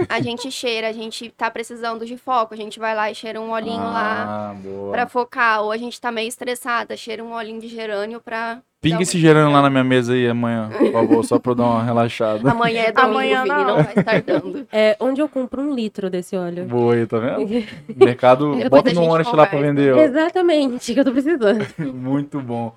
A 0.08 0.20
gente 0.20 0.50
cheira, 0.50 0.88
a 0.88 0.92
gente 0.92 1.30
tá 1.30 1.50
precisando 1.50 2.04
de 2.06 2.16
foco. 2.16 2.54
A 2.54 2.56
gente 2.56 2.78
vai 2.78 2.94
lá 2.94 3.10
e 3.10 3.14
cheira 3.14 3.40
um 3.40 3.50
olhinho 3.50 3.76
lá 3.82 4.50
Ah, 4.50 4.54
boa. 4.54 4.92
pra 4.92 5.06
focar. 5.06 5.62
Ou 5.62 5.70
a 5.72 5.76
gente 5.76 6.00
tá 6.00 6.10
meio 6.12 6.28
estressada, 6.28 6.96
cheira 6.96 7.22
um 7.22 7.32
olhinho 7.34 7.60
de 7.60 7.68
gerânio 7.68 8.20
pra. 8.20 8.58
Pinga 8.80 9.02
esse 9.02 9.18
gerando 9.18 9.50
lá 9.50 9.62
na 9.62 9.70
minha 9.70 9.82
mesa 9.82 10.12
aí 10.12 10.28
amanhã, 10.28 10.68
por 10.76 10.92
favor, 10.92 11.24
só 11.24 11.38
pra 11.38 11.52
eu 11.52 11.56
dar 11.56 11.64
uma 11.64 11.82
relaxada. 11.84 12.50
Amanhã 12.50 12.82
é 12.82 12.92
domingo, 12.92 13.10
Amanhã 13.12 13.42
Vini, 13.42 13.54
não. 13.54 13.64
não 13.64 13.82
vai 13.82 13.94
estar 13.96 14.20
dando. 14.22 14.66
É, 14.70 14.94
onde 15.00 15.22
eu 15.22 15.28
compro 15.28 15.62
um 15.62 15.74
litro 15.74 16.10
desse 16.10 16.36
óleo? 16.36 16.66
Boa 16.66 16.94
aí, 16.94 17.06
tá 17.06 17.18
vendo? 17.18 17.64
Mercado, 17.96 18.54
bota 18.68 18.92
no 18.92 19.02
Honest 19.04 19.34
lá 19.34 19.46
pra 19.46 19.58
vender. 19.58 19.94
ó. 19.94 20.02
Exatamente, 20.02 20.92
que 20.92 21.00
eu 21.00 21.04
tô 21.04 21.12
precisando. 21.12 21.66
Muito 21.78 22.38
bom. 22.40 22.74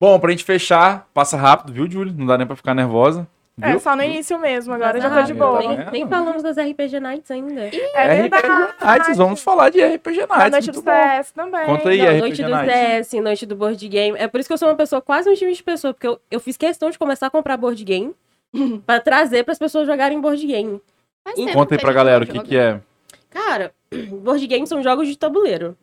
Bom, 0.00 0.18
pra 0.18 0.30
gente 0.30 0.44
fechar, 0.44 1.06
passa 1.12 1.36
rápido, 1.36 1.72
viu, 1.72 1.90
Júlio? 1.90 2.14
Não 2.16 2.24
dá 2.26 2.38
nem 2.38 2.46
pra 2.46 2.56
ficar 2.56 2.74
nervosa. 2.74 3.28
É, 3.60 3.72
Viu? 3.72 3.80
só 3.80 3.94
no 3.94 4.02
início 4.02 4.38
mesmo, 4.38 4.72
agora 4.72 4.96
eu 4.96 5.02
já 5.02 5.10
tô 5.10 5.22
de 5.22 5.34
boa. 5.34 5.60
tá 5.62 5.68
Nem, 5.68 5.90
nem 5.92 6.08
falamos 6.08 6.42
das 6.42 6.56
RPG 6.56 6.98
Nights 6.98 7.30
ainda. 7.30 7.64
É 7.94 8.16
verdade. 8.22 8.46
RPG 8.46 8.84
Nights, 8.86 9.16
vamos 9.18 9.42
falar 9.42 9.68
de 9.68 9.84
RPG 9.84 10.22
A 10.22 10.26
Nights. 10.38 10.50
noite 10.52 10.70
do 10.70 10.82
bom. 10.82 10.90
CS 10.90 11.30
também. 11.32 11.66
Conta 11.66 11.90
aí, 11.90 11.98
Não, 11.98 12.06
RPG 12.06 12.20
noite 12.20 12.42
do 12.42 12.48
Nights. 12.48 13.08
CS, 13.08 13.22
noite 13.22 13.46
do 13.46 13.56
board 13.56 13.88
game. 13.88 14.16
É 14.18 14.26
por 14.26 14.40
isso 14.40 14.48
que 14.48 14.54
eu 14.54 14.58
sou 14.58 14.68
uma 14.68 14.74
pessoa, 14.76 15.02
quase 15.02 15.28
um 15.28 15.34
time 15.34 15.52
de 15.52 15.62
pessoa, 15.62 15.92
porque 15.92 16.06
eu, 16.06 16.18
eu 16.30 16.40
fiz 16.40 16.56
questão 16.56 16.88
de 16.88 16.98
começar 16.98 17.26
a 17.26 17.30
comprar 17.30 17.58
board 17.58 17.84
game 17.84 18.14
pra 18.86 18.98
trazer 18.98 19.44
pras 19.44 19.58
pessoas 19.58 19.86
jogarem 19.86 20.18
board 20.18 20.46
game. 20.46 20.80
Faz 21.22 21.52
Conta 21.52 21.74
aí 21.74 21.80
pra 21.80 21.90
a 21.90 21.94
galera 21.94 22.24
o 22.24 22.26
que, 22.26 22.40
que 22.40 22.56
é. 22.56 22.80
Cara, 23.28 23.72
board 24.22 24.46
games 24.46 24.70
são 24.70 24.82
jogos 24.82 25.06
de 25.06 25.18
tabuleiro. 25.18 25.76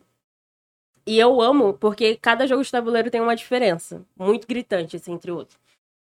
E 1.08 1.18
eu 1.18 1.40
amo 1.40 1.72
porque 1.72 2.16
cada 2.20 2.46
jogo 2.46 2.62
de 2.62 2.70
tabuleiro 2.70 3.10
tem 3.10 3.20
uma 3.20 3.34
diferença 3.34 4.02
muito 4.18 4.46
gritante 4.46 4.96
assim, 4.96 5.12
entre 5.12 5.30
outros. 5.30 5.58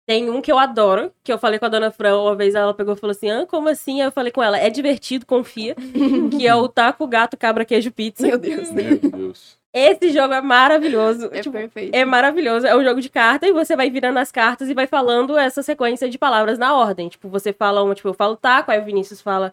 Tem 0.09 0.31
um 0.31 0.41
que 0.41 0.53
eu 0.53 0.59
adoro, 0.59 1.13
que 1.25 1.33
eu 1.33 1.39
falei 1.39 1.59
com 1.59 1.67
a 1.67 1.69
dona 1.69 1.91
Fran 1.91 2.17
uma 2.17 2.35
vez, 2.37 2.55
ela 2.55 2.73
pegou 2.73 2.95
e 2.95 2.97
falou 2.97 3.11
assim: 3.11 3.29
ah, 3.29 3.45
como 3.45 3.69
assim? 3.69 4.01
Aí 4.01 4.07
eu 4.07 4.13
falei 4.13 4.31
com 4.31 4.43
ela: 4.43 4.57
é 4.57 4.71
divertido, 4.71 5.27
confia. 5.27 5.75
que 6.31 6.47
é 6.47 6.55
o 6.55 6.69
Taco, 6.69 7.07
Gato, 7.09 7.37
Cabra, 7.37 7.65
Queijo, 7.65 7.91
Pizza. 7.91 8.27
Meu 8.27 8.39
Deus. 8.39 8.71
Meu 8.71 8.99
Deus. 8.99 9.59
Esse 9.75 10.11
jogo 10.11 10.33
é 10.33 10.41
maravilhoso. 10.41 11.29
É 11.33 11.41
Tipo, 11.43 11.53
perfeito. 11.59 11.95
é 11.95 12.05
maravilhoso. 12.05 12.67
É 12.67 12.75
um 12.75 12.83
jogo 12.83 13.01
de 13.01 13.11
carta 13.11 13.47
e 13.47 13.53
você 13.53 13.77
vai 13.77 13.91
virando 13.91 14.19
as 14.19 14.33
cartas 14.33 14.71
e 14.71 14.75
vai 14.75 14.87
falando 14.87 15.37
essa 15.37 15.63
sequência 15.63 16.09
de 16.09 16.17
palavras 16.17 16.57
na 16.59 16.75
ordem. 16.75 17.09
Tipo, 17.11 17.29
você 17.29 17.53
fala 17.53 17.83
uma, 17.83 17.95
tipo, 17.95 18.09
eu 18.09 18.15
falo 18.15 18.37
taco, 18.37 18.71
aí 18.71 18.81
o 18.81 18.85
Vinícius 18.85 19.21
fala 19.21 19.53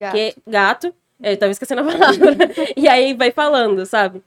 Gato. 0.00 0.14
que 0.16 0.34
gato. 0.44 0.92
Eu 1.22 1.36
tava 1.36 1.52
esquecendo 1.52 1.82
a 1.82 1.84
palavra. 1.84 2.34
e 2.76 2.88
aí 2.88 3.14
vai 3.14 3.30
falando, 3.30 3.86
sabe? 3.86 4.20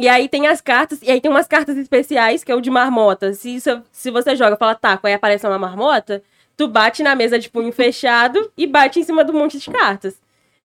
E 0.00 0.08
aí 0.08 0.28
tem 0.28 0.46
as 0.46 0.60
cartas, 0.62 1.02
e 1.02 1.10
aí 1.10 1.20
tem 1.20 1.30
umas 1.30 1.46
cartas 1.46 1.76
especiais, 1.76 2.42
que 2.42 2.50
é 2.50 2.54
o 2.54 2.60
de 2.60 2.70
marmota. 2.70 3.34
Se, 3.34 3.54
isso- 3.56 3.82
se 3.92 4.10
você 4.10 4.34
joga, 4.34 4.56
fala 4.56 4.74
taco, 4.74 5.06
aí 5.06 5.12
aparece 5.12 5.46
uma 5.46 5.58
marmota, 5.58 6.22
tu 6.56 6.66
bate 6.66 7.02
na 7.02 7.14
mesa 7.14 7.38
de 7.38 7.50
punho 7.50 7.70
fechado 7.72 8.50
e 8.56 8.66
bate 8.66 8.98
em 8.98 9.02
cima 9.02 9.22
do 9.24 9.32
monte 9.34 9.58
de 9.58 9.70
cartas. 9.70 10.18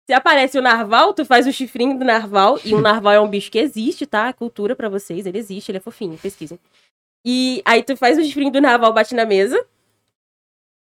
Se 0.05 0.13
aparece 0.13 0.57
o 0.57 0.61
narval, 0.61 1.13
tu 1.13 1.25
faz 1.25 1.47
o 1.47 1.51
chifrinho 1.51 1.97
do 1.97 2.05
narval. 2.05 2.59
E 2.63 2.73
o 2.73 2.79
narval 2.79 3.13
é 3.13 3.19
um 3.19 3.27
bicho 3.27 3.51
que 3.51 3.57
existe, 3.59 4.05
tá? 4.05 4.31
Cultura 4.31 4.75
pra 4.75 4.87
vocês, 4.87 5.25
ele 5.25 5.37
existe, 5.39 5.69
ele 5.71 5.79
é 5.79 5.81
fofinho, 5.81 6.17
pesquisem. 6.17 6.57
E 7.25 7.61
aí 7.65 7.81
tu 7.83 7.97
faz 7.97 8.17
o 8.17 8.23
chifrinho 8.23 8.51
do 8.51 8.61
narval, 8.61 8.93
bate 8.93 9.15
na 9.15 9.25
mesa. 9.25 9.61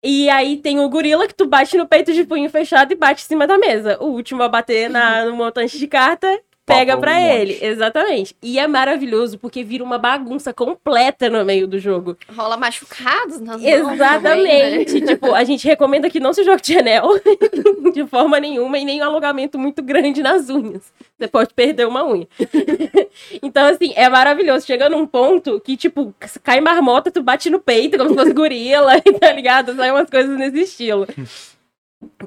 E 0.04 0.30
aí 0.30 0.58
tem 0.58 0.80
o 0.80 0.90
gorila 0.90 1.26
que 1.28 1.34
tu 1.34 1.46
bate 1.48 1.78
no 1.78 1.88
peito 1.88 2.14
de 2.14 2.26
punho 2.26 2.50
fechado 2.50 2.92
e 2.92 2.96
bate 2.96 3.24
em 3.24 3.28
cima 3.28 3.48
da 3.48 3.58
mesa. 3.58 3.98
O 4.02 4.08
último 4.08 4.44
a 4.44 4.50
bater 4.50 4.90
na, 4.90 5.26
no 5.26 5.36
montante 5.36 5.80
de 5.80 5.88
carta 5.88 6.42
pega 6.66 6.94
Papo 6.94 7.02
pra 7.02 7.12
um 7.12 7.22
monte. 7.22 7.36
ele. 7.36 7.60
Exatamente. 7.62 8.36
E 8.42 8.58
é 8.58 8.68
maravilhoso 8.68 9.38
porque 9.38 9.64
vira 9.64 9.84
uma 9.84 9.98
bagunça 9.98 10.54
completa 10.54 11.30
no 11.30 11.44
meio 11.44 11.68
do 11.68 11.78
jogo. 11.80 12.18
Rola 12.36 12.58
machucados 12.58 13.40
nas 13.40 13.62
mãos 13.62 13.98
também, 13.98 14.44
né? 14.44 14.84
Exatamente. 14.84 15.02
tipo, 15.02 15.34
a 15.34 15.44
gente 15.44 15.68
recomenda 15.68 16.10
que 16.10 16.20
não 16.20 16.34
se 16.34 16.44
jogue 16.44 16.62
de 16.62 16.78
anel 16.78 17.10
de 17.94 18.06
forma 18.08 18.40
nenhuma 18.40 18.78
e 18.78 18.86
nem 18.86 19.02
um 19.02 19.06
alongamento 19.06 19.60
muito 19.60 19.82
grande 19.82 20.22
nas 20.22 20.50
unhas. 20.50 20.92
Você 21.18 21.28
pode 21.28 21.54
perder 21.54 21.88
uma 21.88 22.06
unha. 22.06 22.28
então, 23.42 23.66
assim, 23.68 23.94
é 23.96 24.08
maravilhoso. 24.10 24.66
Chega 24.66 24.90
num 24.90 25.06
ponto 25.06 25.60
que, 25.60 25.76
tipo, 25.76 26.14
cai 26.44 26.62
marmota, 26.62 27.12
tu 27.12 27.22
bate 27.22 27.50
no 27.50 27.60
peito 27.60 27.98
como 27.98 28.10
se 28.12 28.16
fosse 28.16 28.34
gorila, 28.34 28.94
tá 29.20 29.32
ligado? 29.32 29.76
Sai 29.76 29.92
umas 29.92 30.10
coisas 30.10 30.38
nesse 30.38 30.62
estilo. 30.62 31.08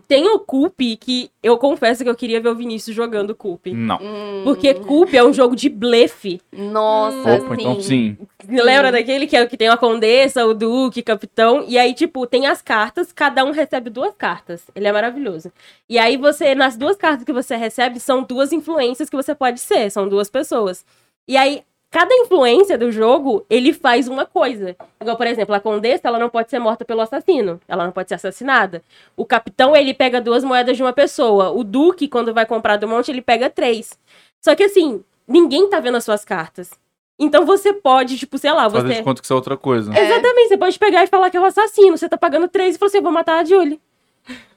Tem 0.07 0.29
o 0.29 0.39
Coop 0.39 0.97
que 0.97 1.31
eu 1.43 1.57
confesso 1.59 2.03
que 2.03 2.11
eu 2.11 2.15
queria 2.15 2.41
ver 2.41 2.49
o 2.49 2.55
Vinícius 2.55 2.95
jogando 2.95 3.35
Coop. 3.35 3.73
Não. 3.73 3.97
Hum, 3.97 4.43
Porque 4.45 4.75
Coop 4.75 5.17
é 5.17 5.25
um 5.25 5.33
jogo 5.33 5.57
de 5.57 5.69
blefe. 5.69 6.41
Nossa, 6.53 7.35
Opa, 7.35 7.55
então 7.55 7.81
sim. 7.81 8.17
Você 8.45 8.63
Lembra 8.63 8.93
daquele 8.93 9.27
que, 9.27 9.37
é, 9.37 9.43
o 9.43 9.49
que 9.49 9.57
tem 9.57 9.69
a 9.69 9.77
condessa, 9.77 10.47
o 10.47 10.55
duque, 10.55 11.03
capitão? 11.03 11.65
E 11.67 11.79
aí, 11.79 11.95
tipo, 11.95 12.27
tem 12.27 12.47
as 12.47 12.63
cartas, 12.63 13.13
cada 13.13 13.45
um 13.45 13.51
recebe 13.51 13.91
duas 13.91 14.15
cartas. 14.15 14.65
Ele 14.75 14.87
é 14.87 14.93
maravilhoso. 14.93 15.53
E 15.89 15.99
aí 15.99 16.17
você, 16.17 16.55
nas 16.55 16.77
duas 16.77 16.97
cartas 16.97 17.25
que 17.25 17.33
você 17.33 17.57
recebe, 17.57 17.99
são 18.01 18.23
duas 18.23 18.53
influências 18.53 19.11
que 19.11 19.17
você 19.17 19.35
pode 19.35 19.61
ser, 19.61 19.91
são 19.91 20.09
duas 20.09 20.31
pessoas. 20.31 20.85
E 21.29 21.37
aí, 21.37 21.63
cada 21.91 22.15
influência 22.15 22.77
do 22.77 22.91
jogo, 22.93 23.45
ele 23.49 23.73
faz 23.73 24.09
uma 24.09 24.27
coisa. 24.27 24.77
Igual, 25.01 25.17
por 25.17 25.27
exemplo, 25.27 25.55
a 25.55 25.61
condessa, 25.61 26.09
ela 26.09 26.19
não 26.19 26.29
pode 26.29 26.51
ser 26.51 26.59
morta 26.59 26.85
pelo 26.85 27.01
assassino. 27.01 27.61
Ela 27.67 27.85
não 27.85 27.93
pode 27.93 28.09
ser 28.09 28.17
assassinada. 28.17 28.83
O 29.17 29.25
capitão, 29.25 29.75
ele 29.75 29.95
pega 29.95 30.21
duas 30.21 30.45
moedas 30.45 30.77
de 30.77 30.83
uma 30.83 30.93
pessoa. 30.93 31.51
O 31.51 31.65
duque, 31.65 32.09
quando 32.09 32.35
vai 32.35 32.45
comprar 32.45 32.77
do 32.77 32.89
monte, 32.89 33.11
ele 33.11 33.23
pega 33.23 33.49
três. 33.49 33.99
Só 34.41 34.55
que 34.55 34.65
assim, 34.65 35.03
ninguém 35.27 35.69
tá 35.69 35.81
vendo 35.81 35.97
as 35.97 36.05
suas 36.05 36.25
cartas. 36.25 36.71
Então 37.19 37.47
você 37.47 37.73
pode, 37.73 38.19
tipo, 38.19 38.37
sei 38.37 38.53
lá, 38.53 38.69
Fazer 38.69 38.89
você. 38.89 38.95
de 38.97 39.03
conta 39.03 39.21
que 39.23 39.27
isso 39.27 39.33
é 39.33 39.37
outra 39.37 39.57
coisa. 39.57 39.91
É. 39.97 40.05
Exatamente, 40.05 40.49
você 40.49 40.57
pode 40.59 40.79
pegar 40.79 41.03
e 41.03 41.07
falar 41.07 41.31
que 41.31 41.37
é 41.37 41.41
o 41.41 41.45
assassino. 41.45 41.97
Você 41.97 42.09
tá 42.09 42.19
pagando 42.19 42.47
três 42.47 42.77
e 42.77 42.79
falar 42.79 42.89
assim, 42.89 42.99
eu 42.99 43.03
vou 43.03 43.13
matar 43.13 43.39
a 43.39 43.45
Julie. 43.45 43.81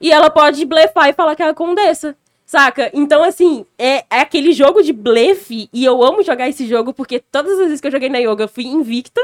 E 0.01 0.11
ela 0.11 0.29
pode 0.29 0.65
blefar 0.65 1.09
e 1.09 1.13
falar 1.13 1.35
que 1.35 1.43
é 1.43 1.47
a 1.47 1.53
condessa. 1.53 2.17
Saca? 2.49 2.89
Então, 2.95 3.23
assim, 3.23 3.63
é, 3.77 3.97
é 4.09 4.21
aquele 4.21 4.53
jogo 4.53 4.81
de 4.81 4.91
blefe. 4.91 5.69
E 5.71 5.85
eu 5.85 6.03
amo 6.03 6.23
jogar 6.23 6.49
esse 6.49 6.65
jogo 6.65 6.91
porque 6.91 7.19
todas 7.19 7.51
as 7.51 7.59
vezes 7.59 7.79
que 7.79 7.85
eu 7.85 7.91
joguei 7.91 8.09
na 8.09 8.17
yoga 8.17 8.45
eu 8.45 8.47
fui 8.47 8.65
invicta. 8.65 9.21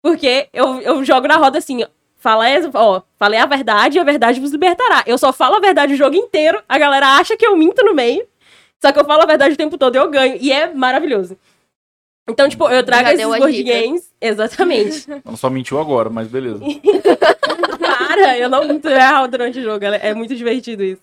Porque 0.00 0.46
eu, 0.52 0.80
eu 0.80 1.04
jogo 1.04 1.26
na 1.26 1.34
roda 1.38 1.58
assim, 1.58 1.82
ó, 1.82 1.88
fala, 2.14 2.44
ó, 2.72 3.02
falei 3.18 3.40
a 3.40 3.46
verdade 3.46 3.98
e 3.98 4.00
a 4.00 4.04
verdade 4.04 4.38
vos 4.38 4.52
libertará. 4.52 5.02
Eu 5.08 5.18
só 5.18 5.32
falo 5.32 5.56
a 5.56 5.58
verdade 5.58 5.94
o 5.94 5.96
jogo 5.96 6.14
inteiro. 6.14 6.62
A 6.68 6.78
galera 6.78 7.16
acha 7.16 7.36
que 7.36 7.44
eu 7.44 7.56
minto 7.56 7.84
no 7.84 7.96
meio. 7.96 8.24
Só 8.80 8.92
que 8.92 9.00
eu 9.00 9.04
falo 9.04 9.22
a 9.24 9.26
verdade 9.26 9.54
o 9.54 9.58
tempo 9.58 9.76
todo 9.76 9.96
e 9.96 9.98
eu 9.98 10.08
ganho. 10.08 10.38
E 10.40 10.52
é 10.52 10.72
maravilhoso. 10.72 11.36
Então, 12.30 12.48
tipo, 12.48 12.68
eu 12.68 12.84
trago 12.84 13.08
Já 13.08 13.14
esses 13.14 13.26
a 13.26 13.38
board 13.38 13.62
games. 13.64 14.08
Exatamente. 14.20 15.04
Ela 15.26 15.36
só 15.36 15.50
mentiu 15.50 15.80
agora, 15.80 16.08
mas 16.08 16.28
beleza. 16.28 16.60
Para, 17.80 18.38
eu 18.38 18.48
não 18.48 18.68
minto 18.68 18.86
real 18.86 19.26
durante 19.26 19.58
o 19.58 19.62
jogo. 19.64 19.84
É 19.84 20.14
muito 20.14 20.36
divertido 20.36 20.84
isso. 20.84 21.02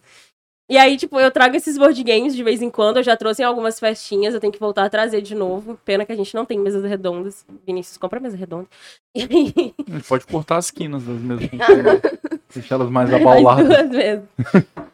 E 0.70 0.78
aí, 0.78 0.98
tipo, 0.98 1.20
eu 1.20 1.32
trago 1.32 1.56
esses 1.56 1.78
board 1.80 2.02
games 2.04 2.36
de 2.36 2.44
vez 2.44 2.62
em 2.62 2.70
quando. 2.70 2.98
Eu 2.98 3.04
já 3.04 3.18
trouxe 3.18 3.42
em 3.42 3.46
algumas 3.46 3.80
festinhas, 3.80 4.34
eu 4.36 4.40
tenho 4.40 4.54
que 4.54 4.60
voltar 4.60 4.84
a 4.86 4.90
trazer 4.90 5.20
de 5.22 5.34
novo. 5.34 5.80
Pena 5.84 6.06
que 6.06 6.12
a 6.12 6.16
gente 6.16 6.36
não 6.36 6.46
tem 6.46 6.60
mesas 6.60 6.84
redondas. 6.84 7.44
Vinícius, 7.66 7.98
compra 7.98 8.20
mesa 8.20 8.38
redonda. 8.38 8.68
E 9.16 9.22
aí, 9.24 9.74
A 9.88 9.92
gente 9.94 10.08
pode 10.08 10.28
cortar 10.28 10.58
as 10.58 10.70
quinas 10.70 11.04
das 11.04 11.18
mesmas. 11.20 11.50
Deixar 12.54 12.76
elas 12.76 12.90
mais 12.90 13.12
as 13.12 13.20
abauladas. 13.20 13.68
duas 13.68 13.90
vezes. 13.90 14.24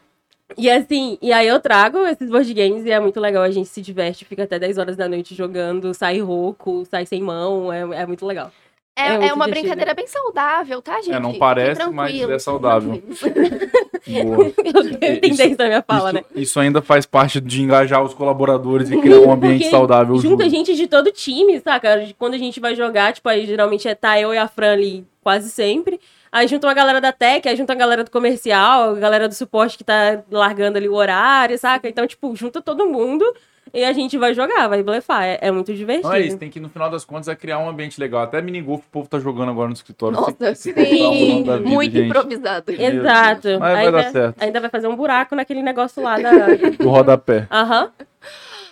E 0.58 0.70
assim, 0.70 1.18
e 1.20 1.32
aí 1.32 1.46
eu 1.48 1.60
trago 1.60 1.98
esses 2.06 2.30
board 2.30 2.54
games 2.54 2.86
e 2.86 2.90
é 2.90 2.98
muito 2.98 3.20
legal. 3.20 3.42
A 3.42 3.50
gente 3.50 3.68
se 3.68 3.82
diverte, 3.82 4.24
fica 4.24 4.44
até 4.44 4.58
10 4.58 4.78
horas 4.78 4.96
da 4.96 5.06
noite 5.06 5.34
jogando, 5.34 5.92
sai 5.92 6.18
rouco, 6.20 6.86
sai 6.90 7.04
sem 7.04 7.20
mão, 7.20 7.70
é, 7.70 7.80
é 7.80 8.06
muito 8.06 8.24
legal. 8.24 8.50
É, 8.96 9.02
É 9.02 9.06
é 9.08 9.14
uma 9.34 9.44
divertido. 9.44 9.50
brincadeira 9.50 9.92
bem 9.92 10.06
saudável, 10.06 10.80
tá, 10.80 10.96
gente? 11.02 11.12
É, 11.12 11.20
não 11.20 11.34
parece, 11.34 11.84
mas 11.90 12.18
é 12.18 12.38
saudável. 12.38 13.02
Boa. 14.06 14.52
Eu 15.00 15.14
entendi 15.14 15.42
isso 15.42 15.56
da 15.56 15.66
minha 15.66 15.82
fala, 15.82 16.12
né? 16.12 16.20
Isso, 16.30 16.40
isso 16.40 16.60
ainda 16.60 16.80
faz 16.80 17.04
parte 17.04 17.40
de 17.40 17.62
engajar 17.62 18.02
os 18.02 18.14
colaboradores 18.14 18.90
e 18.90 18.96
criar 19.00 19.20
um 19.20 19.32
ambiente 19.32 19.62
Porque 19.62 19.70
saudável. 19.70 20.16
Junta 20.16 20.44
junto. 20.44 20.50
gente 20.50 20.74
de 20.74 20.86
todo 20.86 21.10
time, 21.10 21.60
saca? 21.60 22.06
Quando 22.18 22.34
a 22.34 22.38
gente 22.38 22.60
vai 22.60 22.74
jogar, 22.74 23.12
tipo, 23.12 23.28
aí 23.28 23.46
geralmente 23.46 23.88
é 23.88 23.94
tá 23.94 24.20
eu 24.20 24.32
e 24.32 24.38
a 24.38 24.46
Fran 24.46 24.72
ali 24.72 25.06
quase 25.22 25.50
sempre. 25.50 26.00
Aí 26.30 26.46
junta 26.46 26.66
uma 26.66 26.74
galera 26.74 27.00
da 27.00 27.12
tech, 27.12 27.48
aí 27.48 27.56
junta 27.56 27.72
a 27.72 27.76
galera 27.76 28.04
do 28.04 28.10
comercial, 28.10 28.90
a 28.90 28.98
galera 28.98 29.28
do 29.28 29.34
suporte 29.34 29.78
que 29.78 29.84
tá 29.84 30.22
largando 30.30 30.78
ali 30.78 30.88
o 30.88 30.94
horário, 30.94 31.58
saca? 31.58 31.88
Então, 31.88 32.06
tipo, 32.06 32.34
junta 32.36 32.60
todo 32.60 32.86
mundo 32.86 33.24
e 33.72 33.84
a 33.84 33.92
gente 33.92 34.16
vai 34.16 34.32
jogar, 34.34 34.68
vai 34.68 34.82
blefar. 34.82 35.24
É, 35.24 35.38
é 35.42 35.50
muito 35.50 35.74
divertido. 35.74 36.08
Não 36.08 36.14
é 36.14 36.20
isso, 36.20 36.38
tem 36.38 36.50
que 36.50 36.60
no 36.60 36.68
final 36.68 36.88
das 36.88 37.04
contas 37.04 37.28
é 37.28 37.34
criar 37.34 37.58
um 37.58 37.68
ambiente 37.68 38.00
legal. 38.00 38.22
Até 38.22 38.40
minigolf 38.40 38.84
o 38.86 38.90
povo 38.90 39.08
tá 39.08 39.18
jogando 39.18 39.50
agora 39.50 39.68
no 39.68 39.74
escritório. 39.74 40.16
Nossa, 40.16 40.54
sim, 40.54 40.72
vida, 40.72 41.58
muito 41.58 41.92
gente. 41.92 42.06
improvisado. 42.06 42.70
Exato. 42.70 43.48
Mas 43.48 43.58
vai 43.58 43.86
ainda, 43.86 43.92
dar 43.92 44.10
certo. 44.12 44.42
ainda 44.42 44.60
vai 44.60 44.70
fazer 44.70 44.88
um 44.88 44.96
buraco 44.96 45.34
naquele 45.34 45.62
negócio 45.62 46.02
lá 46.02 46.18
da. 46.18 46.30
Do 46.78 46.88
rodapé. 46.88 47.46
Aham. 47.50 47.90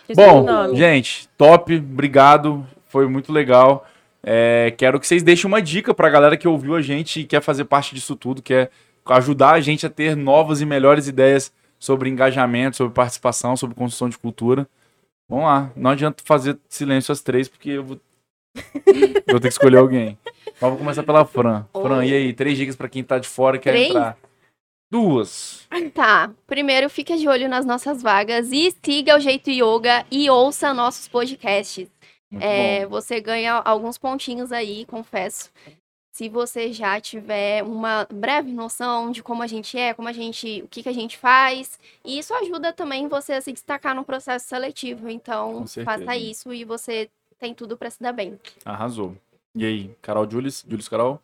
O 0.08 0.14
Bom, 0.14 0.74
gente, 0.74 1.28
top, 1.38 1.76
obrigado, 1.76 2.66
foi 2.88 3.08
muito 3.08 3.32
legal. 3.32 3.86
É, 4.22 4.72
quero 4.76 5.00
que 5.00 5.06
vocês 5.06 5.22
deixem 5.22 5.46
uma 5.46 5.60
dica 5.60 5.92
pra 5.92 6.08
galera 6.08 6.36
que 6.36 6.46
ouviu 6.48 6.74
a 6.74 6.82
gente 6.82 7.20
e 7.20 7.24
quer 7.24 7.40
fazer 7.42 7.64
parte 7.64 7.94
disso 7.94 8.14
tudo, 8.14 8.42
quer 8.42 8.70
ajudar 9.06 9.52
a 9.52 9.60
gente 9.60 9.86
a 9.86 9.90
ter 9.90 10.16
novas 10.16 10.60
e 10.60 10.66
melhores 10.66 11.08
ideias 11.08 11.52
sobre 11.78 12.08
engajamento, 12.08 12.76
sobre 12.76 12.94
participação, 12.94 13.56
sobre 13.56 13.76
construção 13.76 14.08
de 14.08 14.16
cultura. 14.16 14.66
Vamos 15.28 15.44
lá, 15.46 15.72
não 15.74 15.90
adianta 15.90 16.22
fazer 16.24 16.58
silêncio 16.68 17.12
às 17.12 17.22
três, 17.22 17.48
porque 17.48 17.70
eu 17.70 17.84
vou, 17.84 18.00
vou 19.28 19.40
ter 19.40 19.48
que 19.48 19.48
escolher 19.48 19.78
alguém. 19.78 20.18
Mas 20.60 20.70
vou 20.70 20.76
começar 20.76 21.02
pela 21.02 21.24
Fran. 21.24 21.66
Fran, 21.72 21.98
Oi. 21.98 22.08
e 22.08 22.14
aí? 22.14 22.32
Três 22.32 22.56
dicas 22.56 22.76
pra 22.76 22.88
quem 22.88 23.02
tá 23.02 23.18
de 23.18 23.28
fora 23.28 23.56
e 23.56 23.60
quer 23.60 23.70
Três? 23.72 23.88
entrar. 23.88 24.16
Duas. 24.90 25.66
Tá, 25.92 26.30
primeiro 26.46 26.88
fica 26.88 27.16
de 27.16 27.26
olho 27.26 27.48
nas 27.48 27.66
nossas 27.66 28.00
vagas 28.00 28.52
e 28.52 28.72
siga 28.84 29.16
o 29.16 29.20
Jeito 29.20 29.50
Yoga 29.50 30.06
e 30.10 30.30
ouça 30.30 30.72
nossos 30.72 31.08
podcasts. 31.08 31.88
É, 32.40 32.86
você 32.86 33.20
ganha 33.20 33.54
alguns 33.54 33.96
pontinhos 33.98 34.52
aí, 34.52 34.84
confesso. 34.86 35.50
Se 36.14 36.28
você 36.28 36.72
já 36.72 37.00
tiver 37.00 37.64
uma 37.64 38.06
breve 38.08 38.52
noção 38.52 39.10
de 39.10 39.20
como 39.20 39.42
a 39.42 39.48
gente 39.48 39.76
é, 39.76 39.92
como 39.92 40.06
a 40.06 40.12
gente, 40.12 40.62
o 40.62 40.68
que, 40.68 40.80
que 40.84 40.88
a 40.88 40.94
gente 40.94 41.18
faz, 41.18 41.76
e 42.04 42.20
isso 42.20 42.32
ajuda 42.32 42.72
também 42.72 43.08
você 43.08 43.32
a 43.32 43.40
se 43.40 43.52
destacar 43.52 43.96
no 43.96 44.04
processo 44.04 44.46
seletivo. 44.46 45.08
Então, 45.08 45.64
faça 45.84 46.16
isso 46.16 46.54
e 46.54 46.64
você 46.64 47.10
tem 47.36 47.52
tudo 47.52 47.76
pra 47.76 47.90
se 47.90 48.00
dar 48.00 48.12
bem. 48.12 48.38
Arrasou. 48.64 49.16
E 49.56 49.66
aí, 49.66 49.90
Carol 50.00 50.30
Julius? 50.30 50.64
Julius 50.64 50.88
Carol? 50.88 51.20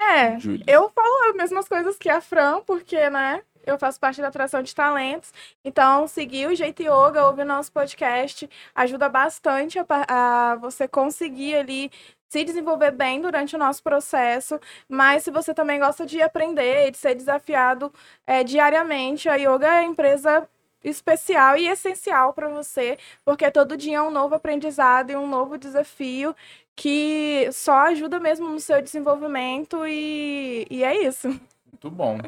É, 0.00 0.38
Julius. 0.38 0.68
eu 0.68 0.88
falo 0.90 1.30
as 1.30 1.34
mesmas 1.34 1.68
coisas 1.68 1.98
que 1.98 2.08
a 2.08 2.20
Fran, 2.20 2.60
porque, 2.60 3.10
né, 3.10 3.42
eu 3.66 3.76
faço 3.76 3.98
parte 3.98 4.20
da 4.20 4.28
atração 4.28 4.62
de 4.62 4.72
talentos. 4.72 5.32
Então, 5.64 6.06
seguir 6.06 6.46
o 6.46 6.54
Jeito 6.54 6.80
Yoga, 6.80 7.26
ouvir 7.26 7.44
nosso 7.44 7.72
podcast, 7.72 8.48
ajuda 8.72 9.08
bastante 9.08 9.80
a, 9.80 9.84
a 10.08 10.54
você 10.56 10.86
conseguir 10.86 11.56
ali 11.56 11.90
se 12.32 12.44
desenvolver 12.44 12.92
bem 12.92 13.20
durante 13.20 13.54
o 13.54 13.58
nosso 13.58 13.82
processo. 13.82 14.58
Mas 14.88 15.22
se 15.22 15.30
você 15.30 15.52
também 15.52 15.78
gosta 15.78 16.06
de 16.06 16.22
aprender, 16.22 16.90
de 16.90 16.96
ser 16.96 17.14
desafiado 17.14 17.92
é, 18.26 18.42
diariamente, 18.42 19.28
a 19.28 19.34
Yoga 19.36 19.66
é 19.66 19.80
a 19.80 19.84
empresa 19.84 20.48
especial 20.82 21.58
e 21.58 21.68
essencial 21.68 22.32
para 22.32 22.48
você, 22.48 22.98
porque 23.22 23.50
todo 23.50 23.76
dia 23.76 23.98
é 23.98 24.02
um 24.02 24.10
novo 24.10 24.34
aprendizado 24.34 25.10
e 25.10 25.16
um 25.16 25.28
novo 25.28 25.58
desafio 25.58 26.34
que 26.74 27.50
só 27.52 27.88
ajuda 27.88 28.18
mesmo 28.18 28.48
no 28.48 28.58
seu 28.58 28.80
desenvolvimento 28.80 29.86
e, 29.86 30.66
e 30.70 30.82
é 30.82 31.06
isso. 31.06 31.28
Muito 31.28 31.90
bom. 31.90 32.18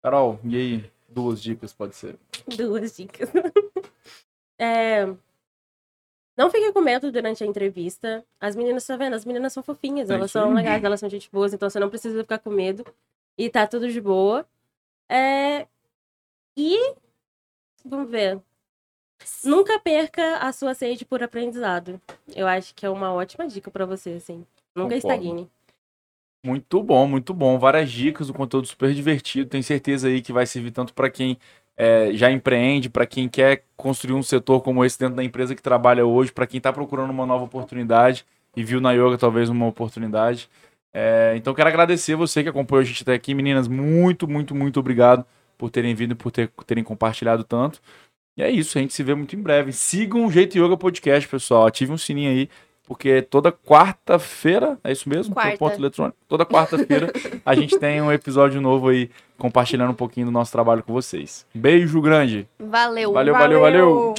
Carol, 0.00 0.38
e 0.44 0.56
aí? 0.56 0.90
Duas 1.08 1.42
dicas, 1.42 1.72
pode 1.72 1.96
ser. 1.96 2.16
Duas 2.46 2.96
dicas. 2.96 3.28
É, 4.62 5.08
Não 6.40 6.50
fique 6.50 6.72
com 6.72 6.80
medo 6.80 7.12
durante 7.12 7.44
a 7.44 7.46
entrevista. 7.46 8.24
As 8.40 8.56
meninas, 8.56 8.86
tá 8.86 8.96
vendo? 8.96 9.12
As 9.14 9.26
meninas 9.26 9.52
são 9.52 9.62
fofinhas, 9.62 10.08
É 10.08 10.14
elas 10.14 10.30
são 10.30 10.54
legais, 10.54 10.82
elas 10.82 10.98
são 10.98 11.10
gente 11.10 11.28
boas, 11.30 11.52
então 11.52 11.68
você 11.68 11.78
não 11.78 11.90
precisa 11.90 12.22
ficar 12.22 12.38
com 12.38 12.48
medo. 12.48 12.82
E 13.36 13.50
tá 13.50 13.66
tudo 13.66 13.92
de 13.92 14.00
boa. 14.00 14.46
É, 15.06 15.66
E. 16.56 16.94
Vamos 17.84 18.10
ver. 18.10 18.40
Nunca 19.44 19.78
perca 19.80 20.38
a 20.38 20.50
sua 20.50 20.72
sede 20.72 21.04
por 21.04 21.22
aprendizado. 21.22 22.00
Eu 22.34 22.46
acho 22.46 22.74
que 22.74 22.86
é 22.86 22.88
uma 22.88 23.12
ótima 23.12 23.46
dica 23.46 23.70
pra 23.70 23.84
você, 23.84 24.12
assim. 24.12 24.46
Nunca 24.74 24.94
Concordo. 24.94 24.94
estagne. 24.94 25.50
Muito 26.42 26.82
bom, 26.82 27.06
muito 27.06 27.34
bom. 27.34 27.58
Várias 27.58 27.90
dicas, 27.90 28.30
um 28.30 28.32
conteúdo 28.32 28.66
super 28.66 28.94
divertido. 28.94 29.50
Tenho 29.50 29.62
certeza 29.62 30.08
aí 30.08 30.22
que 30.22 30.32
vai 30.32 30.46
servir 30.46 30.70
tanto 30.70 30.94
para 30.94 31.10
quem 31.10 31.36
é, 31.82 32.10
já 32.12 32.30
empreende, 32.30 32.90
para 32.90 33.06
quem 33.06 33.26
quer 33.26 33.64
construir 33.74 34.12
um 34.12 34.22
setor 34.22 34.60
como 34.60 34.84
esse 34.84 34.98
dentro 34.98 35.16
da 35.16 35.24
empresa 35.24 35.54
que 35.54 35.62
trabalha 35.62 36.04
hoje, 36.04 36.30
para 36.30 36.46
quem 36.46 36.58
está 36.58 36.70
procurando 36.70 37.08
uma 37.08 37.24
nova 37.24 37.44
oportunidade 37.44 38.26
e 38.54 38.62
viu 38.62 38.82
na 38.82 38.92
yoga 38.92 39.16
talvez 39.16 39.48
uma 39.48 39.66
oportunidade. 39.66 40.46
É, 40.92 41.32
então 41.36 41.54
quero 41.54 41.70
agradecer 41.70 42.14
você 42.16 42.42
que 42.42 42.50
acompanhou 42.50 42.82
a 42.82 42.84
gente 42.84 43.02
até 43.02 43.14
aqui, 43.14 43.32
meninas. 43.32 43.66
Muito, 43.66 44.28
muito, 44.28 44.54
muito 44.54 44.78
obrigado 44.78 45.24
por 45.56 45.70
terem 45.70 45.94
vindo 45.94 46.14
por 46.14 46.30
ter, 46.30 46.50
terem 46.66 46.84
compartilhado 46.84 47.44
tanto. 47.44 47.80
E 48.36 48.42
é 48.42 48.50
isso, 48.50 48.76
a 48.76 48.82
gente 48.82 48.92
se 48.92 49.02
vê 49.02 49.14
muito 49.14 49.34
em 49.34 49.40
breve. 49.40 49.72
Sigam 49.72 50.26
o 50.26 50.30
Jeito 50.30 50.58
Yoga 50.58 50.76
Podcast, 50.76 51.26
pessoal. 51.30 51.66
Ative 51.66 51.92
um 51.92 51.98
sininho 51.98 52.30
aí 52.30 52.50
porque 52.90 53.22
toda 53.22 53.52
quarta-feira, 53.52 54.76
é 54.82 54.90
isso 54.90 55.08
mesmo? 55.08 55.32
Quarta. 55.32 55.56
Ponto 55.56 55.78
eletrônico. 55.78 56.16
Toda 56.26 56.44
quarta-feira 56.44 57.12
a 57.46 57.54
gente 57.54 57.78
tem 57.78 58.02
um 58.02 58.10
episódio 58.10 58.60
novo 58.60 58.88
aí 58.88 59.08
compartilhando 59.38 59.92
um 59.92 59.94
pouquinho 59.94 60.26
do 60.26 60.32
nosso 60.32 60.50
trabalho 60.50 60.82
com 60.82 60.92
vocês. 60.92 61.46
Beijo 61.54 62.00
grande. 62.00 62.48
Valeu. 62.58 63.12
Valeu, 63.12 63.32
valeu, 63.32 63.60
valeu. 63.60 64.14